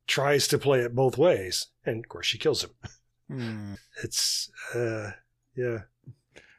tries 0.07 0.49
to 0.49 0.59
play 0.59 0.81
it 0.81 0.95
both 0.95 1.17
ways, 1.19 1.67
and 1.87 2.05
of 2.05 2.09
course 2.09 2.27
she 2.27 2.39
kills 2.39 2.65
him. 2.65 2.71
Hmm. 3.29 3.75
It's 4.03 4.51
uh, 4.75 5.13
yeah. 5.57 5.79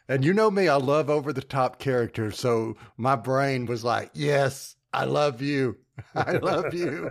And 0.08 0.24
you 0.24 0.34
know 0.34 0.52
me, 0.52 0.68
I 0.68 0.76
love 0.76 1.10
over 1.10 1.34
the 1.34 1.42
top 1.42 1.80
characters. 1.80 2.40
So 2.40 2.76
my 2.96 3.16
brain 3.16 3.66
was 3.66 3.84
like, 3.84 4.12
yes, 4.14 4.76
I 4.94 5.06
love 5.06 5.42
you. 5.42 5.78
I 6.16 6.34
love 6.34 6.74
you. 6.74 7.10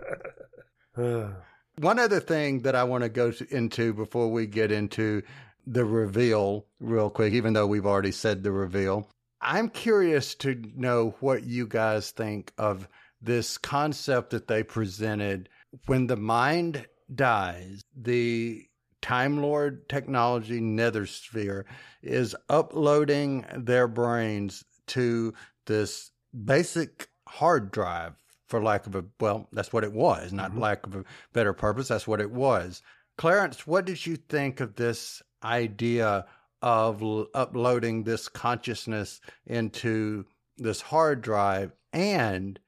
One 1.78 1.98
other 1.98 2.20
thing 2.20 2.60
that 2.60 2.76
I 2.76 2.84
want 2.84 3.02
to 3.02 3.08
go 3.08 3.32
into 3.50 3.92
before 3.92 4.30
we 4.30 4.46
get 4.46 4.70
into 4.70 5.22
the 5.66 5.84
reveal, 5.84 6.66
real 6.78 7.10
quick, 7.10 7.32
even 7.32 7.52
though 7.52 7.66
we've 7.66 7.86
already 7.86 8.12
said 8.12 8.42
the 8.42 8.52
reveal, 8.52 9.08
I'm 9.40 9.68
curious 9.68 10.34
to 10.36 10.62
know 10.76 11.16
what 11.20 11.42
you 11.44 11.66
guys 11.66 12.10
think 12.12 12.52
of 12.58 12.88
this 13.20 13.58
concept 13.58 14.30
that 14.30 14.46
they 14.46 14.62
presented. 14.62 15.48
When 15.86 16.06
the 16.06 16.16
mind 16.16 16.86
dies, 17.12 17.82
the 17.96 18.66
Time 19.02 19.42
Lord 19.42 19.88
technology, 19.88 20.60
Nethersphere, 20.60 21.64
is 22.02 22.36
uploading 22.48 23.44
their 23.54 23.86
brains 23.86 24.64
to 24.88 25.34
this 25.66 26.10
basic 26.32 27.08
hard 27.28 27.70
drive, 27.70 28.14
for 28.48 28.62
lack 28.62 28.86
of 28.86 28.94
a, 28.94 29.04
well, 29.20 29.48
that's 29.52 29.72
what 29.72 29.84
it 29.84 29.92
was, 29.92 30.32
not 30.32 30.50
mm-hmm. 30.50 30.60
lack 30.60 30.86
of 30.86 30.94
a 30.94 31.04
better 31.32 31.52
purpose. 31.52 31.88
That's 31.88 32.06
what 32.06 32.20
it 32.20 32.30
was. 32.30 32.82
Clarence, 33.16 33.66
what 33.66 33.84
did 33.84 34.04
you 34.04 34.16
think 34.16 34.60
of 34.60 34.74
this 34.74 35.22
idea 35.42 36.26
of 36.62 37.02
l- 37.02 37.26
uploading 37.34 38.04
this 38.04 38.28
consciousness 38.28 39.20
into 39.46 40.24
this 40.56 40.80
hard 40.80 41.22
drive? 41.22 41.72
And 41.92 42.58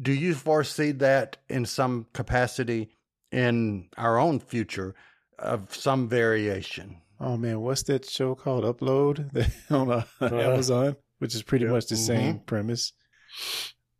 do 0.00 0.12
you 0.12 0.34
foresee 0.34 0.92
that 0.92 1.36
in 1.48 1.66
some 1.66 2.06
capacity 2.12 2.90
in 3.30 3.88
our 3.96 4.18
own 4.18 4.40
future 4.40 4.94
of 5.38 5.74
some 5.74 6.08
variation? 6.08 7.02
Oh 7.20 7.36
man, 7.36 7.60
what's 7.60 7.82
that 7.84 8.08
show 8.08 8.34
called? 8.34 8.64
Upload 8.64 9.50
on 9.70 9.90
uh, 9.90 10.04
uh, 10.20 10.34
Amazon, 10.34 10.96
which 11.18 11.34
is 11.34 11.42
pretty 11.42 11.66
yeah. 11.66 11.72
much 11.72 11.86
the 11.86 11.94
mm-hmm. 11.94 12.04
same 12.04 12.38
premise. 12.40 12.92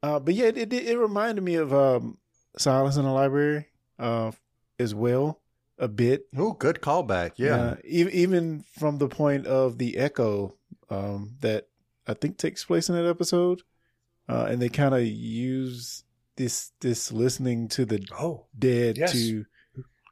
Uh, 0.02 0.18
but 0.18 0.34
yeah, 0.34 0.46
it, 0.46 0.56
it, 0.56 0.72
it 0.72 0.98
reminded 0.98 1.42
me 1.42 1.56
of 1.56 1.74
um, 1.74 2.18
Silence 2.56 2.96
in 2.96 3.04
the 3.04 3.10
Library 3.10 3.66
uh, 3.98 4.32
as 4.78 4.94
well 4.94 5.40
a 5.78 5.88
bit. 5.88 6.26
Oh, 6.36 6.52
good 6.52 6.80
callback. 6.80 7.32
Yeah, 7.36 7.76
even 7.84 8.12
even 8.12 8.64
from 8.78 8.98
the 8.98 9.08
point 9.08 9.46
of 9.46 9.78
the 9.78 9.96
echo 9.96 10.56
um, 10.88 11.36
that 11.40 11.68
I 12.06 12.14
think 12.14 12.38
takes 12.38 12.64
place 12.64 12.88
in 12.88 12.94
that 12.94 13.08
episode, 13.08 13.62
uh, 14.28 14.46
and 14.50 14.60
they 14.60 14.68
kind 14.68 14.94
of 14.94 15.04
use 15.04 16.04
this 16.36 16.72
this 16.80 17.12
listening 17.12 17.68
to 17.68 17.84
the 17.84 18.06
oh 18.18 18.46
dead 18.58 18.96
yes. 18.96 19.12
to 19.12 19.44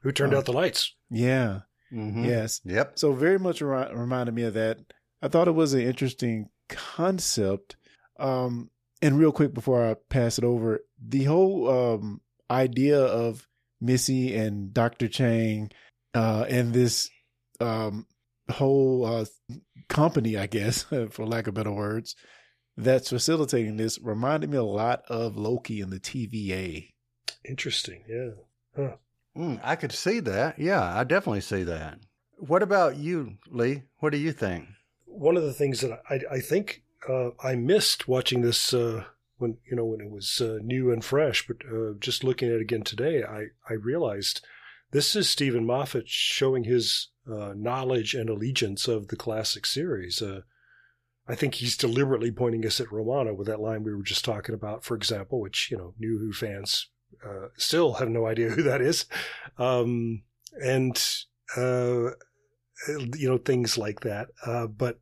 who 0.03 0.11
turned 0.11 0.33
out 0.33 0.45
the 0.45 0.53
lights. 0.53 0.93
Yeah. 1.09 1.61
Mm-hmm. 1.91 2.25
Yes. 2.25 2.61
Yep. 2.65 2.99
So 2.99 3.13
very 3.13 3.39
much 3.39 3.61
re- 3.61 3.91
reminded 3.93 4.35
me 4.35 4.43
of 4.43 4.53
that. 4.53 4.77
I 5.21 5.27
thought 5.27 5.47
it 5.47 5.55
was 5.55 5.73
an 5.73 5.81
interesting 5.81 6.49
concept. 6.67 7.75
Um, 8.19 8.69
and 9.01 9.17
real 9.17 9.31
quick 9.31 9.53
before 9.53 9.85
I 9.85 9.95
pass 10.09 10.37
it 10.37 10.43
over, 10.43 10.81
the 11.01 11.25
whole 11.25 11.69
um, 11.69 12.21
idea 12.49 12.99
of 12.99 13.47
Missy 13.81 14.35
and 14.35 14.73
Dr. 14.73 15.07
Chang 15.07 15.71
uh, 16.13 16.45
and 16.49 16.73
this 16.73 17.09
um, 17.59 18.05
whole 18.51 19.05
uh, 19.05 19.25
company, 19.87 20.37
I 20.37 20.47
guess, 20.47 20.83
for 21.11 21.25
lack 21.25 21.47
of 21.47 21.53
better 21.53 21.71
words, 21.71 22.15
that's 22.77 23.09
facilitating 23.09 23.77
this 23.77 23.99
reminded 24.01 24.49
me 24.49 24.57
a 24.57 24.63
lot 24.63 25.03
of 25.09 25.37
Loki 25.37 25.81
and 25.81 25.91
the 25.91 25.99
TVA. 25.99 26.89
Interesting. 27.47 28.03
Yeah. 28.07 28.29
Huh. 28.75 28.95
Mm, 29.37 29.59
I 29.63 29.75
could 29.75 29.91
see 29.91 30.19
that. 30.21 30.59
Yeah, 30.59 30.97
I 30.97 31.03
definitely 31.03 31.41
see 31.41 31.63
that. 31.63 31.99
What 32.37 32.63
about 32.63 32.97
you, 32.97 33.37
Lee? 33.49 33.83
What 33.99 34.11
do 34.11 34.17
you 34.17 34.31
think? 34.31 34.65
One 35.05 35.37
of 35.37 35.43
the 35.43 35.53
things 35.53 35.81
that 35.81 36.01
I, 36.09 36.21
I 36.31 36.39
think 36.39 36.83
uh, 37.07 37.29
I 37.43 37.55
missed 37.55 38.07
watching 38.07 38.41
this 38.41 38.73
uh, 38.73 39.05
when 39.37 39.57
you 39.69 39.75
know 39.75 39.85
when 39.85 40.01
it 40.01 40.11
was 40.11 40.41
uh, 40.41 40.57
new 40.61 40.91
and 40.91 41.03
fresh, 41.03 41.47
but 41.47 41.57
uh, 41.65 41.93
just 41.99 42.23
looking 42.23 42.49
at 42.49 42.55
it 42.55 42.61
again 42.61 42.83
today, 42.83 43.23
I 43.23 43.47
I 43.69 43.73
realized 43.73 44.41
this 44.91 45.15
is 45.15 45.29
Steven 45.29 45.65
Moffat 45.65 46.09
showing 46.09 46.63
his 46.63 47.09
uh, 47.29 47.53
knowledge 47.55 48.13
and 48.13 48.29
allegiance 48.29 48.87
of 48.87 49.07
the 49.07 49.15
classic 49.15 49.65
series. 49.65 50.21
Uh, 50.21 50.41
I 51.27 51.35
think 51.35 51.55
he's 51.55 51.77
deliberately 51.77 52.31
pointing 52.31 52.65
us 52.65 52.79
at 52.81 52.91
Romana 52.91 53.33
with 53.33 53.47
that 53.47 53.59
line 53.59 53.83
we 53.83 53.93
were 53.93 54.01
just 54.01 54.25
talking 54.25 54.55
about, 54.55 54.83
for 54.83 54.95
example, 54.95 55.39
which 55.39 55.69
you 55.71 55.77
know 55.77 55.93
New 55.97 56.17
Who 56.19 56.33
fans 56.33 56.87
still 57.55 57.93
have 57.93 58.09
no 58.09 58.25
idea 58.25 58.49
who 58.51 58.63
that 58.63 58.81
is, 58.81 59.05
um, 59.57 60.23
and 60.61 61.01
you 61.57 63.29
know 63.29 63.37
things 63.37 63.77
like 63.77 64.01
that. 64.01 64.27
but 64.75 64.99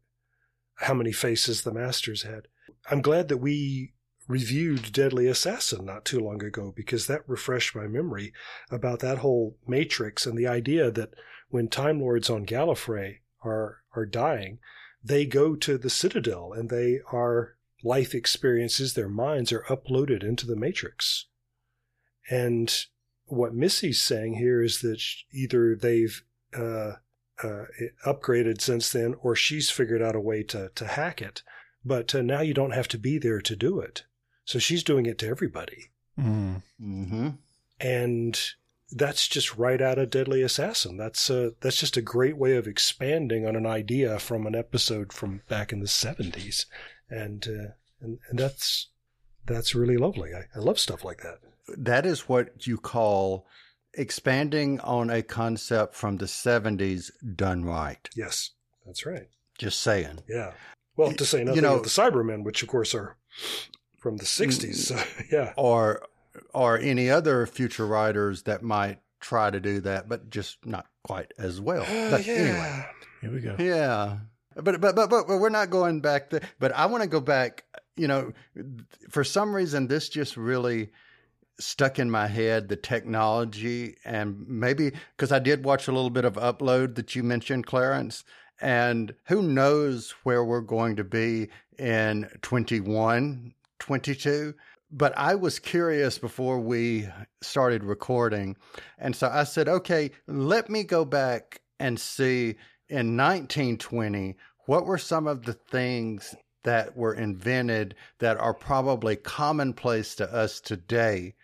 how 0.78 0.94
many 0.94 1.12
faces 1.12 1.62
the 1.62 1.74
Masters 1.74 2.24
had. 2.24 2.48
I'm 2.90 3.02
glad 3.02 3.28
that 3.28 3.38
we 3.38 3.94
reviewed 4.28 4.92
Deadly 4.92 5.28
Assassin 5.28 5.86
not 5.86 6.06
too 6.06 6.20
long 6.20 6.44
ago 6.44 6.74
because 6.76 7.08
that 7.08 7.28
refreshed 7.28 7.76
my 7.76 7.88
memory 7.88 8.34
about 8.70 9.00
that 9.00 9.20
whole 9.20 9.58
matrix 9.66 10.26
and 10.26 10.38
the 10.38 10.48
idea 10.48 10.92
that 10.92 11.14
when 11.50 11.68
Time 11.70 12.02
Lords 12.02 12.30
on 12.30 12.46
Gallifrey 12.46 13.20
are 13.44 13.84
are 13.96 14.06
dying, 14.06 14.60
they 15.04 15.26
go 15.26 15.56
to 15.56 15.78
the 15.78 15.90
Citadel 15.90 16.52
and 16.54 16.70
they 16.70 17.00
are 17.12 17.56
life 17.84 18.14
experiences, 18.14 18.94
their 18.94 19.10
minds 19.10 19.52
are 19.52 19.64
uploaded 19.70 20.24
into 20.24 20.46
the 20.46 20.56
matrix. 20.56 21.26
And 22.30 22.74
what 23.26 23.54
Missy's 23.54 24.02
saying 24.02 24.36
here 24.36 24.62
is 24.62 24.82
that 24.82 25.02
either 25.34 25.76
they've 25.76 26.24
uh, 26.54 26.94
uh, 27.44 27.66
upgraded 28.06 28.62
since 28.62 28.92
then, 28.92 29.16
or 29.22 29.36
she's 29.36 29.70
figured 29.70 30.02
out 30.02 30.16
a 30.16 30.20
way 30.20 30.44
to 30.44 30.72
to 30.76 30.86
hack 30.86 31.22
it. 31.22 31.44
But 31.86 32.14
uh, 32.14 32.22
now 32.22 32.42
you 32.42 32.54
don't 32.54 32.74
have 32.74 32.88
to 32.90 32.98
be 32.98 33.18
there 33.18 33.42
to 33.42 33.56
do 33.56 33.80
it. 33.80 34.04
So 34.46 34.60
she's 34.60 34.84
doing 34.84 35.06
it 35.06 35.18
to 35.20 35.28
everybody. 35.28 35.92
Mm. 36.20 36.64
Mm-hmm. 36.82 37.30
And 37.80 38.40
that's 38.92 39.28
just 39.28 39.58
right 39.58 39.82
out 39.82 40.00
of 40.00 40.10
Deadly 40.10 40.42
Assassin. 40.42 40.98
That's 40.98 41.30
uh, 41.30 41.52
that's 41.62 41.80
just 41.80 41.98
a 41.98 42.02
great 42.02 42.38
way 42.38 42.56
of 42.56 42.68
expanding 42.68 43.46
on 43.46 43.56
an 43.56 43.66
idea 43.66 44.20
from 44.20 44.48
an 44.48 44.56
episode 44.56 45.12
from 45.12 45.42
back 45.50 45.74
in 45.74 45.80
the 45.80 45.88
seventies, 45.88 46.66
and, 47.10 47.46
uh, 47.48 47.72
and 48.00 48.20
and 48.30 48.40
that's 48.40 48.88
that's 49.46 49.76
really 49.76 49.98
lovely. 49.98 50.34
I, 50.34 50.46
I 50.56 50.60
love 50.60 50.80
stuff 50.80 51.04
like 51.04 51.22
that. 51.22 51.40
That 51.78 52.06
is 52.06 52.30
what 52.30 52.66
you 52.66 52.78
call 52.78 53.46
expanding 53.98 54.80
on 54.82 55.10
a 55.10 55.22
concept 55.22 55.96
from 55.96 56.18
the 56.18 56.26
70s 56.26 57.12
done 57.36 57.66
right. 57.66 58.10
Yes, 58.16 58.52
that's 58.86 59.06
right. 59.06 59.28
Just 59.58 59.82
saying. 59.82 60.20
Yeah. 60.30 60.54
Well, 60.96 61.12
to 61.12 61.26
say 61.26 61.44
nothing 61.44 61.56
you 61.56 61.62
know, 61.62 61.76
of 61.76 61.84
the 61.84 61.90
Cybermen, 61.90 62.44
which 62.44 62.64
of 62.64 62.70
course 62.70 62.96
are 62.96 63.18
from 64.00 64.18
the 64.18 64.26
60s. 64.26 64.76
So, 64.76 65.00
yeah. 65.32 65.54
Or 65.58 66.08
or 66.54 66.78
any 66.78 67.10
other 67.10 67.46
future 67.48 67.86
writers 67.86 68.44
that 68.44 68.64
might 68.64 69.00
try 69.20 69.50
to 69.50 69.60
do 69.60 69.82
that, 69.82 70.08
but 70.08 70.30
just 70.30 70.66
not 70.66 70.86
quite 71.04 71.32
as 71.38 71.60
well. 71.60 71.84
Uh, 71.90 72.12
but 72.12 72.26
yeah. 72.26 72.34
anyway. 72.34 72.86
Here 73.22 73.32
we 73.32 73.40
go. 73.40 73.56
Yeah. 73.60 74.18
But, 74.56 74.82
but 74.82 74.96
but 74.96 75.10
but 75.10 75.28
but 75.28 75.38
we're 75.38 75.50
not 75.50 75.70
going 75.70 76.02
back 76.02 76.30
there. 76.30 76.42
But 76.60 76.72
I 76.76 76.88
want 76.88 77.04
to 77.04 77.10
go 77.10 77.20
back. 77.20 77.64
You 77.96 78.08
know, 78.08 78.32
for 79.10 79.24
some 79.24 79.56
reason, 79.56 79.88
this 79.88 80.10
just 80.10 80.38
really 80.38 80.92
stuck 81.60 82.00
in 82.00 82.10
my 82.10 82.28
head 82.28 82.68
the 82.68 82.76
technology 82.76 83.96
and 84.06 84.48
maybe 84.48 84.92
because 85.16 85.32
I 85.32 85.40
did 85.40 85.66
watch 85.66 85.88
a 85.88 85.92
little 85.92 86.10
bit 86.10 86.26
of 86.26 86.34
upload 86.34 86.96
that 86.96 87.16
you 87.16 87.24
mentioned, 87.24 87.66
Clarence. 87.66 88.24
And 88.60 89.14
who 89.26 89.42
knows 89.42 90.16
where 90.24 90.44
we're 90.44 90.62
going 90.62 90.96
to 90.96 91.04
be 91.04 91.50
in 91.78 92.30
21, 92.42 93.54
22. 93.80 94.54
But 94.90 95.18
I 95.18 95.36
was 95.36 95.60
curious 95.60 96.18
before 96.18 96.60
we 96.60 97.08
started 97.42 97.84
recording. 97.84 98.56
And 98.98 99.16
so 99.16 99.30
I 99.32 99.44
said, 99.44 99.68
okay, 99.68 100.12
let 100.28 100.70
me 100.70 100.84
go 100.84 101.06
back 101.06 101.62
and 101.80 102.00
see 102.00 102.56
in 102.90 103.18
1920 103.18 104.38
what 104.66 104.86
were 104.86 104.98
some 104.98 105.28
of 105.28 105.44
the 105.44 105.54
things 105.54 106.36
that 106.64 106.98
were 106.98 107.14
invented 107.14 107.96
that 108.20 108.38
are 108.38 108.54
probably 108.54 109.16
commonplace 109.16 110.16
to 110.16 110.34
us 110.34 110.60
today 110.60 111.36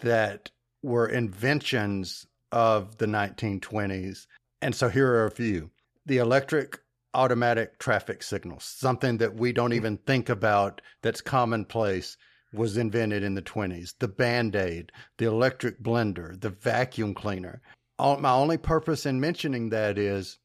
that 0.00 0.50
were 0.82 1.08
inventions 1.08 2.26
of 2.52 2.98
the 2.98 3.06
1920s. 3.06 4.26
And 4.62 4.74
so 4.74 4.88
here 4.88 5.10
are 5.12 5.26
a 5.26 5.30
few 5.30 5.70
the 6.06 6.18
electric 6.18 6.78
automatic 7.14 7.78
traffic 7.78 8.22
signals, 8.22 8.62
something 8.62 9.16
that 9.18 9.34
we 9.34 9.52
don't 9.52 9.70
hmm. 9.70 9.76
even 9.76 9.96
think 9.98 10.28
about 10.28 10.80
that's 11.02 11.20
commonplace, 11.20 12.16
was 12.52 12.76
invented 12.76 13.22
in 13.22 13.34
the 13.34 13.42
20s. 13.42 13.94
The 13.98 14.08
band 14.08 14.54
aid, 14.54 14.92
the 15.18 15.26
electric 15.26 15.82
blender, 15.82 16.40
the 16.40 16.50
vacuum 16.50 17.12
cleaner. 17.12 17.60
All, 17.98 18.18
my 18.18 18.30
only 18.30 18.56
purpose 18.56 19.04
in 19.04 19.20
mentioning 19.20 19.70
that 19.70 19.98
is 19.98 20.38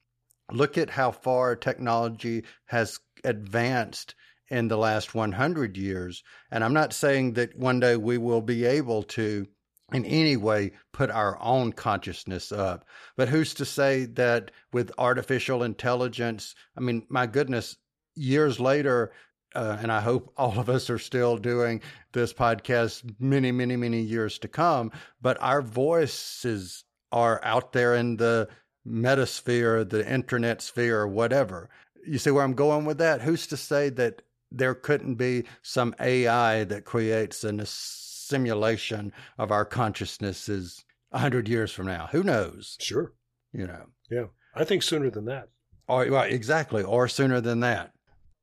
look 0.51 0.77
at 0.77 0.89
how 0.89 1.11
far 1.11 1.55
technology 1.55 2.43
has 2.65 2.99
advanced 3.23 4.15
in 4.51 4.67
the 4.67 4.77
last 4.77 5.15
100 5.15 5.77
years. 5.77 6.23
And 6.51 6.63
I'm 6.63 6.73
not 6.73 6.93
saying 6.93 7.33
that 7.33 7.57
one 7.57 7.79
day 7.79 7.95
we 7.95 8.17
will 8.17 8.41
be 8.41 8.65
able 8.65 9.03
to 9.03 9.47
in 9.93 10.05
any 10.05 10.37
way 10.37 10.73
put 10.91 11.09
our 11.09 11.41
own 11.41 11.71
consciousness 11.71 12.51
up. 12.51 12.85
But 13.15 13.29
who's 13.29 13.53
to 13.55 13.65
say 13.65 14.05
that 14.05 14.51
with 14.73 14.91
artificial 14.97 15.63
intelligence, 15.63 16.53
I 16.77 16.81
mean, 16.81 17.05
my 17.09 17.27
goodness, 17.27 17.77
years 18.13 18.59
later, 18.59 19.13
uh, 19.55 19.77
and 19.81 19.91
I 19.91 20.01
hope 20.01 20.33
all 20.37 20.59
of 20.59 20.69
us 20.69 20.89
are 20.89 20.99
still 20.99 21.37
doing 21.37 21.81
this 22.11 22.33
podcast 22.33 23.03
many, 23.19 23.51
many, 23.53 23.77
many 23.77 24.01
years 24.01 24.37
to 24.39 24.49
come, 24.49 24.91
but 25.21 25.37
our 25.41 25.61
voices 25.61 26.83
are 27.13 27.39
out 27.43 27.71
there 27.71 27.95
in 27.95 28.17
the 28.17 28.49
metasphere, 28.85 29.89
the 29.89 30.09
internet 30.09 30.61
sphere, 30.61 31.07
whatever. 31.07 31.69
You 32.05 32.17
see 32.17 32.31
where 32.31 32.43
I'm 32.43 32.53
going 32.53 32.85
with 32.85 32.97
that? 32.97 33.21
Who's 33.21 33.47
to 33.47 33.57
say 33.57 33.89
that 33.89 34.23
there 34.51 34.75
couldn't 34.75 35.15
be 35.15 35.45
some 35.61 35.95
AI 35.99 36.63
that 36.65 36.85
creates 36.85 37.43
a 37.43 37.65
simulation 37.65 39.13
of 39.37 39.51
our 39.51 39.65
consciousnesses 39.65 40.83
a 41.11 41.19
hundred 41.19 41.47
years 41.47 41.71
from 41.71 41.87
now? 41.87 42.09
Who 42.11 42.23
knows? 42.23 42.77
Sure. 42.79 43.13
you 43.53 43.67
know. 43.67 43.85
Yeah. 44.09 44.25
I 44.55 44.63
think 44.65 44.83
sooner 44.83 45.09
than 45.09 45.25
that. 45.25 45.49
Or 45.87 46.05
right, 46.05 46.31
exactly, 46.31 46.83
or 46.83 47.07
sooner 47.07 47.41
than 47.41 47.61
that. 47.61 47.93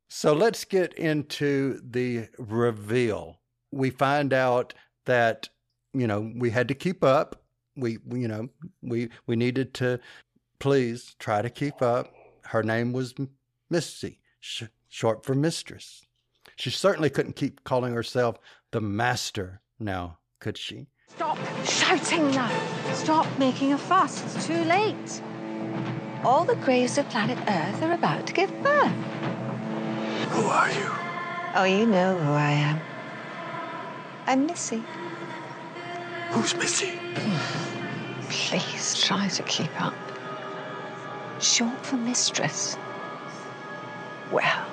So 0.09 0.33
let's 0.33 0.65
get 0.65 0.95
into 0.95 1.81
the 1.83 2.29
reveal. 2.39 3.41
We 3.71 3.91
find 3.91 4.33
out 4.33 4.75
that 5.07 5.49
you 5.93 6.07
know 6.07 6.33
we 6.37 6.51
had 6.51 6.69
to 6.69 6.75
keep 6.75 7.05
up. 7.05 7.43
We, 7.77 7.99
you 8.11 8.29
know 8.29 8.49
we 8.83 9.11
we 9.27 9.37
needed 9.37 9.75
to 9.75 10.01
please 10.59 11.15
try 11.19 11.43
to 11.43 11.51
keep 11.51 11.81
up. 11.83 12.13
Her 12.45 12.63
name 12.63 12.93
was 12.93 13.15
Missy, 13.71 14.21
short 14.89 15.25
for 15.25 15.35
mistress. 15.35 16.05
She 16.57 16.71
certainly 16.71 17.11
couldn't 17.11 17.37
keep 17.37 17.65
calling 17.65 17.95
herself 17.95 18.39
the 18.73 18.81
master 18.81 19.61
now, 19.79 20.19
could 20.41 20.59
she? 20.59 20.89
Stop 21.09 21.39
shouting 21.65 22.31
now. 22.33 22.51
Stop 22.93 23.27
making 23.39 23.73
a 23.73 23.79
fuss. 23.79 24.23
It's 24.25 24.47
too 24.47 24.65
late. 24.65 25.23
All 26.25 26.45
the 26.45 26.57
graves 26.57 26.99
of 26.99 27.09
planet 27.09 27.39
Earth 27.49 27.83
are 27.83 27.93
about 27.93 28.27
to 28.27 28.33
give 28.33 28.51
birth. 28.63 28.93
Who 30.31 30.47
are 30.47 30.71
you? 30.71 30.91
Oh, 31.55 31.65
you 31.65 31.87
know 31.87 32.19
who 32.19 32.33
I 32.33 32.51
am. 32.51 32.81
I'm 34.27 34.47
Missy. 34.47 34.83
Who's 36.31 36.55
Missy? 36.57 36.99
Please 38.29 39.01
try 39.01 39.29
to 39.29 39.43
keep 39.45 39.81
up. 39.81 39.95
Short 41.41 41.87
for 41.87 41.97
mistress. 41.97 42.77
Well, 44.31 44.68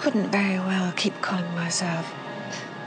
couldn't 0.00 0.30
very 0.30 0.58
well 0.58 0.90
keep 0.96 1.12
calling 1.20 1.54
myself 1.54 2.10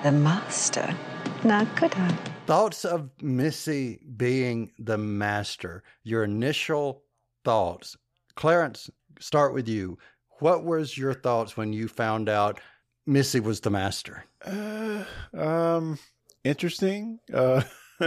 the 0.01 0.11
master. 0.11 0.95
Now, 1.43 1.63
could 1.75 1.93
I? 1.93 2.07
Thoughts 2.47 2.85
of 2.85 3.11
Missy 3.21 3.99
being 4.17 4.71
the 4.79 4.97
master. 4.97 5.83
Your 6.03 6.23
initial 6.23 7.03
thoughts. 7.45 7.95
Clarence, 8.35 8.89
start 9.19 9.53
with 9.53 9.69
you. 9.69 9.99
What 10.39 10.65
was 10.65 10.97
your 10.97 11.13
thoughts 11.13 11.55
when 11.55 11.71
you 11.71 11.87
found 11.87 12.29
out 12.29 12.59
Missy 13.05 13.39
was 13.39 13.59
the 13.59 13.69
master? 13.69 14.25
Uh, 14.43 15.03
um, 15.37 15.99
interesting. 16.43 17.19
Uh, 17.31 17.61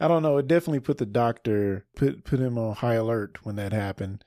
I 0.00 0.08
don't 0.08 0.24
know. 0.24 0.36
It 0.38 0.48
definitely 0.48 0.80
put 0.80 0.98
the 0.98 1.06
doctor 1.06 1.86
put 1.94 2.24
put 2.24 2.40
him 2.40 2.58
on 2.58 2.74
high 2.74 2.94
alert 2.94 3.38
when 3.44 3.54
that 3.54 3.72
happened. 3.72 4.24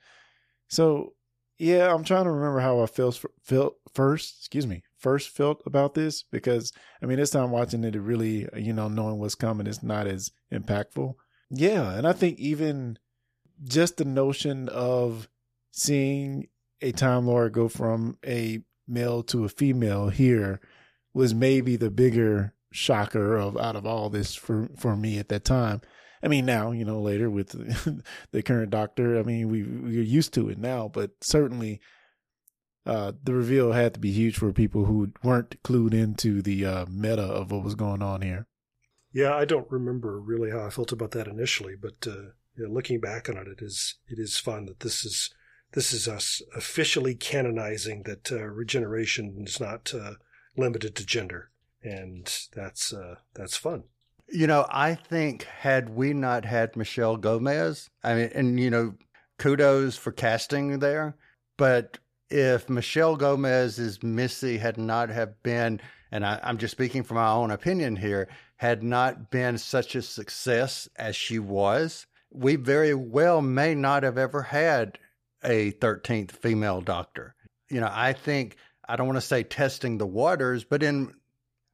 So 0.68 1.12
yeah, 1.58 1.92
I'm 1.92 2.04
trying 2.04 2.24
to 2.24 2.30
remember 2.30 2.60
how 2.60 2.80
I 2.80 2.86
felt 2.86 3.24
felt 3.42 3.76
first. 3.94 4.38
Excuse 4.40 4.66
me, 4.66 4.82
first 4.98 5.30
felt 5.30 5.62
about 5.66 5.94
this 5.94 6.22
because 6.22 6.72
I 7.02 7.06
mean 7.06 7.18
this 7.18 7.30
time 7.30 7.50
watching 7.50 7.84
it, 7.84 7.96
it 7.96 8.00
really 8.00 8.48
you 8.56 8.72
know 8.72 8.88
knowing 8.88 9.18
what's 9.18 9.34
coming 9.34 9.66
is 9.66 9.82
not 9.82 10.06
as 10.06 10.32
impactful. 10.52 11.14
Yeah, 11.50 11.92
and 11.92 12.06
I 12.06 12.12
think 12.12 12.38
even 12.38 12.98
just 13.62 13.98
the 13.98 14.04
notion 14.04 14.68
of 14.70 15.28
seeing 15.70 16.48
a 16.80 16.92
Time 16.92 17.26
Lord 17.26 17.52
go 17.52 17.68
from 17.68 18.18
a 18.26 18.60
male 18.88 19.22
to 19.24 19.44
a 19.44 19.48
female 19.48 20.08
here 20.08 20.60
was 21.14 21.34
maybe 21.34 21.76
the 21.76 21.90
bigger 21.90 22.54
shocker 22.72 23.36
of 23.36 23.56
out 23.56 23.76
of 23.76 23.86
all 23.86 24.08
this 24.08 24.34
for 24.34 24.68
for 24.76 24.96
me 24.96 25.18
at 25.18 25.28
that 25.28 25.44
time. 25.44 25.80
I 26.22 26.28
mean, 26.28 26.46
now 26.46 26.70
you 26.70 26.84
know 26.84 27.00
later 27.00 27.28
with 27.28 27.50
the 28.32 28.42
current 28.42 28.70
doctor, 28.70 29.18
I 29.18 29.22
mean 29.22 29.48
we 29.48 29.62
we're 29.62 30.02
used 30.02 30.32
to 30.34 30.48
it 30.48 30.58
now, 30.58 30.88
but 30.88 31.12
certainly 31.20 31.80
uh, 32.84 33.12
the 33.22 33.34
reveal 33.34 33.72
had 33.72 33.94
to 33.94 34.00
be 34.00 34.10
huge 34.10 34.36
for 34.36 34.52
people 34.52 34.86
who 34.86 35.12
weren't 35.22 35.62
clued 35.62 35.94
into 35.94 36.42
the 36.42 36.66
uh, 36.66 36.86
meta 36.88 37.22
of 37.22 37.52
what 37.52 37.62
was 37.62 37.74
going 37.74 38.02
on 38.02 38.22
here. 38.22 38.46
Yeah, 39.12 39.34
I 39.34 39.44
don't 39.44 39.70
remember 39.70 40.18
really 40.18 40.50
how 40.50 40.64
I 40.64 40.70
felt 40.70 40.90
about 40.90 41.10
that 41.12 41.28
initially, 41.28 41.74
but 41.80 42.06
uh, 42.06 42.32
you 42.56 42.66
know, 42.66 42.70
looking 42.70 42.98
back 42.98 43.28
on 43.28 43.36
it, 43.36 43.46
it 43.46 43.62
is 43.62 43.96
it 44.08 44.18
is 44.18 44.38
fun 44.38 44.66
that 44.66 44.80
this 44.80 45.04
is 45.04 45.30
this 45.72 45.92
is 45.92 46.08
us 46.08 46.42
officially 46.56 47.14
canonizing 47.14 48.02
that 48.04 48.32
uh, 48.32 48.44
regeneration 48.44 49.44
is 49.46 49.60
not 49.60 49.92
uh, 49.94 50.14
limited 50.56 50.94
to 50.96 51.06
gender, 51.06 51.50
and 51.82 52.46
that's 52.54 52.92
uh, 52.92 53.16
that's 53.34 53.56
fun. 53.56 53.84
You 54.32 54.46
know, 54.46 54.66
I 54.70 54.94
think 54.94 55.44
had 55.44 55.90
we 55.90 56.14
not 56.14 56.44
had 56.44 56.74
Michelle 56.74 57.18
Gomez, 57.18 57.90
I 58.02 58.14
mean, 58.14 58.30
and 58.34 58.58
you 58.58 58.70
know, 58.70 58.94
kudos 59.38 59.96
for 59.96 60.10
casting 60.10 60.78
there, 60.78 61.16
but 61.58 61.98
if 62.30 62.70
Michelle 62.70 63.16
Gomez's 63.16 64.02
Missy 64.02 64.56
had 64.56 64.78
not 64.78 65.10
have 65.10 65.42
been, 65.42 65.80
and 66.10 66.24
I, 66.24 66.40
I'm 66.42 66.56
just 66.56 66.72
speaking 66.72 67.02
from 67.02 67.16
my 67.16 67.30
own 67.30 67.50
opinion 67.50 67.96
here, 67.96 68.28
had 68.56 68.82
not 68.82 69.30
been 69.30 69.58
such 69.58 69.94
a 69.94 70.02
success 70.02 70.88
as 70.96 71.14
she 71.14 71.38
was, 71.38 72.06
we 72.30 72.56
very 72.56 72.94
well 72.94 73.42
may 73.42 73.74
not 73.74 74.02
have 74.02 74.16
ever 74.16 74.42
had 74.42 74.98
a 75.44 75.72
13th 75.72 76.30
female 76.30 76.80
doctor. 76.80 77.34
You 77.68 77.80
know, 77.80 77.90
I 77.90 78.14
think, 78.14 78.56
I 78.88 78.96
don't 78.96 79.06
want 79.06 79.18
to 79.18 79.26
say 79.26 79.42
testing 79.42 79.98
the 79.98 80.06
waters, 80.06 80.64
but 80.64 80.82
in 80.82 81.12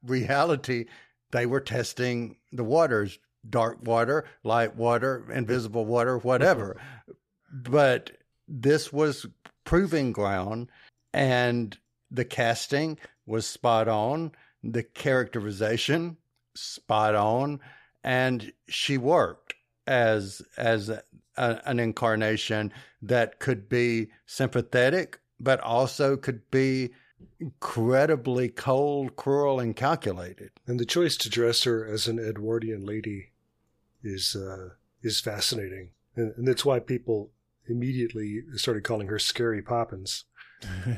reality, 0.03 0.85
they 1.31 1.45
were 1.45 1.61
testing 1.61 2.37
the 2.51 2.63
waters 2.63 3.19
dark 3.49 3.77
water, 3.83 4.25
light 4.43 4.75
water, 4.75 5.25
invisible 5.31 5.85
water, 5.85 6.17
whatever. 6.17 6.75
but 7.51 8.11
this 8.47 8.91
was 8.91 9.25
proving 9.63 10.11
ground, 10.11 10.69
and 11.13 11.77
the 12.11 12.25
casting 12.25 12.97
was 13.25 13.45
spot 13.45 13.87
on, 13.87 14.31
the 14.63 14.83
characterization 14.83 16.17
spot 16.55 17.15
on, 17.15 17.59
and 18.03 18.51
she 18.67 18.97
worked 18.97 19.53
as 19.87 20.41
as 20.57 20.89
a, 20.89 21.01
an 21.37 21.79
incarnation 21.79 22.73
that 23.01 23.39
could 23.39 23.69
be 23.69 24.09
sympathetic, 24.25 25.19
but 25.39 25.59
also 25.61 26.17
could 26.17 26.49
be 26.51 26.89
incredibly 27.39 28.49
cold, 28.49 29.15
cruel, 29.15 29.59
and 29.59 29.75
calculated. 29.75 30.51
And 30.67 30.79
the 30.79 30.85
choice 30.85 31.17
to 31.17 31.29
dress 31.29 31.63
her 31.63 31.85
as 31.85 32.07
an 32.07 32.19
Edwardian 32.19 32.85
lady 32.85 33.31
is 34.03 34.35
uh, 34.35 34.69
is 35.01 35.19
fascinating, 35.19 35.91
and, 36.15 36.33
and 36.35 36.47
that's 36.47 36.65
why 36.65 36.79
people 36.79 37.31
immediately 37.67 38.41
started 38.55 38.83
calling 38.83 39.07
her 39.07 39.19
Scary 39.19 39.61
Poppins, 39.61 40.25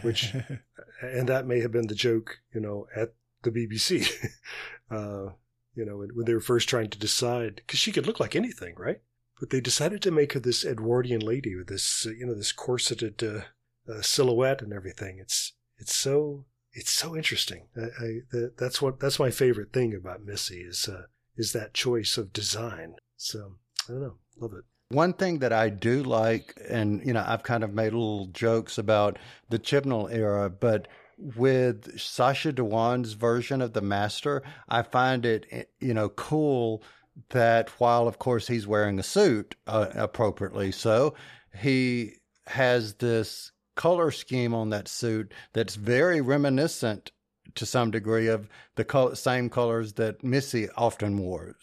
which, 0.02 0.34
and 1.02 1.28
that 1.30 1.46
may 1.46 1.60
have 1.60 1.72
been 1.72 1.88
the 1.88 1.96
joke, 1.96 2.40
you 2.54 2.62
know, 2.62 2.88
at 2.96 3.14
the 3.44 3.52
BBC, 3.52 4.08
uh, 4.92 5.34
you 5.76 5.86
know, 5.86 5.98
when, 5.98 6.26
they 6.26 6.34
were 6.34 6.40
first 6.40 6.70
trying 6.70 6.90
to 6.90 7.00
decide, 7.00 7.56
because 7.58 7.80
she 7.80 7.92
could 7.92 8.08
look 8.08 8.20
like 8.20 8.36
anything, 8.36 8.76
right? 8.78 9.02
But 9.40 9.50
they 9.50 9.62
decided 9.62 10.02
to 10.04 10.12
make 10.12 10.34
her 10.34 10.40
this 10.40 10.64
Edwardian 10.64 11.22
lady 11.22 11.56
with 11.56 11.68
this, 11.68 12.06
you 12.06 12.26
know, 12.26 12.36
this 12.36 12.52
corseted 12.52 13.24
uh, 13.24 13.92
uh, 13.92 14.02
silhouette 14.02 14.62
and 14.62 14.72
everything. 14.72 15.18
It's 15.20 15.54
it's 15.82 15.96
so 15.96 16.46
it's 16.74 16.92
so 16.92 17.16
interesting. 17.18 17.64
I, 17.76 17.82
I 17.82 18.20
that, 18.32 18.54
that's 18.58 18.82
what 18.82 19.00
that's 19.00 19.20
my 19.20 19.32
favorite 19.32 19.74
thing 19.74 19.94
about 19.94 20.24
Missy 20.24 20.62
is 20.62 20.88
uh, 20.88 21.04
is 21.36 21.52
that 21.52 21.74
choice 21.74 22.18
of 22.18 22.32
design. 22.32 22.96
So 23.18 23.56
I 23.90 23.94
don't 23.94 24.02
know, 24.02 24.18
love 24.40 24.54
it. 24.54 24.64
One 24.90 25.14
thing 25.14 25.40
that 25.40 25.54
I 25.54 25.70
do 25.70 26.04
like, 26.04 26.54
and 26.70 27.06
you 27.06 27.14
know, 27.14 27.24
I've 27.26 27.44
kind 27.44 27.64
of 27.64 27.74
made 27.74 27.94
little 27.94 28.28
jokes 28.28 28.78
about 28.78 29.18
the 29.50 29.60
Chibnall 29.60 30.12
era, 30.12 30.50
but 30.50 30.88
with 31.18 32.00
Sacha 32.00 32.52
Dhawan's 32.52 33.14
version 33.14 33.62
of 33.62 33.74
the 33.74 33.82
Master, 33.82 34.44
I 34.68 34.82
find 34.82 35.26
it, 35.26 35.70
you 35.80 35.94
know, 35.94 36.10
cool 36.10 36.84
that 37.30 37.70
while, 37.80 38.08
of 38.08 38.20
course, 38.20 38.48
he's 38.48 38.68
wearing 38.68 39.00
a 39.00 39.04
suit 39.04 39.56
uh, 39.68 39.88
appropriately, 39.94 40.72
so 40.72 41.14
he 41.58 42.16
has 42.48 42.96
this 42.96 43.52
color 43.76 44.12
scheme 44.12 44.54
on 44.54 44.70
that 44.70 44.88
suit 44.88 45.34
that's 45.54 45.76
very 45.76 46.22
reminiscent 46.22 47.12
to 47.56 47.66
some 47.66 47.92
degree 47.92 48.28
of 48.28 48.48
the 48.76 48.86
col- 48.86 49.16
same 49.16 49.50
colors 49.50 49.94
that 49.94 50.24
Missy 50.24 50.70
often 50.78 51.18
wore, 51.18 51.56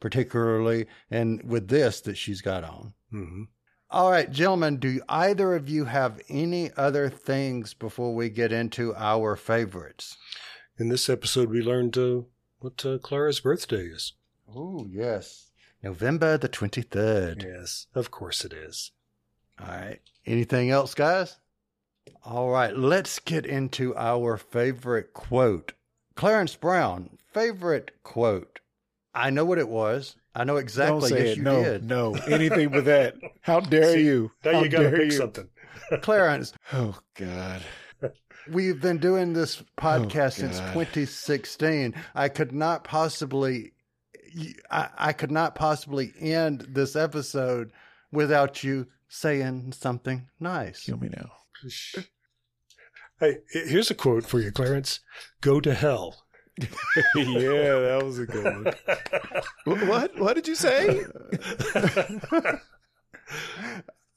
particularly 0.00 0.86
and 1.10 1.42
with 1.42 1.68
this 1.68 2.00
that 2.02 2.16
she's 2.16 2.40
got 2.40 2.64
on. 2.64 2.94
Mm-hmm. 3.12 3.42
All 3.90 4.10
right, 4.10 4.30
gentlemen, 4.30 4.78
do 4.78 5.00
either 5.08 5.54
of 5.54 5.68
you 5.68 5.84
have 5.84 6.20
any 6.28 6.70
other 6.76 7.08
things 7.08 7.74
before 7.74 8.14
we 8.14 8.28
get 8.28 8.50
into 8.50 8.94
our 8.96 9.36
favorites? 9.36 10.16
In 10.78 10.88
this 10.88 11.08
episode, 11.08 11.50
we 11.50 11.62
learned 11.62 11.96
uh, 11.96 12.22
what 12.58 12.84
uh, 12.84 12.98
Clara's 12.98 13.40
birthday 13.40 13.84
is. 13.84 14.14
Oh, 14.52 14.86
yes. 14.90 15.50
November 15.82 16.36
the 16.38 16.48
23rd. 16.48 17.44
Yes, 17.44 17.86
of 17.94 18.10
course 18.10 18.44
it 18.44 18.52
is. 18.52 18.90
All 19.60 19.68
right. 19.68 20.00
Anything 20.26 20.70
else, 20.70 20.94
guys? 20.94 21.36
All 22.24 22.50
right, 22.50 22.76
let's 22.76 23.18
get 23.18 23.44
into 23.46 23.94
our 23.96 24.36
favorite 24.36 25.12
quote. 25.12 25.72
Clarence 26.16 26.56
Brown, 26.56 27.18
favorite 27.32 27.92
quote. 28.02 28.60
I 29.14 29.30
know 29.30 29.44
what 29.44 29.58
it 29.58 29.68
was. 29.68 30.16
I 30.34 30.44
know 30.44 30.56
exactly. 30.56 31.10
Don't 31.10 31.18
say 31.18 31.26
yes, 31.26 31.32
it. 31.32 31.36
you 31.38 31.42
no, 31.44 31.62
did. 31.62 31.84
no, 31.84 32.14
anything 32.28 32.70
but 32.70 32.84
that. 32.86 33.14
How 33.42 33.60
dare 33.60 33.98
you? 33.98 34.32
Now 34.44 34.52
How 34.52 34.62
you 34.62 34.68
got 34.68 34.82
to 34.82 34.90
pick 34.90 35.04
you? 35.06 35.10
something. 35.12 35.48
Clarence, 36.02 36.52
Oh 36.72 36.98
God. 37.14 37.62
we've 38.50 38.80
been 38.80 38.98
doing 38.98 39.32
this 39.32 39.60
oh, 39.60 39.64
podcast 39.80 40.34
since 40.34 40.58
2016. 40.58 41.94
I 42.14 42.28
could 42.28 42.52
not 42.52 42.84
possibly 42.84 43.72
I, 44.70 44.88
I 44.96 45.12
could 45.12 45.30
not 45.30 45.54
possibly 45.54 46.12
end 46.18 46.66
this 46.70 46.96
episode 46.96 47.70
without 48.10 48.64
you 48.64 48.86
saying 49.08 49.72
something 49.72 50.28
nice. 50.40 50.84
Kill 50.84 50.98
me 50.98 51.08
now. 51.08 51.30
Hey, 53.20 53.38
here's 53.48 53.92
a 53.92 53.94
quote 53.94 54.26
for 54.26 54.40
you, 54.40 54.50
Clarence. 54.50 54.98
Go 55.40 55.60
to 55.60 55.72
hell. 55.72 56.24
yeah, 56.58 56.66
that 57.14 58.00
was 58.04 58.18
a 58.18 58.26
good 58.26 58.44
one. 58.44 58.74
What? 59.88 60.18
What 60.18 60.34
did 60.34 60.48
you 60.48 60.56
say? 60.56 61.04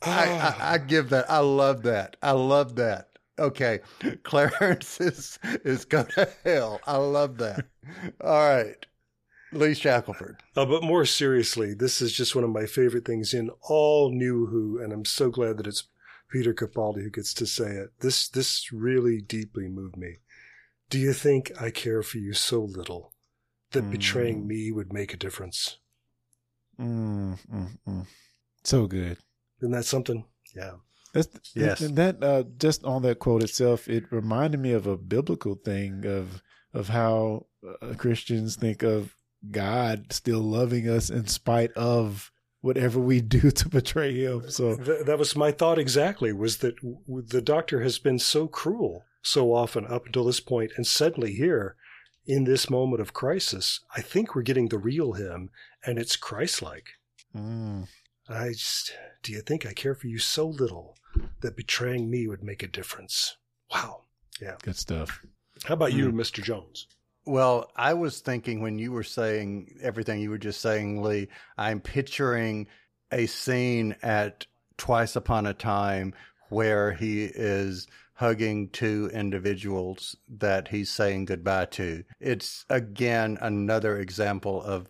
I, 0.01 0.29
I, 0.29 0.55
I 0.59 0.77
give 0.79 1.09
that. 1.09 1.29
I 1.29 1.39
love 1.39 1.83
that. 1.83 2.17
I 2.21 2.31
love 2.31 2.75
that. 2.75 3.09
Okay, 3.39 3.81
Clarence 4.23 4.99
is 4.99 5.37
is 5.43 5.85
go 5.85 6.03
to 6.03 6.27
hell. 6.43 6.79
I 6.87 6.97
love 6.97 7.37
that. 7.37 7.67
All 8.21 8.49
right, 8.49 8.83
Lee 9.51 9.75
Shackelford. 9.75 10.41
Uh, 10.55 10.65
but 10.65 10.83
more 10.83 11.05
seriously, 11.05 11.75
this 11.75 12.01
is 12.01 12.13
just 12.13 12.35
one 12.35 12.43
of 12.43 12.49
my 12.49 12.65
favorite 12.65 13.05
things 13.05 13.35
in 13.35 13.51
all 13.61 14.11
New 14.11 14.47
Who, 14.47 14.81
and 14.81 14.91
I'm 14.91 15.05
so 15.05 15.29
glad 15.29 15.57
that 15.57 15.67
it's 15.67 15.83
Peter 16.29 16.53
Capaldi 16.53 17.03
who 17.03 17.09
gets 17.09 17.33
to 17.35 17.45
say 17.45 17.71
it. 17.71 17.89
This 17.99 18.27
this 18.29 18.71
really 18.71 19.21
deeply 19.21 19.67
moved 19.67 19.97
me. 19.97 20.17
Do 20.89 20.99
you 20.99 21.13
think 21.13 21.51
I 21.61 21.69
care 21.69 22.01
for 22.01 22.17
you 22.17 22.33
so 22.33 22.61
little 22.61 23.13
that 23.71 23.91
betraying 23.91 24.47
me 24.47 24.71
would 24.71 24.93
make 24.93 25.13
a 25.13 25.17
difference? 25.17 25.77
Mm, 26.79 27.37
mm, 27.53 27.77
mm. 27.87 28.07
So 28.63 28.87
good. 28.87 29.17
Isn't 29.61 29.71
that 29.71 29.85
something? 29.85 30.25
Yeah. 30.55 30.73
That's 31.13 31.27
Yes. 31.55 31.81
And 31.81 31.95
that 31.97 32.23
uh, 32.23 32.43
just 32.57 32.83
on 32.83 33.01
that 33.01 33.19
quote 33.19 33.43
itself, 33.43 33.87
it 33.87 34.11
reminded 34.11 34.59
me 34.59 34.73
of 34.73 34.87
a 34.87 34.97
biblical 34.97 35.55
thing 35.55 36.05
of 36.05 36.41
of 36.73 36.89
how 36.89 37.47
uh, 37.81 37.93
Christians 37.95 38.55
think 38.55 38.83
of 38.83 39.15
God 39.49 40.11
still 40.11 40.41
loving 40.41 40.87
us 40.87 41.09
in 41.09 41.27
spite 41.27 41.71
of 41.73 42.31
whatever 42.61 42.99
we 42.99 43.21
do 43.21 43.51
to 43.51 43.69
betray 43.69 44.13
Him. 44.13 44.49
So 44.49 44.75
Th- 44.75 45.05
that 45.05 45.19
was 45.19 45.35
my 45.35 45.51
thought 45.51 45.79
exactly. 45.79 46.31
Was 46.33 46.57
that 46.57 46.75
w- 46.77 47.23
the 47.25 47.41
Doctor 47.41 47.81
has 47.81 47.99
been 47.99 48.19
so 48.19 48.47
cruel 48.47 49.03
so 49.21 49.53
often 49.53 49.85
up 49.87 50.05
until 50.05 50.23
this 50.25 50.39
point, 50.39 50.71
and 50.77 50.87
suddenly 50.87 51.33
here, 51.33 51.75
in 52.25 52.43
this 52.45 52.69
moment 52.69 53.01
of 53.01 53.13
crisis, 53.13 53.81
I 53.95 54.01
think 54.01 54.35
we're 54.35 54.41
getting 54.41 54.69
the 54.69 54.77
real 54.77 55.13
him, 55.13 55.49
and 55.85 55.97
it's 55.99 56.15
Christ-like. 56.15 56.87
mm, 57.35 57.87
I 58.29 58.49
just, 58.49 58.91
do 59.23 59.31
you 59.31 59.41
think 59.41 59.65
I 59.65 59.73
care 59.73 59.95
for 59.95 60.07
you 60.07 60.19
so 60.19 60.47
little 60.47 60.95
that 61.41 61.55
betraying 61.55 62.09
me 62.09 62.27
would 62.27 62.43
make 62.43 62.63
a 62.63 62.67
difference? 62.67 63.37
Wow. 63.73 64.01
Yeah. 64.41 64.55
good 64.61 64.75
stuff. 64.75 65.21
How 65.65 65.73
about 65.73 65.93
you, 65.93 66.11
Mr. 66.11 66.43
Jones? 66.43 66.87
Well, 67.27 67.69
I 67.75 67.93
was 67.93 68.21
thinking 68.21 68.61
when 68.61 68.79
you 68.79 68.93
were 68.93 69.03
saying 69.03 69.79
everything 69.81 70.21
you 70.21 70.29
were 70.29 70.37
just 70.37 70.61
saying, 70.61 71.03
Lee, 71.03 71.27
I'm 71.57 71.81
picturing 71.81 72.67
a 73.11 73.25
scene 73.25 73.97
at 74.01 74.47
Twice 74.77 75.17
Upon 75.17 75.45
a 75.45 75.53
Time 75.53 76.13
where 76.47 76.93
he 76.93 77.25
is 77.25 77.85
hugging 78.13 78.69
two 78.69 79.11
individuals 79.13 80.15
that 80.29 80.69
he's 80.69 80.89
saying 80.89 81.25
goodbye 81.25 81.65
to. 81.65 82.05
It's 82.21 82.65
again 82.69 83.37
another 83.41 83.99
example 83.99 84.63
of 84.63 84.87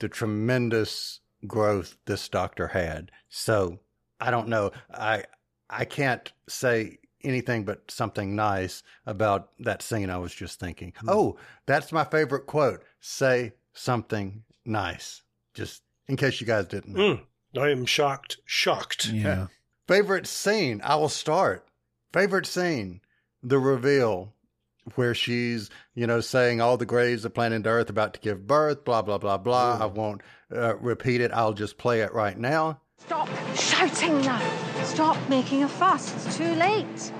the 0.00 0.08
tremendous 0.08 1.20
growth 1.46 1.96
this 2.06 2.28
doctor 2.28 2.66
had. 2.66 3.12
So 3.28 3.78
I 4.20 4.32
don't 4.32 4.48
know. 4.48 4.72
I 4.92 5.22
I 5.70 5.84
can't 5.84 6.32
say 6.48 6.98
anything 7.26 7.64
but 7.64 7.90
something 7.90 8.34
nice 8.34 8.82
about 9.04 9.50
that 9.60 9.82
scene 9.82 10.10
I 10.10 10.18
was 10.18 10.34
just 10.34 10.60
thinking. 10.60 10.92
Oh, 11.06 11.36
that's 11.66 11.92
my 11.92 12.04
favorite 12.04 12.46
quote. 12.46 12.82
Say 13.00 13.52
something 13.72 14.44
nice. 14.64 15.22
Just 15.54 15.82
in 16.08 16.16
case 16.16 16.40
you 16.40 16.46
guys 16.46 16.66
didn't 16.66 16.94
know. 16.94 17.14
Mm, 17.54 17.60
I 17.60 17.70
am 17.70 17.84
shocked, 17.84 18.38
shocked. 18.44 19.08
Yeah. 19.08 19.48
Favorite 19.88 20.26
scene? 20.26 20.80
I 20.82 20.96
will 20.96 21.08
start. 21.08 21.66
Favorite 22.12 22.46
scene? 22.46 23.00
The 23.42 23.58
reveal 23.58 24.34
where 24.94 25.14
she's, 25.14 25.70
you 25.94 26.06
know, 26.06 26.20
saying 26.20 26.60
all 26.60 26.76
the 26.76 26.86
graves 26.86 27.24
of 27.24 27.34
planet 27.34 27.66
Earth 27.66 27.90
about 27.90 28.14
to 28.14 28.20
give 28.20 28.46
birth, 28.46 28.84
blah, 28.84 29.02
blah, 29.02 29.18
blah, 29.18 29.38
blah. 29.38 29.78
I 29.80 29.86
won't 29.86 30.22
uh, 30.54 30.76
repeat 30.76 31.20
it. 31.20 31.32
I'll 31.32 31.52
just 31.52 31.78
play 31.78 32.02
it 32.02 32.14
right 32.14 32.38
now. 32.38 32.80
Stop 32.98 33.28
shouting 33.54 34.20
now. 34.22 34.40
Stop 34.82 35.16
making 35.28 35.62
a 35.62 35.68
fuss. 35.68 36.12
It's 36.14 36.36
too 36.36 36.54
late. 36.54 37.12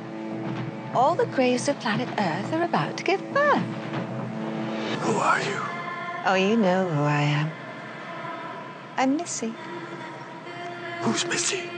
All 0.95 1.15
the 1.15 1.27
graves 1.27 1.69
of 1.69 1.79
planet 1.79 2.09
Earth 2.19 2.53
are 2.53 2.65
about 2.65 2.97
to 2.97 3.05
give 3.05 3.21
birth. 3.33 3.63
Who 5.03 5.13
are 5.13 5.41
you? 5.41 5.61
Oh, 6.27 6.35
you 6.35 6.57
know 6.57 6.89
who 6.89 7.03
I 7.03 7.23
am. 7.23 7.51
I'm 8.97 9.17
Missy. 9.17 9.55
Who's 11.03 11.25
Missy? 11.27 11.71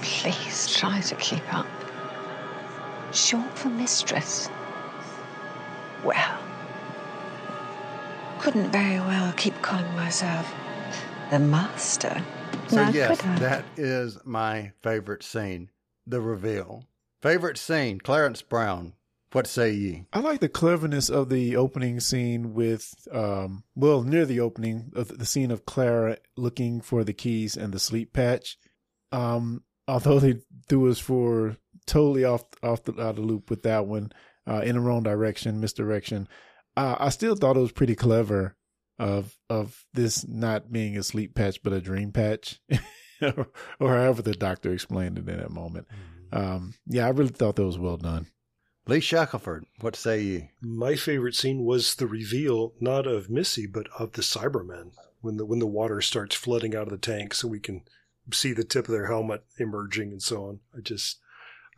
Please 0.00 0.72
try 0.74 1.00
to 1.00 1.14
keep 1.16 1.52
up. 1.52 1.66
Short 3.12 3.58
for 3.58 3.68
mistress. 3.68 4.48
Well, 6.04 6.38
couldn't 8.38 8.70
very 8.70 9.00
well 9.00 9.32
keep 9.32 9.60
calling 9.60 9.94
myself 9.94 10.50
the 11.30 11.38
master. 11.38 12.22
So, 12.68 12.76
Now, 12.76 12.90
yes, 12.90 13.20
that 13.40 13.64
is 13.76 14.18
my 14.24 14.72
favorite 14.82 15.22
scene. 15.22 15.70
The 16.06 16.20
reveal. 16.20 16.84
Favorite 17.22 17.56
scene? 17.56 17.98
Clarence 17.98 18.42
Brown. 18.42 18.92
What 19.32 19.46
say 19.46 19.72
ye? 19.72 20.04
I 20.12 20.20
like 20.20 20.40
the 20.40 20.48
cleverness 20.48 21.10
of 21.10 21.28
the 21.28 21.56
opening 21.56 22.00
scene 22.00 22.54
with, 22.54 23.06
um, 23.12 23.64
well, 23.74 24.02
near 24.02 24.24
the 24.24 24.40
opening 24.40 24.92
of 24.94 25.18
the 25.18 25.26
scene 25.26 25.50
of 25.50 25.66
Clara 25.66 26.18
looking 26.36 26.80
for 26.80 27.04
the 27.04 27.12
keys 27.12 27.56
and 27.56 27.72
the 27.72 27.78
sleep 27.78 28.12
patch. 28.12 28.56
Um, 29.12 29.64
although 29.86 30.18
they 30.18 30.40
threw 30.68 30.90
us 30.90 30.98
for 30.98 31.56
totally 31.86 32.24
off 32.24 32.44
off 32.62 32.84
the 32.84 32.92
out 32.92 33.10
of 33.10 33.16
the 33.16 33.22
loop 33.22 33.50
with 33.50 33.62
that 33.62 33.86
one, 33.86 34.12
uh, 34.46 34.60
in 34.60 34.74
the 34.76 34.80
wrong 34.80 35.02
direction, 35.02 35.60
misdirection. 35.60 36.28
Uh, 36.76 36.96
I 36.98 37.08
still 37.08 37.34
thought 37.34 37.56
it 37.56 37.60
was 37.60 37.72
pretty 37.72 37.94
clever 37.94 38.56
of 38.98 39.36
of 39.48 39.84
this 39.94 40.26
not 40.26 40.72
being 40.72 40.96
a 40.96 41.02
sleep 41.02 41.34
patch 41.34 41.62
but 41.62 41.72
a 41.72 41.80
dream 41.80 42.12
patch, 42.12 42.60
or, 43.22 43.48
or 43.80 43.96
however 43.96 44.22
the 44.22 44.34
doctor 44.34 44.72
explained 44.72 45.18
it 45.18 45.28
in 45.28 45.38
that 45.38 45.50
moment. 45.50 45.86
Um, 46.32 46.74
yeah, 46.86 47.06
I 47.06 47.10
really 47.10 47.30
thought 47.30 47.56
that 47.56 47.66
was 47.66 47.78
well 47.78 47.96
done. 47.96 48.26
Lee 48.86 49.00
Shackelford. 49.00 49.66
What 49.80 49.96
say 49.96 50.20
ye? 50.22 50.50
My 50.62 50.96
favorite 50.96 51.34
scene 51.34 51.64
was 51.64 51.94
the 51.94 52.06
reveal, 52.06 52.72
not 52.80 53.06
of 53.06 53.28
Missy, 53.28 53.66
but 53.66 53.86
of 53.98 54.12
the 54.12 54.22
Cybermen. 54.22 54.92
When 55.20 55.36
the 55.36 55.44
when 55.44 55.58
the 55.58 55.66
water 55.66 56.00
starts 56.00 56.36
flooding 56.36 56.74
out 56.74 56.84
of 56.84 56.90
the 56.90 56.98
tank, 56.98 57.34
so 57.34 57.48
we 57.48 57.60
can 57.60 57.82
see 58.32 58.52
the 58.52 58.64
tip 58.64 58.86
of 58.86 58.92
their 58.92 59.06
helmet 59.06 59.44
emerging 59.58 60.12
and 60.12 60.22
so 60.22 60.44
on. 60.44 60.60
I 60.76 60.80
just, 60.80 61.18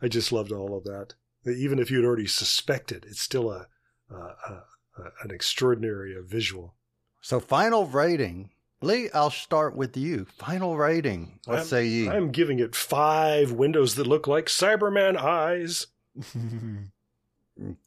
I 0.01 0.07
just 0.07 0.31
loved 0.31 0.51
all 0.51 0.77
of 0.77 0.83
that. 0.83 1.13
Even 1.45 1.79
if 1.79 1.89
you'd 1.89 2.05
already 2.05 2.27
suspected, 2.27 3.05
it's 3.07 3.21
still 3.21 3.51
a, 3.51 3.67
a, 4.09 4.15
a, 4.15 4.63
a 4.97 5.11
an 5.23 5.31
extraordinary 5.31 6.15
uh, 6.15 6.21
visual. 6.25 6.75
So, 7.21 7.39
final 7.39 7.85
rating. 7.85 8.49
Lee, 8.81 9.09
I'll 9.13 9.29
start 9.29 9.75
with 9.75 9.95
you. 9.95 10.25
Final 10.25 10.75
rating. 10.75 11.39
What 11.45 11.59
I'm- 11.59 11.67
say 11.67 11.85
ye? 11.85 12.09
I'm 12.09 12.31
giving 12.31 12.59
it 12.59 12.75
five 12.75 13.51
windows 13.51 13.95
that 13.95 14.07
look 14.07 14.27
like 14.27 14.45
Cyberman 14.47 15.17
eyes. 15.17 15.87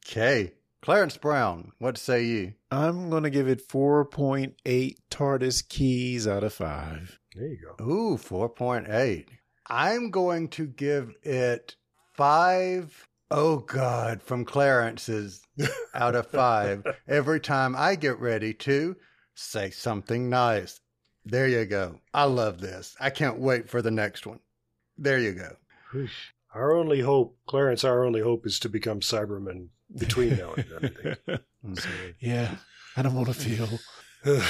Okay. 0.06 0.52
Clarence 0.82 1.16
Brown. 1.16 1.72
What 1.78 1.98
say 1.98 2.24
ye? 2.24 2.52
I'm 2.70 3.10
going 3.10 3.22
to 3.24 3.30
give 3.30 3.48
it 3.48 3.66
4.8 3.66 4.96
TARDIS 5.10 5.68
keys 5.68 6.28
out 6.28 6.44
of 6.44 6.52
5. 6.52 7.18
There 7.34 7.46
you 7.48 7.58
go. 7.78 7.84
Ooh, 7.84 8.16
4.8. 8.16 9.26
I'm 9.66 10.10
going 10.10 10.48
to 10.50 10.66
give 10.66 11.12
it 11.22 11.74
five. 12.12 13.08
Oh, 13.30 13.58
God, 13.58 14.22
from 14.22 14.44
Clarence's 14.44 15.42
out 15.94 16.14
of 16.14 16.26
five 16.28 16.84
every 17.08 17.40
time 17.40 17.74
I 17.76 17.94
get 17.96 18.20
ready 18.20 18.52
to 18.54 18.94
say 19.34 19.70
something 19.70 20.28
nice. 20.28 20.80
There 21.24 21.48
you 21.48 21.64
go. 21.64 22.00
I 22.12 22.24
love 22.24 22.60
this. 22.60 22.96
I 23.00 23.10
can't 23.10 23.38
wait 23.38 23.68
for 23.68 23.80
the 23.80 23.90
next 23.90 24.26
one. 24.26 24.40
There 24.98 25.18
you 25.18 25.32
go. 25.32 26.06
Our 26.54 26.74
only 26.74 27.00
hope, 27.00 27.36
Clarence, 27.46 27.84
our 27.84 28.04
only 28.04 28.20
hope 28.20 28.46
is 28.46 28.58
to 28.60 28.68
become 28.68 29.00
Cybermen 29.00 29.68
between 29.96 30.36
now 30.36 30.54
and 30.54 30.66
then. 30.70 31.16
I 31.28 31.74
think. 31.74 31.86
yeah, 32.20 32.56
I 32.96 33.02
don't 33.02 33.14
want 33.14 33.28
to 33.28 33.34
feel. 33.34 33.68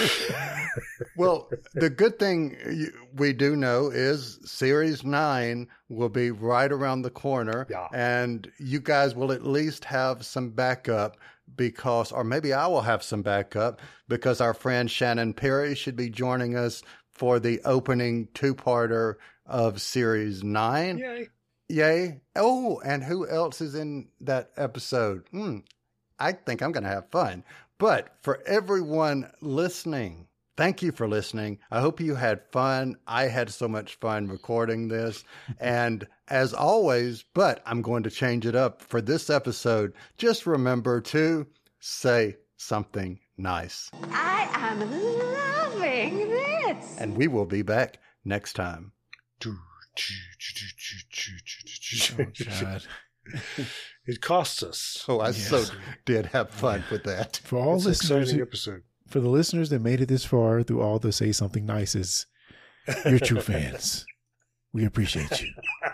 Well, 1.17 1.51
the 1.75 1.91
good 1.91 2.19
thing 2.19 2.91
we 3.15 3.33
do 3.33 3.57
know 3.57 3.91
is 3.91 4.39
Series 4.45 5.05
9 5.05 5.69
will 5.89 6.09
be 6.09 6.31
right 6.31 6.71
around 6.71 7.03
the 7.03 7.11
corner. 7.11 7.67
Yeah. 7.71 7.89
And 7.93 8.51
you 8.59 8.81
guys 8.81 9.15
will 9.15 9.33
at 9.33 9.47
least 9.47 9.85
have 9.85 10.25
some 10.25 10.51
backup 10.51 11.17
because, 11.57 12.13
or 12.13 12.25
maybe 12.25 12.53
I 12.53 12.67
will 12.67 12.83
have 12.83 13.03
some 13.03 13.23
backup 13.23 13.81
because 14.09 14.41
our 14.41 14.55
friend 14.55 14.91
Shannon 14.91 15.35
Perry 15.35 15.75
should 15.75 15.97
be 15.97 16.11
joining 16.11 16.57
us 16.57 16.83
for 17.13 17.39
the 17.39 17.61
opening 17.65 18.29
two 18.35 18.55
parter 18.55 19.15
of 19.47 19.81
Series 19.81 20.43
9. 20.43 20.99
Yay. 20.99 21.29
Yay. 21.69 22.21
Oh, 22.37 22.81
and 22.85 23.03
who 23.03 23.29
else 23.29 23.61
is 23.61 23.75
in 23.75 24.09
that 24.21 24.51
episode? 24.57 25.27
Hmm. 25.31 25.59
I 26.19 26.33
think 26.33 26.63
I'm 26.63 26.73
going 26.73 26.85
to 26.85 26.91
have 26.91 27.11
fun. 27.11 27.45
But 27.79 28.17
for 28.23 28.43
everyone 28.47 29.31
listening, 29.41 30.29
thank 30.57 30.83
you 30.83 30.93
for 30.93 31.09
listening. 31.09 31.59
I 31.71 31.81
hope 31.81 32.01
you 32.01 32.15
had 32.15 32.51
fun. 32.53 32.97
I 33.07 33.25
had 33.25 33.51
so 33.51 33.69
much 33.69 33.97
fun 33.97 34.29
recording 34.29 34.89
this. 34.89 35.25
and 35.61 36.07
as 36.29 36.55
always, 36.55 37.25
but 37.35 37.63
I'm 37.67 37.83
going 37.83 38.03
to 38.05 38.11
change 38.11 38.47
it 38.47 38.55
up 38.55 38.81
for 38.83 39.01
this 39.01 39.31
episode. 39.31 39.93
Just 40.17 40.47
remember 40.47 41.01
to 41.03 41.47
say 41.81 42.37
something 42.57 43.19
nice. 43.37 43.91
I 44.11 44.49
am 44.55 44.81
loving 44.81 46.19
this. 46.31 46.97
And 46.99 47.17
we 47.17 47.29
will 47.29 47.47
be 47.47 47.63
back 47.63 47.99
next 48.25 48.55
time. 48.55 48.93
Oh, 49.47 49.57
God. 52.61 52.83
It 54.07 54.21
costs 54.21 54.63
us. 54.63 55.05
Oh, 55.09 55.21
I 55.21 55.29
Yes. 55.29 55.49
so 55.49 55.65
did 56.05 56.27
have 56.27 56.51
fun 56.51 56.85
with 56.91 57.05
that. 57.05 57.41
For 57.45 57.59
all 57.59 57.77
It's 57.77 57.85
an 57.85 57.91
listeners, 57.91 58.23
exciting 58.29 58.37
who- 58.37 58.43
episode. 58.43 58.83
for 59.09 59.21
the 59.21 59.29
listeners 59.31 59.71
that 59.71 59.81
made 59.81 60.01
it 60.01 60.07
this 60.09 60.25
far 60.25 60.63
through 60.63 60.83
all 60.83 60.99
the 60.99 61.13
say 61.13 61.33
something 61.33 61.65
nices, 61.65 62.27
you're 63.07 63.19
true 63.19 63.41
fans. 63.41 64.05
We 64.75 64.85
appreciate 64.85 65.41
you. 65.41 65.53